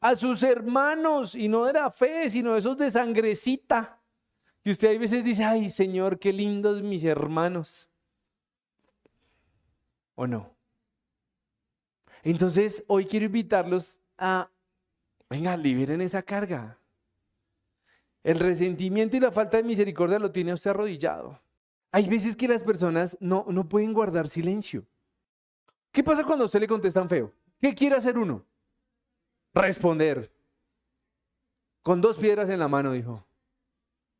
A 0.00 0.14
sus 0.14 0.42
hermanos, 0.42 1.34
y 1.34 1.48
no 1.48 1.64
de 1.64 1.72
fe, 1.90 2.30
sino 2.30 2.56
esos 2.56 2.78
de 2.78 2.90
sangrecita. 2.90 4.00
Y 4.62 4.70
usted 4.70 4.94
a 4.94 4.98
veces 4.98 5.24
dice, 5.24 5.44
ay 5.44 5.68
Señor, 5.68 6.18
qué 6.18 6.32
lindos 6.32 6.82
mis 6.82 7.02
hermanos. 7.02 7.88
¿O 10.14 10.26
no? 10.26 10.54
Entonces, 12.22 12.84
hoy 12.86 13.06
quiero 13.06 13.26
invitarlos 13.26 13.98
a, 14.16 14.48
venga, 15.28 15.56
liberen 15.56 16.00
esa 16.00 16.22
carga. 16.22 16.78
El 18.22 18.38
resentimiento 18.38 19.16
y 19.16 19.20
la 19.20 19.32
falta 19.32 19.56
de 19.56 19.64
misericordia 19.64 20.18
lo 20.18 20.30
tiene 20.30 20.52
usted 20.52 20.70
arrodillado. 20.70 21.40
Hay 21.90 22.08
veces 22.08 22.36
que 22.36 22.48
las 22.48 22.62
personas 22.62 23.16
no, 23.20 23.44
no 23.48 23.68
pueden 23.68 23.92
guardar 23.92 24.28
silencio. 24.28 24.86
¿Qué 25.92 26.02
pasa 26.02 26.24
cuando 26.24 26.44
a 26.44 26.46
usted 26.46 26.60
le 26.60 26.68
contestan 26.68 27.08
feo? 27.08 27.32
¿Qué 27.60 27.74
quiere 27.74 27.96
hacer 27.96 28.16
uno? 28.16 28.44
Responder. 29.54 30.30
Con 31.82 32.00
dos 32.00 32.16
piedras 32.16 32.48
en 32.50 32.58
la 32.58 32.68
mano, 32.68 32.92
dijo 32.92 33.24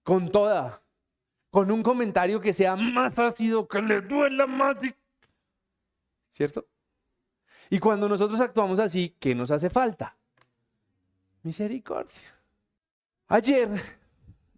con 0.04 0.30
toda, 0.30 0.82
con 1.50 1.70
un 1.70 1.82
comentario 1.82 2.40
que 2.40 2.52
sea 2.52 2.76
más 2.76 3.18
ácido, 3.18 3.66
que 3.66 3.82
le 3.82 4.02
duela 4.02 4.46
más. 4.46 4.76
¿Cierto? 6.28 6.66
Y 7.70 7.78
cuando 7.78 8.08
nosotros 8.08 8.38
actuamos 8.38 8.78
así, 8.78 9.16
¿qué 9.18 9.34
nos 9.34 9.50
hace 9.50 9.70
falta? 9.70 10.16
Misericordia. 11.42 12.20
Ayer 13.28 13.68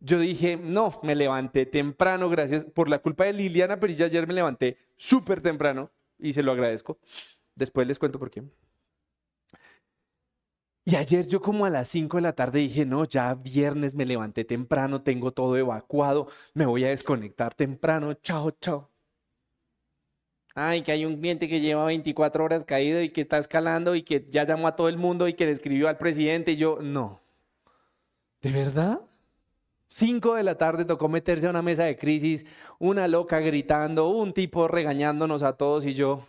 yo 0.00 0.18
dije, 0.18 0.56
no, 0.56 0.98
me 1.02 1.14
levanté 1.14 1.64
temprano, 1.64 2.28
gracias 2.28 2.64
por 2.64 2.88
la 2.88 2.98
culpa 2.98 3.24
de 3.24 3.32
Liliana 3.32 3.78
pero 3.78 3.92
ya 3.92 4.06
Ayer 4.06 4.26
me 4.26 4.34
levanté 4.34 4.76
súper 4.96 5.40
temprano 5.40 5.90
y 6.18 6.32
se 6.32 6.42
lo 6.42 6.52
agradezco. 6.52 6.98
Después 7.54 7.86
les 7.86 7.98
cuento 7.98 8.18
por 8.18 8.30
qué. 8.30 8.42
Y 10.88 10.94
ayer 10.94 11.26
yo 11.26 11.42
como 11.42 11.66
a 11.66 11.70
las 11.70 11.88
5 11.88 12.18
de 12.18 12.22
la 12.22 12.32
tarde 12.32 12.60
dije, 12.60 12.86
no, 12.86 13.04
ya 13.04 13.34
viernes 13.34 13.92
me 13.92 14.06
levanté 14.06 14.44
temprano, 14.44 15.02
tengo 15.02 15.32
todo 15.32 15.56
evacuado, 15.56 16.28
me 16.54 16.64
voy 16.64 16.84
a 16.84 16.90
desconectar 16.90 17.54
temprano, 17.54 18.14
chao, 18.14 18.52
chao. 18.52 18.88
Ay, 20.54 20.82
que 20.82 20.92
hay 20.92 21.04
un 21.04 21.16
cliente 21.16 21.48
que 21.48 21.60
lleva 21.60 21.84
24 21.86 22.44
horas 22.44 22.64
caído 22.64 23.02
y 23.02 23.10
que 23.10 23.22
está 23.22 23.38
escalando 23.38 23.96
y 23.96 24.04
que 24.04 24.28
ya 24.30 24.46
llamó 24.46 24.68
a 24.68 24.76
todo 24.76 24.88
el 24.88 24.96
mundo 24.96 25.26
y 25.26 25.34
que 25.34 25.46
le 25.46 25.50
escribió 25.50 25.88
al 25.88 25.98
presidente 25.98 26.52
y 26.52 26.56
yo, 26.56 26.78
no. 26.80 27.20
¿De 28.40 28.52
verdad? 28.52 29.00
5 29.88 30.36
de 30.36 30.44
la 30.44 30.56
tarde 30.56 30.84
tocó 30.84 31.08
meterse 31.08 31.48
a 31.48 31.50
una 31.50 31.62
mesa 31.62 31.82
de 31.82 31.96
crisis, 31.96 32.46
una 32.78 33.08
loca 33.08 33.40
gritando, 33.40 34.08
un 34.10 34.32
tipo 34.32 34.68
regañándonos 34.68 35.42
a 35.42 35.56
todos 35.56 35.84
y 35.84 35.94
yo, 35.94 36.28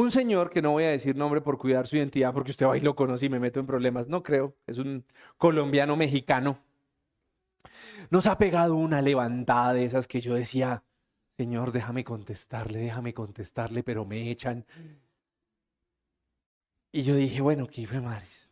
un 0.00 0.10
señor, 0.12 0.50
que 0.50 0.62
no 0.62 0.70
voy 0.72 0.84
a 0.84 0.90
decir 0.90 1.16
nombre 1.16 1.40
por 1.40 1.58
cuidar 1.58 1.86
su 1.86 1.96
identidad, 1.96 2.32
porque 2.32 2.52
usted 2.52 2.66
va 2.66 2.76
y 2.78 2.80
lo 2.80 2.94
conoce 2.94 3.26
y 3.26 3.28
me 3.28 3.40
meto 3.40 3.58
en 3.58 3.66
problemas, 3.66 4.06
no 4.08 4.22
creo, 4.22 4.54
es 4.66 4.78
un 4.78 5.04
colombiano 5.36 5.96
mexicano, 5.96 6.58
nos 8.10 8.26
ha 8.26 8.38
pegado 8.38 8.76
una 8.76 9.02
levantada 9.02 9.72
de 9.74 9.84
esas 9.84 10.06
que 10.06 10.20
yo 10.20 10.34
decía, 10.34 10.84
Señor, 11.36 11.72
déjame 11.72 12.04
contestarle, 12.04 12.78
déjame 12.80 13.12
contestarle, 13.12 13.82
pero 13.82 14.04
me 14.04 14.30
echan. 14.30 14.64
Y 16.92 17.02
yo 17.02 17.14
dije, 17.16 17.40
bueno, 17.40 17.66
¿qué 17.66 17.86
fue 17.86 18.00
Maris? 18.00 18.47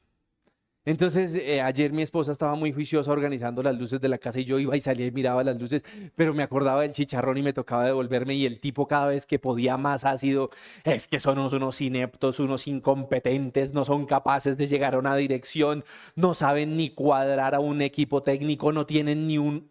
Entonces, 0.86 1.34
eh, 1.34 1.60
ayer 1.60 1.92
mi 1.92 2.02
esposa 2.02 2.30
estaba 2.30 2.54
muy 2.54 2.72
juiciosa 2.72 3.10
organizando 3.10 3.60
las 3.60 3.76
luces 3.76 4.00
de 4.00 4.08
la 4.08 4.18
casa 4.18 4.38
y 4.38 4.44
yo 4.44 4.60
iba 4.60 4.76
y 4.76 4.80
salía 4.80 5.06
y 5.06 5.10
miraba 5.10 5.42
las 5.42 5.60
luces, 5.60 5.84
pero 6.14 6.32
me 6.32 6.44
acordaba 6.44 6.82
del 6.82 6.92
chicharrón 6.92 7.38
y 7.38 7.42
me 7.42 7.52
tocaba 7.52 7.84
devolverme 7.86 8.34
y 8.36 8.46
el 8.46 8.60
tipo 8.60 8.86
cada 8.86 9.06
vez 9.08 9.26
que 9.26 9.40
podía 9.40 9.76
más 9.76 10.04
ácido, 10.04 10.50
es 10.84 11.08
que 11.08 11.18
son 11.18 11.40
unos 11.40 11.80
ineptos, 11.80 12.38
unos 12.38 12.68
incompetentes, 12.68 13.74
no 13.74 13.84
son 13.84 14.06
capaces 14.06 14.56
de 14.56 14.68
llegar 14.68 14.94
a 14.94 14.98
una 14.98 15.16
dirección, 15.16 15.84
no 16.14 16.34
saben 16.34 16.76
ni 16.76 16.90
cuadrar 16.90 17.56
a 17.56 17.60
un 17.60 17.82
equipo 17.82 18.22
técnico, 18.22 18.72
no 18.72 18.86
tienen 18.86 19.26
ni 19.26 19.38
un... 19.38 19.68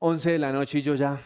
11 0.00 0.32
de 0.32 0.38
la 0.38 0.52
noche 0.52 0.78
y 0.78 0.82
yo 0.82 0.96
ya... 0.96 1.22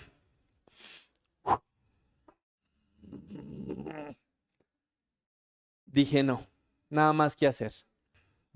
Dije 5.86 6.22
no, 6.22 6.46
nada 6.90 7.12
más 7.14 7.34
que 7.34 7.46
hacer 7.46 7.87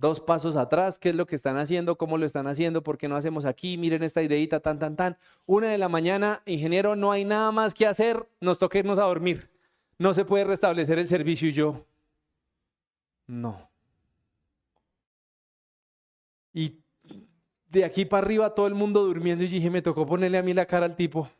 dos 0.02 0.20
pasos 0.20 0.56
atrás, 0.56 0.98
qué 0.98 1.10
es 1.10 1.14
lo 1.14 1.26
que 1.26 1.36
están 1.36 1.56
haciendo, 1.56 1.96
cómo 1.96 2.18
lo 2.18 2.26
están 2.26 2.48
haciendo, 2.48 2.82
por 2.82 2.98
qué 2.98 3.06
no 3.06 3.16
hacemos 3.16 3.44
aquí, 3.46 3.78
miren 3.78 4.02
esta 4.02 4.20
ideita, 4.20 4.58
tan, 4.60 4.78
tan, 4.78 4.96
tan. 4.96 5.16
Una 5.46 5.68
de 5.68 5.78
la 5.78 5.88
mañana, 5.88 6.42
ingeniero, 6.44 6.96
no 6.96 7.12
hay 7.12 7.24
nada 7.24 7.52
más 7.52 7.72
que 7.72 7.86
hacer, 7.86 8.28
nos 8.40 8.58
toca 8.58 8.80
irnos 8.80 8.98
a 8.98 9.04
dormir. 9.04 9.48
No 9.98 10.12
se 10.12 10.24
puede 10.24 10.44
restablecer 10.44 10.98
el 10.98 11.06
servicio 11.06 11.48
y 11.48 11.52
yo, 11.52 11.86
no. 13.28 13.70
Y 16.52 16.80
de 17.70 17.84
aquí 17.84 18.04
para 18.04 18.26
arriba 18.26 18.54
todo 18.54 18.66
el 18.66 18.74
mundo 18.74 19.04
durmiendo 19.04 19.44
y 19.44 19.48
dije, 19.48 19.70
me 19.70 19.82
tocó 19.82 20.04
ponerle 20.04 20.36
a 20.36 20.42
mí 20.42 20.52
la 20.52 20.66
cara 20.66 20.86
al 20.86 20.96
tipo. 20.96 21.30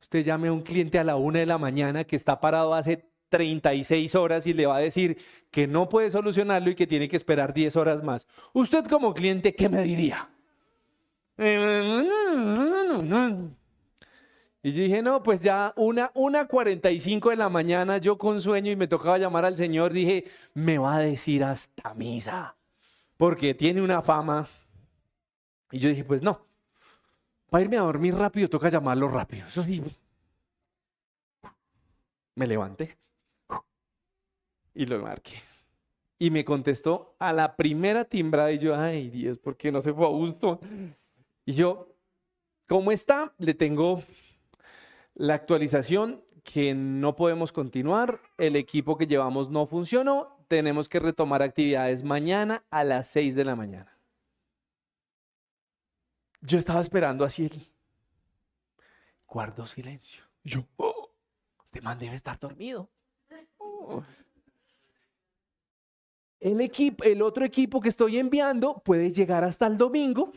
Usted 0.00 0.24
llame 0.24 0.48
a 0.48 0.52
un 0.52 0.62
cliente 0.62 0.98
a 0.98 1.04
la 1.04 1.16
una 1.16 1.40
de 1.40 1.46
la 1.46 1.58
mañana 1.58 2.04
que 2.04 2.16
está 2.16 2.40
parado 2.40 2.72
hace 2.72 3.09
36 3.30 4.14
horas 4.14 4.46
y 4.46 4.52
le 4.52 4.66
va 4.66 4.76
a 4.76 4.80
decir 4.80 5.16
que 5.50 5.66
no 5.66 5.88
puede 5.88 6.10
solucionarlo 6.10 6.70
y 6.70 6.74
que 6.74 6.86
tiene 6.86 7.08
que 7.08 7.16
esperar 7.16 7.54
10 7.54 7.76
horas 7.76 8.02
más. 8.02 8.26
Usted 8.52 8.84
como 8.84 9.14
cliente, 9.14 9.54
¿qué 9.54 9.68
me 9.70 9.82
diría? 9.82 10.28
Y 14.62 14.72
yo 14.72 14.82
dije, 14.82 15.00
no, 15.00 15.22
pues 15.22 15.40
ya 15.40 15.72
una, 15.76 16.10
una 16.14 16.46
45 16.46 17.30
de 17.30 17.36
la 17.36 17.48
mañana, 17.48 17.96
yo 17.96 18.18
con 18.18 18.42
sueño 18.42 18.70
y 18.70 18.76
me 18.76 18.86
tocaba 18.88 19.16
llamar 19.16 19.46
al 19.46 19.56
Señor, 19.56 19.94
dije, 19.94 20.26
me 20.52 20.76
va 20.76 20.96
a 20.96 21.00
decir 21.00 21.42
hasta 21.42 21.94
misa, 21.94 22.56
porque 23.16 23.54
tiene 23.54 23.80
una 23.80 24.02
fama. 24.02 24.46
Y 25.70 25.78
yo 25.78 25.88
dije, 25.88 26.04
pues 26.04 26.22
no, 26.22 26.44
para 27.48 27.64
irme 27.64 27.78
a 27.78 27.82
dormir 27.82 28.14
rápido 28.14 28.50
toca 28.50 28.68
llamarlo 28.68 29.08
rápido. 29.08 29.46
Eso 29.46 29.64
sí. 29.64 29.82
Me 32.34 32.46
levanté 32.46 32.99
y 34.74 34.86
lo 34.86 35.00
marqué. 35.00 35.42
Y 36.18 36.30
me 36.30 36.44
contestó 36.44 37.16
a 37.18 37.32
la 37.32 37.56
primera 37.56 38.04
timbrada 38.04 38.52
y 38.52 38.58
yo, 38.58 38.76
ay 38.76 39.08
Dios, 39.08 39.38
¿por 39.38 39.56
qué 39.56 39.72
no 39.72 39.80
se 39.80 39.92
fue 39.92 40.06
a 40.06 40.10
gusto? 40.10 40.60
Y 41.46 41.52
yo, 41.52 41.94
¿cómo 42.66 42.92
está? 42.92 43.32
Le 43.38 43.54
tengo 43.54 44.02
la 45.14 45.34
actualización 45.34 46.22
que 46.44 46.74
no 46.74 47.16
podemos 47.16 47.52
continuar, 47.52 48.20
el 48.38 48.56
equipo 48.56 48.96
que 48.96 49.06
llevamos 49.06 49.50
no 49.50 49.66
funcionó, 49.66 50.36
tenemos 50.48 50.88
que 50.88 51.00
retomar 51.00 51.42
actividades 51.42 52.02
mañana 52.02 52.64
a 52.70 52.84
las 52.84 53.08
6 53.08 53.34
de 53.34 53.44
la 53.44 53.56
mañana. 53.56 53.96
Yo 56.42 56.58
estaba 56.58 56.80
esperando 56.80 57.24
así 57.24 57.50
guardo 59.30 59.66
silencio. 59.66 60.24
Yo, 60.42 60.66
oh, 60.76 61.10
este 61.64 61.80
man 61.80 61.98
debe 61.98 62.16
estar 62.16 62.38
dormido. 62.38 62.90
Oh. 63.58 64.02
El, 66.40 66.60
equipo, 66.60 67.04
el 67.04 67.22
otro 67.22 67.44
equipo 67.44 67.80
que 67.80 67.90
estoy 67.90 68.18
enviando 68.18 68.82
puede 68.84 69.12
llegar 69.12 69.44
hasta 69.44 69.66
el 69.66 69.76
domingo. 69.76 70.32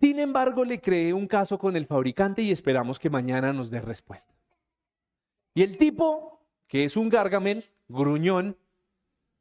Sin 0.00 0.18
embargo, 0.18 0.64
le 0.64 0.80
creé 0.80 1.12
un 1.12 1.26
caso 1.26 1.58
con 1.58 1.76
el 1.76 1.86
fabricante 1.86 2.42
y 2.42 2.50
esperamos 2.50 2.98
que 2.98 3.10
mañana 3.10 3.52
nos 3.52 3.70
dé 3.70 3.80
respuesta. 3.80 4.34
Y 5.54 5.62
el 5.62 5.76
tipo, 5.76 6.40
que 6.68 6.84
es 6.84 6.96
un 6.96 7.08
gargamel, 7.08 7.64
gruñón, 7.88 8.56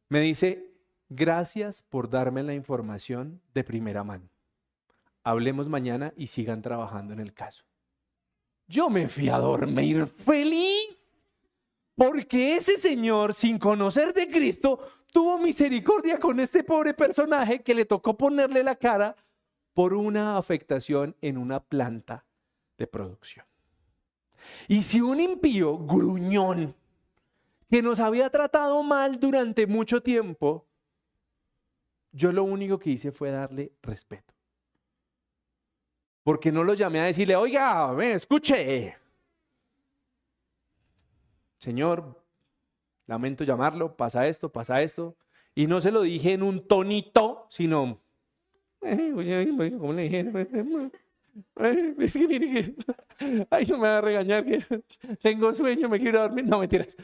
me 0.10 0.22
dice, 0.22 0.72
gracias 1.10 1.82
por 1.82 2.10
darme 2.10 2.44
la 2.44 2.54
información 2.54 3.42
de 3.54 3.64
primera 3.64 4.04
mano. 4.04 4.30
Hablemos 5.24 5.68
mañana 5.70 6.14
y 6.18 6.28
sigan 6.28 6.62
trabajando 6.62 7.14
en 7.14 7.20
el 7.20 7.34
caso. 7.34 7.64
Yo 8.68 8.90
me 8.90 9.10
fui 9.10 9.30
a 9.30 9.38
dormir 9.38 10.08
feliz 10.08 11.03
porque 11.96 12.56
ese 12.56 12.78
señor, 12.78 13.34
sin 13.34 13.60
conocer 13.60 14.14
de 14.14 14.30
Cristo, 14.30 14.80
tuvo 15.12 15.38
misericordia 15.38 16.20
con 16.20 16.40
este 16.40 16.64
pobre 16.64 16.94
personaje 16.94 17.62
que 17.62 17.76
le 17.76 17.86
tocó 17.86 18.18
ponerle 18.18 18.64
la 18.64 18.76
cara 18.76 19.16
por 19.74 19.94
una 19.94 20.38
afectación 20.38 21.16
en 21.22 21.38
una 21.38 21.60
planta 21.60 22.26
de 22.78 22.88
producción. 22.88 23.46
Y 24.68 24.82
si 24.82 25.02
un 25.02 25.20
impío, 25.20 25.78
gruñón, 25.78 26.76
que 27.70 27.82
nos 27.82 28.00
había 28.00 28.30
tratado 28.30 28.84
mal 28.84 29.20
durante 29.20 29.66
mucho 29.68 30.02
tiempo, 30.02 30.66
yo 32.12 32.32
lo 32.32 32.44
único 32.44 32.78
que 32.78 32.92
hice 32.92 33.12
fue 33.12 33.32
darle 33.32 33.72
respeto. 33.82 34.34
Porque 36.24 36.52
no 36.52 36.64
lo 36.64 36.74
llamé 36.74 37.00
a 37.00 37.06
decirle, 37.06 37.36
oiga, 37.36 37.92
me 37.94 38.14
escuche. 38.14 38.96
Señor, 41.64 42.22
lamento 43.08 43.46
llamarlo, 43.46 43.96
pasa 43.96 44.28
esto, 44.28 44.52
pasa 44.52 44.82
esto. 44.82 45.16
Y 45.56 45.66
no 45.66 45.80
se 45.80 45.94
lo 45.94 46.02
dije 46.02 46.34
en 46.34 46.44
un 46.44 46.68
tonito, 46.68 47.48
sino, 47.50 48.02
¿cómo 48.82 49.94
le 49.94 50.02
dije? 50.02 50.30
Es 52.00 52.14
que 52.14 52.28
mire 52.28 52.52
que, 52.52 53.48
ay, 53.50 53.66
no 53.68 53.78
me 53.78 53.88
va 53.88 54.00
a 54.00 54.02
regañar 54.02 54.44
que 54.44 54.62
tengo 55.22 55.54
sueño, 55.54 55.88
me 55.88 56.02
quiero 56.02 56.20
dormir. 56.20 56.46
No, 56.46 56.60
mentiras. 56.60 56.98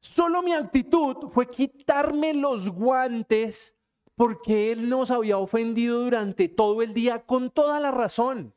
Solo 0.00 0.42
mi 0.42 0.54
actitud 0.54 1.28
fue 1.30 1.46
quitarme 1.50 2.32
los 2.32 2.70
guantes 2.70 3.76
porque 4.14 4.72
él 4.72 4.88
nos 4.88 5.10
había 5.10 5.36
ofendido 5.36 6.04
durante 6.04 6.48
todo 6.48 6.80
el 6.80 6.94
día 6.94 7.26
con 7.26 7.50
toda 7.50 7.80
la 7.80 7.90
razón. 7.90 8.54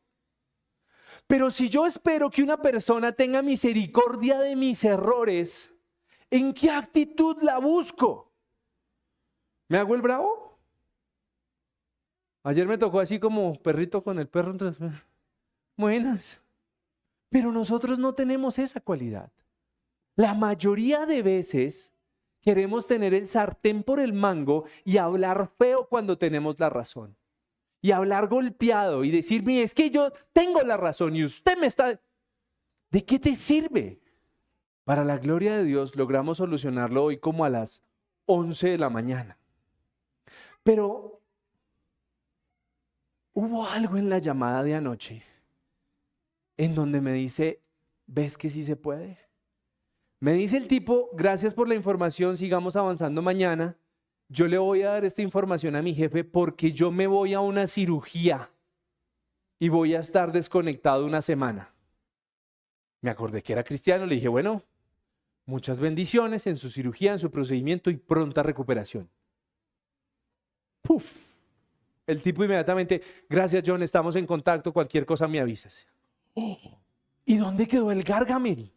Pero 1.28 1.50
si 1.50 1.70
yo 1.70 1.86
espero 1.86 2.30
que 2.30 2.44
una 2.44 2.62
persona 2.62 3.12
tenga 3.12 3.42
misericordia 3.42 4.40
de 4.40 4.56
mis 4.56 4.84
errores, 4.84 5.76
¿En 6.30 6.54
qué 6.54 6.70
actitud 6.70 7.42
la 7.42 7.60
busco? 7.60 8.32
¿Me 9.68 9.78
hago 9.78 9.96
el 9.96 10.02
bravo? 10.02 10.60
Ayer 12.44 12.68
me 12.68 12.78
tocó 12.78 13.00
así 13.00 13.20
como 13.20 13.56
perrito 13.62 14.04
con 14.04 14.20
el 14.20 14.28
perro. 14.28 14.52
Entonces, 14.52 14.92
buenas. 15.78 16.42
Pero 17.30 17.52
nosotros 17.52 17.98
no 17.98 18.14
tenemos 18.14 18.60
esa 18.60 18.80
cualidad. 18.80 19.32
La 20.16 20.34
mayoría 20.34 21.06
de 21.06 21.22
veces 21.22 21.94
queremos 22.42 22.86
tener 22.86 23.14
el 23.14 23.28
sartén 23.28 23.84
por 23.84 24.00
el 24.00 24.14
mango 24.14 24.66
y 24.84 24.98
hablar 24.98 25.52
feo 25.58 25.88
cuando 25.88 26.18
tenemos 26.18 26.60
la 26.60 26.70
razón. 26.70 27.16
Y 27.86 27.92
hablar 27.92 28.28
golpeado 28.28 29.04
y 29.04 29.12
decirme, 29.12 29.62
es 29.62 29.76
que 29.76 29.92
yo 29.92 30.12
tengo 30.34 30.60
la 30.62 30.76
razón 30.76 31.16
y 31.16 31.24
usted 31.24 31.56
me 31.56 31.68
está... 31.68 32.02
¿De 32.90 33.06
qué 33.06 33.20
te 33.20 33.36
sirve? 33.36 34.02
Para 34.86 35.04
la 35.04 35.20
gloria 35.20 35.56
de 35.56 35.66
Dios 35.66 35.96
logramos 35.96 36.38
solucionarlo 36.38 37.04
hoy 37.04 37.20
como 37.20 37.46
a 37.46 37.50
las 37.50 37.84
11 38.26 38.70
de 38.70 38.78
la 38.80 38.90
mañana. 38.90 39.38
Pero 40.64 41.22
hubo 43.34 43.68
algo 43.68 43.98
en 43.98 44.10
la 44.10 44.18
llamada 44.18 44.64
de 44.64 44.74
anoche 44.74 45.24
en 46.58 46.74
donde 46.74 47.02
me 47.02 47.14
dice, 47.14 47.62
¿ves 48.08 48.36
que 48.36 48.50
sí 48.50 48.64
se 48.64 48.76
puede? 48.76 49.20
Me 50.20 50.34
dice 50.34 50.58
el 50.58 50.68
tipo, 50.68 51.12
gracias 51.14 51.54
por 51.54 51.70
la 51.70 51.76
información, 51.76 52.36
sigamos 52.36 52.76
avanzando 52.76 53.22
mañana. 53.22 53.78
Yo 54.28 54.48
le 54.48 54.58
voy 54.58 54.82
a 54.82 54.92
dar 54.92 55.06
esta 55.06 55.22
información 55.22 55.76
a 55.76 55.82
mi 55.82 55.94
jefe 55.94 56.24
porque 56.24 56.72
yo 56.72 56.92
me 56.92 57.08
voy 57.08 57.34
a 57.34 57.40
una 57.40 57.68
cirugía 57.68 58.50
y 59.60 59.70
voy 59.70 59.96
a 59.96 60.00
estar 60.00 60.32
desconectado 60.32 61.06
una 61.06 61.22
semana. 61.22 61.74
Me 63.02 63.12
acordé 63.12 63.44
que 63.44 63.54
era 63.54 63.64
cristiano, 63.64 64.06
le 64.06 64.16
dije, 64.16 64.28
bueno, 64.28 64.64
Muchas 65.46 65.80
bendiciones 65.80 66.48
en 66.48 66.56
su 66.56 66.72
cirugía, 66.72 67.14
en 67.14 67.20
su 67.20 67.30
procedimiento 67.30 67.92
y 67.92 67.98
pronta 67.98 68.42
recuperación. 68.42 69.08
¡Puf! 70.82 71.06
El 72.08 72.22
tipo 72.22 72.44
inmediatamente, 72.44 73.02
gracias 73.30 73.64
John, 73.66 73.84
estamos 73.84 74.16
en 74.16 74.26
contacto, 74.26 74.74
cualquier 74.74 75.06
cosa 75.06 75.28
me 75.28 75.40
avisas. 75.40 75.88
¿Y 77.26 77.38
dónde 77.38 77.68
quedó 77.68 77.92
el 77.92 78.04
Gargamel? 78.04 78.72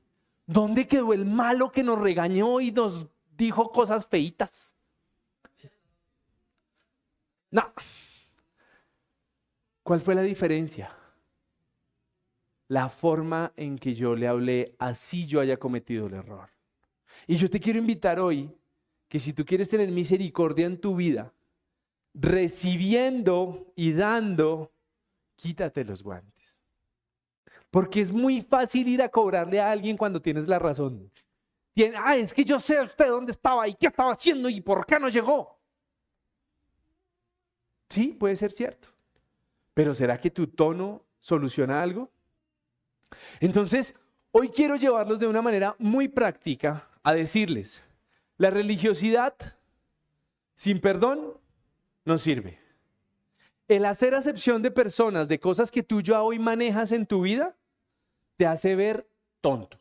¿Dónde 0.47 0.87
quedó 0.87 1.13
el 1.13 1.25
malo 1.25 1.73
que 1.73 1.83
nos 1.83 1.99
regañó 1.99 2.61
y 2.61 2.71
nos 2.71 3.09
dijo 3.37 3.71
cosas 3.71 4.07
feitas? 4.07 4.75
No. 7.51 7.73
¿Cuál 9.83 10.01
fue 10.01 10.15
la 10.15 10.23
diferencia? 10.23 10.95
La 12.69 12.89
forma 12.89 13.53
en 13.57 13.79
que 13.79 13.95
yo 13.95 14.15
le 14.15 14.29
hablé, 14.29 14.75
así 14.79 15.27
yo 15.27 15.41
haya 15.41 15.57
cometido 15.57 16.07
el 16.07 16.15
error. 16.15 16.51
Y 17.27 17.37
yo 17.37 17.49
te 17.49 17.59
quiero 17.59 17.79
invitar 17.79 18.21
hoy 18.21 18.55
que 19.09 19.19
si 19.19 19.33
tú 19.33 19.45
quieres 19.45 19.69
tener 19.69 19.91
misericordia 19.91 20.67
en 20.67 20.79
tu 20.79 20.95
vida, 20.95 21.33
recibiendo 22.13 23.73
y 23.75 23.93
dando, 23.93 24.73
quítate 25.37 25.85
los 25.85 26.03
guantes. 26.03 26.61
Porque 27.71 28.01
es 28.01 28.13
muy 28.13 28.43
fácil 28.43 28.89
ir 28.89 29.03
a 29.03 29.09
cobrarle 29.09 29.61
a 29.61 29.71
alguien 29.71 29.97
cuando 29.97 30.21
tienes 30.21 30.47
la 30.47 30.59
razón. 30.59 31.11
Ah, 31.97 32.17
es 32.17 32.35
que 32.35 32.45
yo 32.45 32.59
sé 32.59 32.81
usted 32.83 33.09
dónde 33.09 33.33
estaba 33.33 33.69
y 33.69 33.75
qué 33.75 33.87
estaba 33.87 34.13
haciendo 34.13 34.49
y 34.49 34.61
por 34.61 34.85
qué 34.85 34.99
no 34.99 35.09
llegó. 35.09 35.58
Sí, 37.89 38.17
puede 38.19 38.37
ser 38.37 38.53
cierto. 38.53 38.89
Pero 39.75 39.95
¿será 39.95 40.21
que 40.21 40.31
tu 40.31 40.47
tono 40.47 41.05
soluciona 41.21 41.83
algo? 41.83 42.11
Entonces, 43.41 43.95
hoy 44.31 44.49
quiero 44.49 44.77
llevarlos 44.77 45.21
de 45.21 45.27
una 45.27 45.43
manera 45.43 45.75
muy 45.79 46.09
práctica 46.09 46.89
a 47.03 47.15
decirles, 47.15 47.83
la 48.37 48.51
religiosidad 48.51 49.35
sin 50.55 50.81
perdón 50.81 51.35
no 52.05 52.19
sirve. 52.19 52.59
El 53.69 53.85
hacer 53.85 54.15
acepción 54.15 54.63
de 54.63 54.71
personas, 54.71 55.29
de 55.29 55.39
cosas 55.39 55.71
que 55.71 55.83
tú 55.83 56.01
ya 56.01 56.23
hoy 56.23 56.39
manejas 56.39 56.93
en 56.93 57.07
tu 57.07 57.23
vida, 57.23 57.57
te 58.37 58.47
hace 58.47 58.75
ver 58.75 59.07
tonto. 59.41 59.79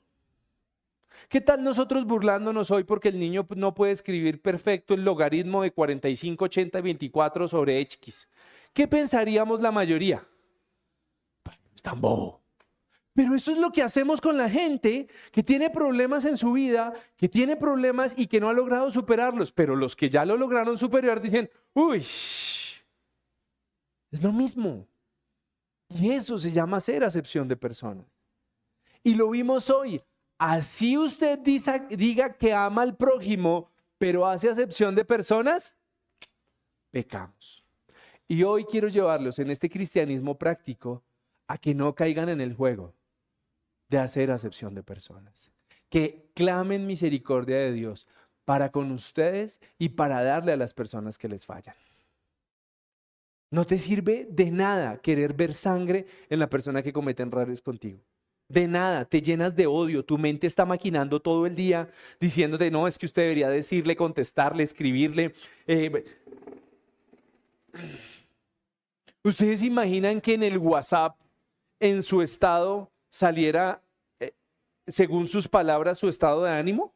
¿Qué 1.29 1.41
tal 1.41 1.61
nosotros 1.61 2.05
burlándonos 2.05 2.71
hoy 2.71 2.85
porque 2.85 3.09
el 3.09 3.19
niño 3.19 3.45
no 3.55 3.73
puede 3.73 3.91
escribir 3.91 4.41
perfecto 4.41 4.93
el 4.93 5.03
logaritmo 5.03 5.61
de 5.61 5.71
45, 5.71 6.45
80 6.45 6.79
y 6.79 6.81
24 6.81 7.47
sobre 7.49 7.81
X? 7.81 8.29
¿Qué 8.73 8.87
pensaríamos 8.87 9.59
la 9.59 9.71
mayoría? 9.71 10.25
Es 11.75 11.81
tan 11.81 11.99
bobo. 11.99 12.41
Pero 13.13 13.35
eso 13.35 13.51
es 13.51 13.57
lo 13.57 13.71
que 13.71 13.83
hacemos 13.83 14.21
con 14.21 14.37
la 14.37 14.49
gente 14.49 15.07
que 15.31 15.43
tiene 15.43 15.69
problemas 15.69 16.23
en 16.23 16.37
su 16.37 16.53
vida, 16.53 16.93
que 17.17 17.27
tiene 17.27 17.57
problemas 17.57 18.13
y 18.17 18.27
que 18.27 18.39
no 18.39 18.47
ha 18.47 18.53
logrado 18.53 18.89
superarlos. 18.91 19.51
Pero 19.51 19.75
los 19.75 19.95
que 19.95 20.07
ya 20.07 20.23
lo 20.23 20.37
lograron 20.37 20.77
superar 20.77 21.19
dicen, 21.19 21.49
uy, 21.73 21.97
es 21.97 22.77
lo 24.21 24.31
mismo. 24.31 24.87
Y 25.89 26.11
eso 26.11 26.37
se 26.37 26.51
llama 26.51 26.79
ser 26.79 27.03
acepción 27.03 27.47
de 27.47 27.57
personas. 27.57 28.05
Y 29.03 29.15
lo 29.15 29.29
vimos 29.31 29.69
hoy. 29.69 30.01
Así 30.37 30.97
usted 30.97 31.39
diga 31.39 32.33
que 32.33 32.53
ama 32.53 32.83
al 32.83 32.95
prójimo, 32.95 33.71
pero 33.97 34.27
hace 34.27 34.49
acepción 34.49 34.93
de 34.93 35.03
personas, 35.03 35.75
pecamos. 36.91 37.63
Y 38.27 38.43
hoy 38.43 38.65
quiero 38.65 38.87
llevarlos 38.87 39.39
en 39.39 39.49
este 39.49 39.69
cristianismo 39.69 40.37
práctico 40.37 41.03
a 41.47 41.57
que 41.57 41.73
no 41.73 41.95
caigan 41.95 42.29
en 42.29 42.41
el 42.41 42.53
juego 42.53 42.93
de 43.89 43.97
hacer 43.97 44.31
acepción 44.31 44.75
de 44.75 44.83
personas. 44.83 45.51
Que 45.89 46.29
clamen 46.33 46.85
misericordia 46.85 47.57
de 47.57 47.71
Dios 47.71 48.05
para 48.45 48.71
con 48.71 48.91
ustedes 48.91 49.59
y 49.79 49.89
para 49.89 50.21
darle 50.23 50.51
a 50.51 50.57
las 50.57 50.73
personas 50.73 51.17
que 51.17 51.29
les 51.29 51.45
fallan. 51.45 51.75
No 53.49 53.65
te 53.65 53.77
sirve 53.77 54.27
de 54.29 54.51
nada 54.51 54.97
querer 54.97 55.33
ver 55.33 55.53
sangre 55.53 56.05
en 56.29 56.39
la 56.39 56.49
persona 56.49 56.83
que 56.83 56.91
comete 56.91 57.23
errores 57.23 57.61
contigo. 57.61 57.99
De 58.49 58.65
nada, 58.65 59.03
te 59.03 59.21
llenas 59.21 59.55
de 59.55 59.67
odio, 59.67 60.05
tu 60.05 60.17
mente 60.17 60.47
está 60.47 60.65
maquinando 60.65 61.19
todo 61.19 61.45
el 61.45 61.55
día 61.55 61.91
diciéndote, 62.19 62.71
no, 62.71 62.87
es 62.87 62.97
que 62.97 63.05
usted 63.05 63.23
debería 63.23 63.49
decirle, 63.49 63.95
contestarle, 63.97 64.63
escribirle. 64.63 65.33
Eh, 65.65 66.05
¿Ustedes 69.21 69.63
imaginan 69.63 70.21
que 70.21 70.35
en 70.35 70.43
el 70.43 70.57
WhatsApp, 70.57 71.19
en 71.81 72.01
su 72.01 72.21
estado, 72.21 72.89
saliera, 73.09 73.83
eh, 74.21 74.33
según 74.87 75.27
sus 75.27 75.49
palabras, 75.49 75.99
su 75.99 76.07
estado 76.07 76.43
de 76.45 76.51
ánimo? 76.51 76.95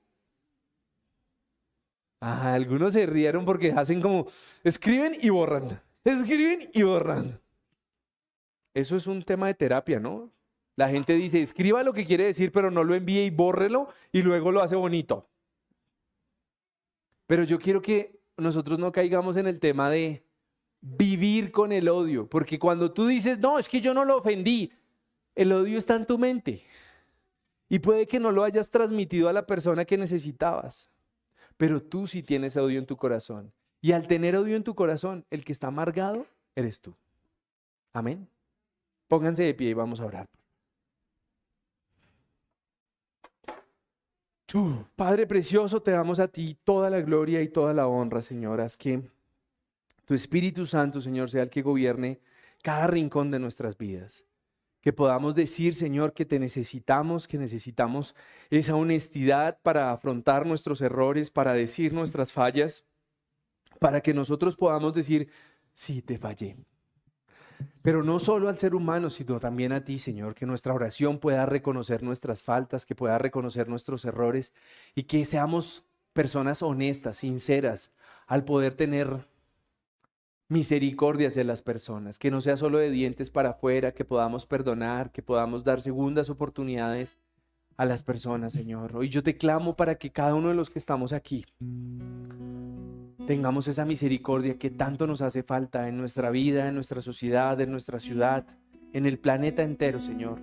Ah, 2.22 2.54
algunos 2.54 2.94
se 2.94 3.06
rieron 3.06 3.44
porque 3.44 3.74
hacen 3.74 4.00
como, 4.00 4.28
escriben 4.64 5.18
y 5.22 5.30
borran, 5.30 5.82
escriben 6.06 6.70
y 6.72 6.84
borran. 6.84 7.42
Eso 8.74 8.96
es 8.96 9.06
un 9.06 9.22
tema 9.22 9.48
de 9.48 9.56
terapia, 9.56 10.00
¿no? 10.00 10.32
La 10.76 10.90
gente 10.90 11.14
dice, 11.14 11.42
escriba 11.42 11.84
lo 11.84 11.94
que 11.94 12.06
quiere 12.06 12.26
decir, 12.26 12.52
pero 12.52 12.72
no 12.72 12.84
lo 12.84 12.96
envíe 12.96 13.26
y 13.26 13.30
bórrelo 13.30 13.90
y 14.12 14.22
luego 14.22 14.52
lo 14.52 14.62
hace 14.62 14.76
bonito. 14.76 15.28
Pero 17.28 17.44
yo 17.44 17.60
quiero 17.60 17.82
que 17.82 18.20
nosotros 18.38 18.80
no 18.80 18.92
caigamos 18.92 19.38
en 19.38 19.48
el 19.48 19.60
tema 19.60 19.90
de 19.90 20.24
vivir 20.82 21.52
con 21.52 21.72
el 21.72 21.88
odio, 21.88 22.28
porque 22.28 22.58
cuando 22.58 22.92
tú 22.92 23.06
dices, 23.08 23.40
no, 23.40 23.60
es 23.60 23.70
que 23.70 23.82
yo 23.82 23.94
no 23.94 24.04
lo 24.04 24.18
ofendí, 24.18 24.72
el 25.36 25.52
odio 25.52 25.78
está 25.78 25.96
en 25.96 26.06
tu 26.06 26.18
mente. 26.18 26.64
Y 27.70 27.80
puede 27.80 28.08
que 28.08 28.20
no 28.20 28.32
lo 28.32 28.44
hayas 28.44 28.70
transmitido 28.70 29.30
a 29.30 29.34
la 29.34 29.46
persona 29.46 29.86
que 29.86 29.98
necesitabas, 29.98 30.90
pero 31.56 31.82
tú 31.82 32.08
sí 32.08 32.24
tienes 32.24 32.58
odio 32.58 32.80
en 32.80 32.86
tu 32.86 32.98
corazón. 32.98 33.54
Y 33.82 33.94
al 33.94 34.08
tener 34.08 34.36
odio 34.36 34.56
en 34.56 34.64
tu 34.64 34.76
corazón, 34.76 35.26
el 35.30 35.46
que 35.46 35.52
está 35.52 35.68
amargado 35.68 36.26
eres 36.56 36.82
tú. 36.82 36.94
Amén. 37.94 38.28
Pónganse 39.08 39.44
de 39.44 39.54
pie 39.54 39.70
y 39.70 39.74
vamos 39.74 40.00
a 40.00 40.06
orar. 40.06 40.28
Padre 44.96 45.28
precioso, 45.28 45.82
te 45.82 45.92
damos 45.92 46.20
a 46.20 46.28
ti 46.28 46.58
toda 46.64 46.90
la 46.90 47.02
gloria 47.02 47.42
y 47.42 47.48
toda 47.48 47.74
la 47.74 47.88
honra, 47.88 48.22
Señor. 48.22 48.60
Haz 48.60 48.76
que 48.76 49.02
tu 50.06 50.14
Espíritu 50.14 50.66
Santo, 50.66 51.00
Señor, 51.00 51.30
sea 51.30 51.44
el 51.44 51.50
que 51.50 51.62
gobierne 51.62 52.20
cada 52.62 52.88
rincón 52.88 53.32
de 53.32 53.40
nuestras 53.40 53.78
vidas. 53.78 54.24
Que 54.82 54.92
podamos 54.92 55.36
decir, 55.36 55.76
Señor, 55.76 56.14
que 56.14 56.26
te 56.26 56.40
necesitamos, 56.40 57.28
que 57.28 57.38
necesitamos 57.38 58.16
esa 58.50 58.76
honestidad 58.76 59.60
para 59.62 59.92
afrontar 59.92 60.46
nuestros 60.46 60.82
errores, 60.82 61.30
para 61.30 61.54
decir 61.54 61.94
nuestras 61.94 62.34
fallas, 62.34 62.84
para 63.80 64.02
que 64.02 64.14
nosotros 64.14 64.56
podamos 64.56 64.94
decir, 64.94 65.30
sí, 65.74 66.02
te 66.02 66.18
fallé. 66.18 66.58
Pero 67.82 68.04
no 68.04 68.20
solo 68.20 68.50
al 68.50 68.58
ser 68.58 68.76
humano, 68.76 69.10
sino 69.10 69.40
también 69.40 69.72
a 69.72 69.84
ti, 69.84 70.00
Señor, 70.00 70.36
que 70.36 70.46
nuestra 70.46 70.74
oración 70.74 71.20
pueda 71.20 71.46
reconocer 71.46 72.04
nuestras 72.04 72.44
faltas, 72.44 72.86
que 72.86 72.96
pueda 72.96 73.18
reconocer 73.18 73.68
nuestros 73.68 74.06
errores 74.06 74.54
y 74.96 75.04
que 75.04 75.26
seamos 75.26 75.84
personas 76.14 76.62
honestas, 76.62 77.18
sinceras, 77.18 77.92
al 78.28 78.44
poder 78.44 78.76
tener 78.76 79.26
misericordia 80.48 81.30
hacia 81.30 81.46
las 81.46 81.62
personas, 81.62 82.20
que 82.20 82.30
no 82.30 82.42
sea 82.42 82.58
solo 82.58 82.78
de 82.78 82.90
dientes 82.90 83.30
para 83.30 83.52
afuera, 83.52 83.94
que 83.94 84.04
podamos 84.04 84.46
perdonar, 84.46 85.12
que 85.12 85.22
podamos 85.22 85.64
dar 85.64 85.82
segundas 85.82 86.30
oportunidades 86.30 87.18
a 87.82 87.86
las 87.86 88.04
personas, 88.04 88.54
Señor. 88.54 88.96
Hoy 88.96 89.10
yo 89.10 89.24
te 89.24 89.38
clamo 89.38 89.76
para 89.76 89.96
que 89.96 90.12
cada 90.12 90.36
uno 90.36 90.50
de 90.50 90.54
los 90.54 90.70
que 90.70 90.78
estamos 90.78 91.14
aquí 91.14 91.48
tengamos 93.26 93.68
esa 93.68 93.86
misericordia 93.86 94.60
que 94.60 94.70
tanto 94.70 95.08
nos 95.08 95.22
hace 95.22 95.42
falta 95.42 95.88
en 95.88 95.98
nuestra 95.98 96.30
vida, 96.30 96.68
en 96.68 96.76
nuestra 96.76 97.02
sociedad, 97.02 97.60
en 97.60 97.72
nuestra 97.72 98.00
ciudad, 98.00 98.46
en 98.94 99.08
el 99.08 99.18
planeta 99.18 99.64
entero, 99.64 100.00
Señor. 100.00 100.38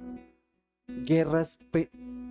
Guerras 0.89 1.61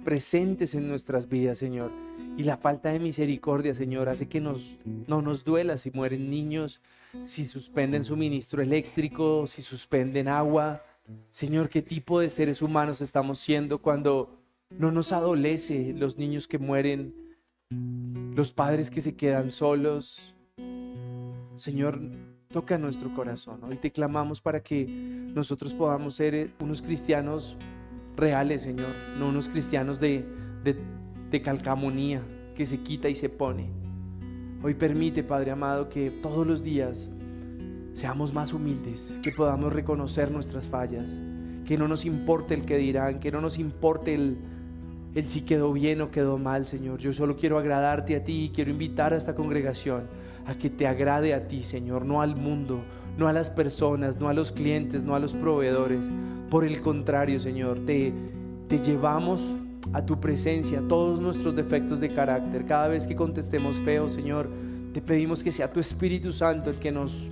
presentes 0.04 0.76
en 0.76 0.90
nuestras 0.90 1.30
vidas, 1.30 1.58
Señor. 1.58 1.90
Y 2.36 2.44
la 2.44 2.58
falta 2.58 2.90
de 2.92 3.00
misericordia, 3.00 3.74
Señor, 3.74 4.10
hace 4.10 4.28
que 4.28 4.42
nos, 4.42 4.78
no 4.84 5.22
nos 5.22 5.46
duela 5.46 5.78
si 5.78 5.90
mueren 5.90 6.30
niños, 6.30 6.82
si 7.24 7.46
suspenden 7.46 8.04
suministro 8.04 8.62
eléctrico, 8.62 9.48
si 9.48 9.62
suspenden 9.62 10.28
agua. 10.28 10.84
Señor, 11.32 11.70
¿qué 11.70 11.82
tipo 11.82 12.20
de 12.20 12.30
seres 12.30 12.62
humanos 12.62 13.00
estamos 13.00 13.40
siendo 13.40 13.78
cuando 13.78 14.38
no 14.70 14.92
nos 14.92 15.12
adolece 15.12 15.94
los 15.98 16.18
niños 16.18 16.48
que 16.48 16.60
mueren, 16.60 17.14
los 18.36 18.54
padres 18.54 18.92
que 18.92 19.02
se 19.02 19.16
quedan 19.16 19.52
solos? 19.52 20.36
Señor, 21.56 22.00
toca 22.50 22.78
nuestro 22.78 23.14
corazón. 23.14 23.62
Hoy 23.64 23.78
te 23.78 23.92
clamamos 23.92 24.42
para 24.42 24.62
que 24.62 24.86
nosotros 24.86 25.74
podamos 25.74 26.16
ser 26.16 26.36
eh, 26.36 26.52
unos 26.60 26.82
cristianos 26.82 27.56
reales, 28.16 28.64
Señor, 28.64 28.90
no 29.20 29.30
unos 29.30 29.48
cristianos 29.48 30.00
de, 30.00 30.26
de, 30.64 31.42
calcamonía 31.42 32.22
que 32.56 32.66
se 32.66 32.80
quita 32.80 33.10
y 33.10 33.16
se 33.16 33.30
pone. 33.30 33.70
Hoy 34.64 34.74
permite, 34.74 35.24
Padre 35.24 35.52
amado, 35.52 35.90
que 35.90 36.10
todos 36.10 36.46
los 36.46 36.64
días 36.64 37.10
seamos 37.94 38.34
más 38.34 38.54
humildes, 38.54 39.20
que 39.22 39.32
podamos 39.32 39.72
reconocer 39.72 40.32
nuestras 40.32 40.68
fallas, 40.68 41.20
que 41.66 41.78
no 41.78 41.88
nos 41.88 42.06
importe 42.06 42.56
el 42.56 42.66
que 42.66 42.78
dirán, 42.78 43.20
que 43.20 43.32
no 43.32 43.42
nos 43.42 43.60
importe 43.60 44.16
el, 44.16 44.38
el 45.18 45.28
si 45.28 45.42
quedó 45.42 45.74
bien 45.74 46.00
o 46.02 46.12
quedó 46.12 46.38
mal, 46.38 46.68
Señor. 46.68 47.00
Yo 47.00 47.12
solo 47.12 47.38
quiero 47.38 47.58
agradarte 47.58 48.16
a 48.16 48.24
ti 48.24 48.46
y 48.46 48.50
quiero 48.50 48.70
invitar 48.70 49.14
a 49.14 49.18
esta 49.18 49.34
congregación 49.34 50.04
a 50.46 50.54
que 50.56 50.70
te 50.70 50.86
agrade 50.86 51.34
a 51.34 51.48
ti, 51.48 51.64
Señor, 51.64 52.06
no 52.06 52.22
al 52.22 52.36
mundo, 52.36 52.84
no 53.18 53.28
a 53.28 53.34
las 53.34 53.50
personas, 53.50 54.20
no 54.20 54.30
a 54.30 54.34
los 54.36 54.52
clientes, 54.52 55.04
no 55.04 55.16
a 55.16 55.20
los 55.20 55.34
proveedores. 55.34 56.08
Por 56.52 56.64
el 56.64 56.82
contrario, 56.82 57.40
Señor, 57.40 57.80
te, 57.84 58.14
te 58.68 58.78
llevamos 58.78 59.42
a 59.92 60.06
tu 60.06 60.20
presencia 60.20 60.84
todos 60.88 61.20
nuestros 61.20 61.56
defectos 61.56 62.00
de 62.00 62.10
carácter. 62.10 62.66
Cada 62.66 62.88
vez 62.88 63.08
que 63.08 63.16
contestemos 63.16 63.80
feo, 63.80 64.10
Señor, 64.10 64.48
te 64.94 65.02
pedimos 65.02 65.42
que 65.42 65.52
sea 65.52 65.74
tu 65.74 65.80
Espíritu 65.80 66.32
Santo 66.32 66.70
el 66.70 66.78
que 66.78 66.92
nos 66.92 67.28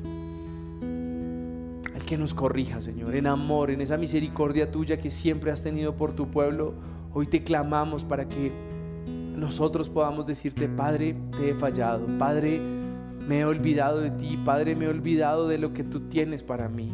el 1.93 2.03
que 2.03 2.17
nos 2.17 2.33
corrija, 2.33 2.81
Señor, 2.81 3.15
en 3.15 3.27
amor, 3.27 3.69
en 3.69 3.79
esa 3.79 3.95
misericordia 3.95 4.71
tuya 4.71 4.97
que 4.97 5.11
siempre 5.11 5.51
has 5.51 5.61
tenido 5.61 5.95
por 5.95 6.13
tu 6.13 6.31
pueblo. 6.31 6.73
Hoy 7.17 7.27
te 7.27 7.45
clamamos 7.45 8.03
para 8.03 8.27
que 8.27 8.51
nosotros 9.37 9.87
podamos 9.87 10.25
decirte, 10.25 10.67
Padre, 10.67 11.15
te 11.37 11.51
he 11.51 11.53
fallado, 11.53 12.05
Padre, 12.19 12.59
me 13.25 13.39
he 13.39 13.45
olvidado 13.45 14.01
de 14.01 14.11
ti, 14.11 14.37
Padre, 14.43 14.75
me 14.75 14.83
he 14.83 14.89
olvidado 14.89 15.47
de 15.47 15.57
lo 15.57 15.71
que 15.71 15.85
tú 15.85 16.09
tienes 16.09 16.43
para 16.43 16.67
mí. 16.67 16.91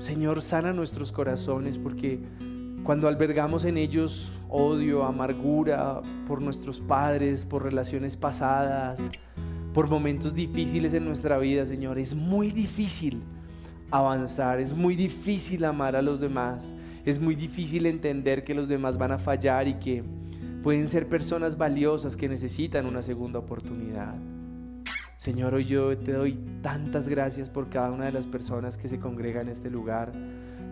Señor, 0.00 0.42
sana 0.42 0.74
nuestros 0.74 1.12
corazones 1.12 1.78
porque 1.78 2.20
cuando 2.84 3.08
albergamos 3.08 3.64
en 3.64 3.78
ellos 3.78 4.30
odio, 4.50 5.04
amargura 5.04 6.02
por 6.26 6.42
nuestros 6.42 6.78
padres, 6.78 7.46
por 7.46 7.62
relaciones 7.62 8.18
pasadas, 8.18 9.08
por 9.72 9.88
momentos 9.88 10.34
difíciles 10.34 10.92
en 10.92 11.06
nuestra 11.06 11.38
vida, 11.38 11.64
Señor, 11.64 11.98
es 11.98 12.14
muy 12.14 12.50
difícil 12.50 13.22
avanzar, 13.90 14.60
es 14.60 14.76
muy 14.76 14.94
difícil 14.94 15.64
amar 15.64 15.96
a 15.96 16.02
los 16.02 16.20
demás, 16.20 16.70
es 17.08 17.20
muy 17.20 17.34
difícil 17.34 17.86
entender 17.86 18.44
que 18.44 18.54
los 18.54 18.68
demás 18.68 18.98
van 18.98 19.12
a 19.12 19.18
fallar 19.18 19.66
y 19.66 19.74
que 19.74 20.04
pueden 20.62 20.88
ser 20.88 21.08
personas 21.08 21.56
valiosas 21.56 22.16
que 22.16 22.28
necesitan 22.28 22.84
una 22.84 23.00
segunda 23.00 23.38
oportunidad. 23.38 24.14
Señor, 25.16 25.54
hoy 25.54 25.64
yo 25.64 25.96
te 25.96 26.12
doy 26.12 26.38
tantas 26.60 27.08
gracias 27.08 27.48
por 27.48 27.70
cada 27.70 27.90
una 27.92 28.04
de 28.04 28.12
las 28.12 28.26
personas 28.26 28.76
que 28.76 28.88
se 28.88 29.00
congregan 29.00 29.46
en 29.46 29.52
este 29.52 29.70
lugar. 29.70 30.12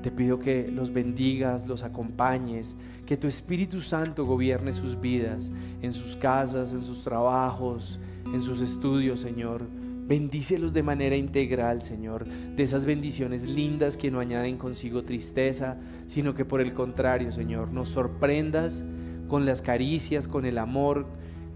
Te 0.02 0.10
pido 0.10 0.38
que 0.38 0.68
los 0.68 0.92
bendigas, 0.92 1.66
los 1.66 1.82
acompañes, 1.82 2.76
que 3.06 3.16
tu 3.16 3.26
Espíritu 3.26 3.80
Santo 3.80 4.26
gobierne 4.26 4.74
sus 4.74 5.00
vidas, 5.00 5.50
en 5.80 5.94
sus 5.94 6.16
casas, 6.16 6.70
en 6.70 6.82
sus 6.82 7.02
trabajos, 7.02 7.98
en 8.26 8.42
sus 8.42 8.60
estudios, 8.60 9.20
Señor. 9.20 9.62
Bendícelos 10.06 10.72
de 10.72 10.84
manera 10.84 11.16
integral, 11.16 11.82
Señor, 11.82 12.26
de 12.26 12.62
esas 12.62 12.86
bendiciones 12.86 13.42
lindas 13.42 13.96
que 13.96 14.10
no 14.10 14.20
añaden 14.20 14.56
consigo 14.58 15.02
tristeza, 15.02 15.76
sino 16.06 16.34
que 16.34 16.44
por 16.44 16.60
el 16.60 16.74
contrario, 16.74 17.32
Señor, 17.32 17.72
nos 17.72 17.88
sorprendas 17.90 18.84
con 19.28 19.44
las 19.46 19.62
caricias, 19.62 20.28
con 20.28 20.44
el 20.44 20.58
amor, 20.58 21.06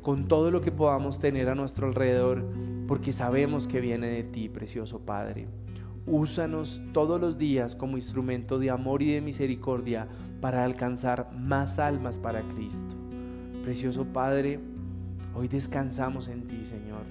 con 0.03 0.29
todo 0.29 0.51
lo 0.51 0.61
que 0.61 0.73
podamos 0.73 1.19
tener 1.19 1.49
a 1.49 1.55
nuestro 1.55 1.87
alrededor 1.87 2.45
porque 2.91 3.13
sabemos 3.13 3.69
que 3.69 3.81
viene 3.81 4.09
de 4.09 4.25
ti, 4.25 4.49
precioso 4.49 4.99
Padre. 4.99 5.47
Úsanos 6.07 6.83
todos 6.93 7.21
los 7.21 7.39
días 7.39 7.77
como 7.77 7.97
instrumento 7.97 8.59
de 8.59 8.71
amor 8.71 9.01
y 9.01 9.13
de 9.13 9.21
misericordia 9.21 10.09
para 10.41 10.65
alcanzar 10.65 11.31
más 11.33 11.79
almas 11.79 12.19
para 12.19 12.41
Cristo. 12.41 12.97
Precioso 13.63 14.07
Padre, 14.07 14.59
hoy 15.37 15.47
descansamos 15.47 16.27
en 16.27 16.49
ti, 16.49 16.65
Señor. 16.65 17.03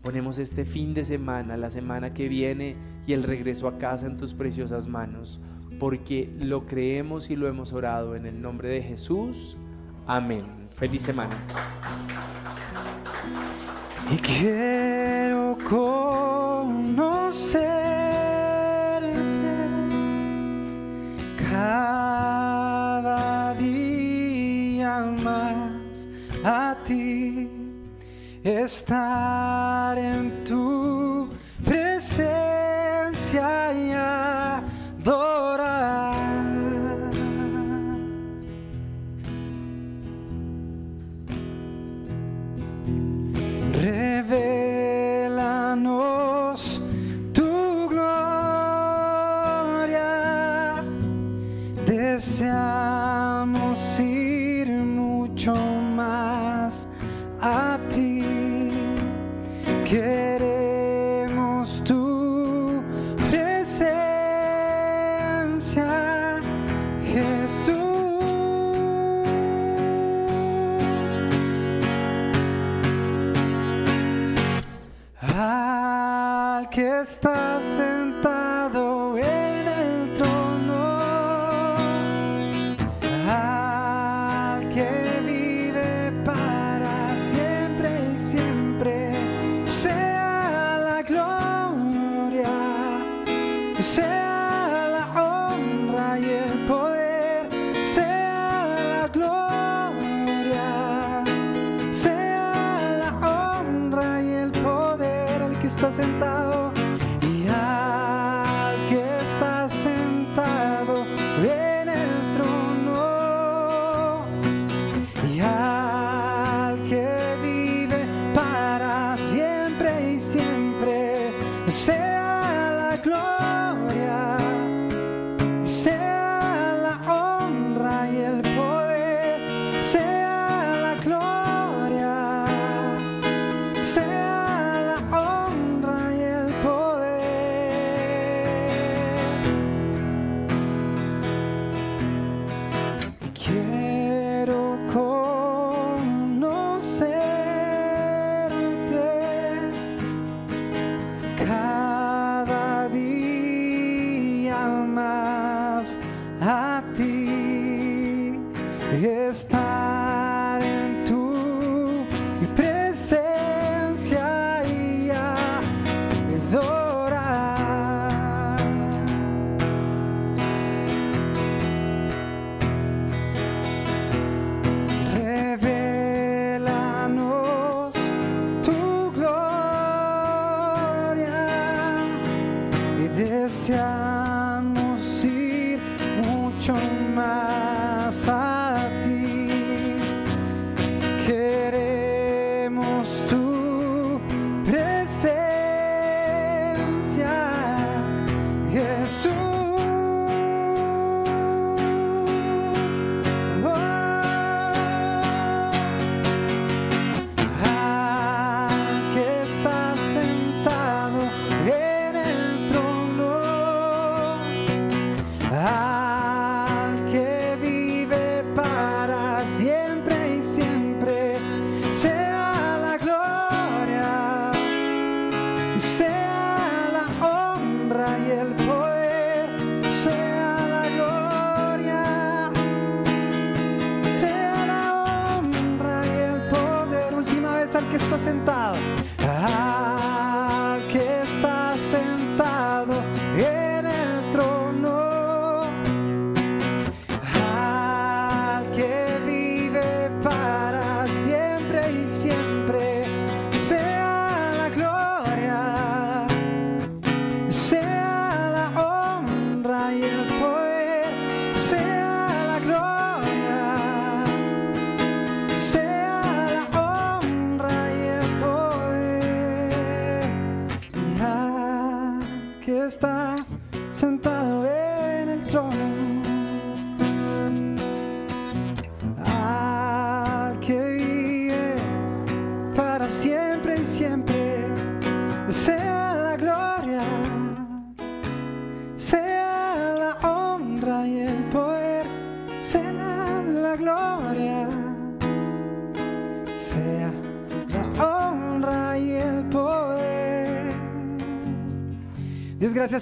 Ponemos 0.00 0.38
este 0.38 0.64
fin 0.64 0.94
de 0.94 1.02
semana, 1.02 1.56
la 1.56 1.70
semana 1.70 2.14
que 2.14 2.28
viene 2.28 2.76
y 3.04 3.12
el 3.12 3.24
regreso 3.24 3.66
a 3.66 3.78
casa 3.78 4.06
en 4.06 4.16
tus 4.16 4.32
preciosas 4.32 4.86
manos, 4.86 5.40
porque 5.80 6.30
lo 6.38 6.66
creemos 6.66 7.30
y 7.30 7.34
lo 7.34 7.48
hemos 7.48 7.72
orado 7.72 8.14
en 8.14 8.26
el 8.26 8.40
nombre 8.40 8.68
de 8.68 8.82
Jesús. 8.82 9.56
Amén. 10.06 10.46
Feliz 10.76 11.02
semana 11.02 11.34
y 14.12 14.16
quiero 14.16 15.56
conocerte 15.68 17.60
cada 21.48 23.54
día 23.54 25.14
más 25.22 26.08
a 26.44 26.76
ti, 26.84 27.48
estar 28.42 29.96
en 29.96 30.44
tu 30.44 30.59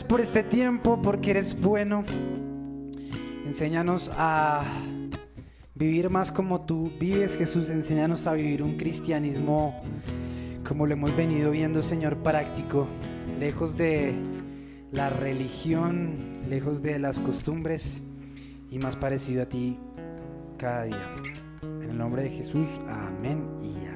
por 0.03 0.21
este 0.21 0.43
tiempo, 0.43 1.01
porque 1.03 1.31
eres 1.31 1.61
bueno. 1.61 2.05
Enséñanos 3.47 4.11
a 4.17 4.65
vivir 5.75 6.11
más 6.11 6.33
como 6.33 6.63
tú 6.63 6.91
vives, 6.99 7.37
Jesús. 7.37 7.71
Enséñanos 7.71 8.27
a 8.27 8.33
vivir 8.33 8.63
un 8.63 8.77
cristianismo 8.77 9.83
como 10.67 10.87
lo 10.87 10.93
hemos 10.93 11.17
venido 11.17 11.51
viendo, 11.51 11.81
Señor, 11.83 12.19
práctico, 12.19 12.87
lejos 13.41 13.77
de 13.77 14.15
la 14.93 15.09
religión, 15.09 16.15
lejos 16.49 16.83
de 16.83 16.99
las 16.99 17.19
costumbres 17.19 18.03
y 18.71 18.79
más 18.79 18.97
parecido 18.97 19.43
a 19.43 19.47
ti 19.47 19.79
cada 20.59 20.85
día. 20.85 21.11
En 21.63 21.91
el 21.91 21.99
nombre 21.99 22.25
de 22.25 22.31
Jesús, 22.31 22.81
amén. 22.89 23.88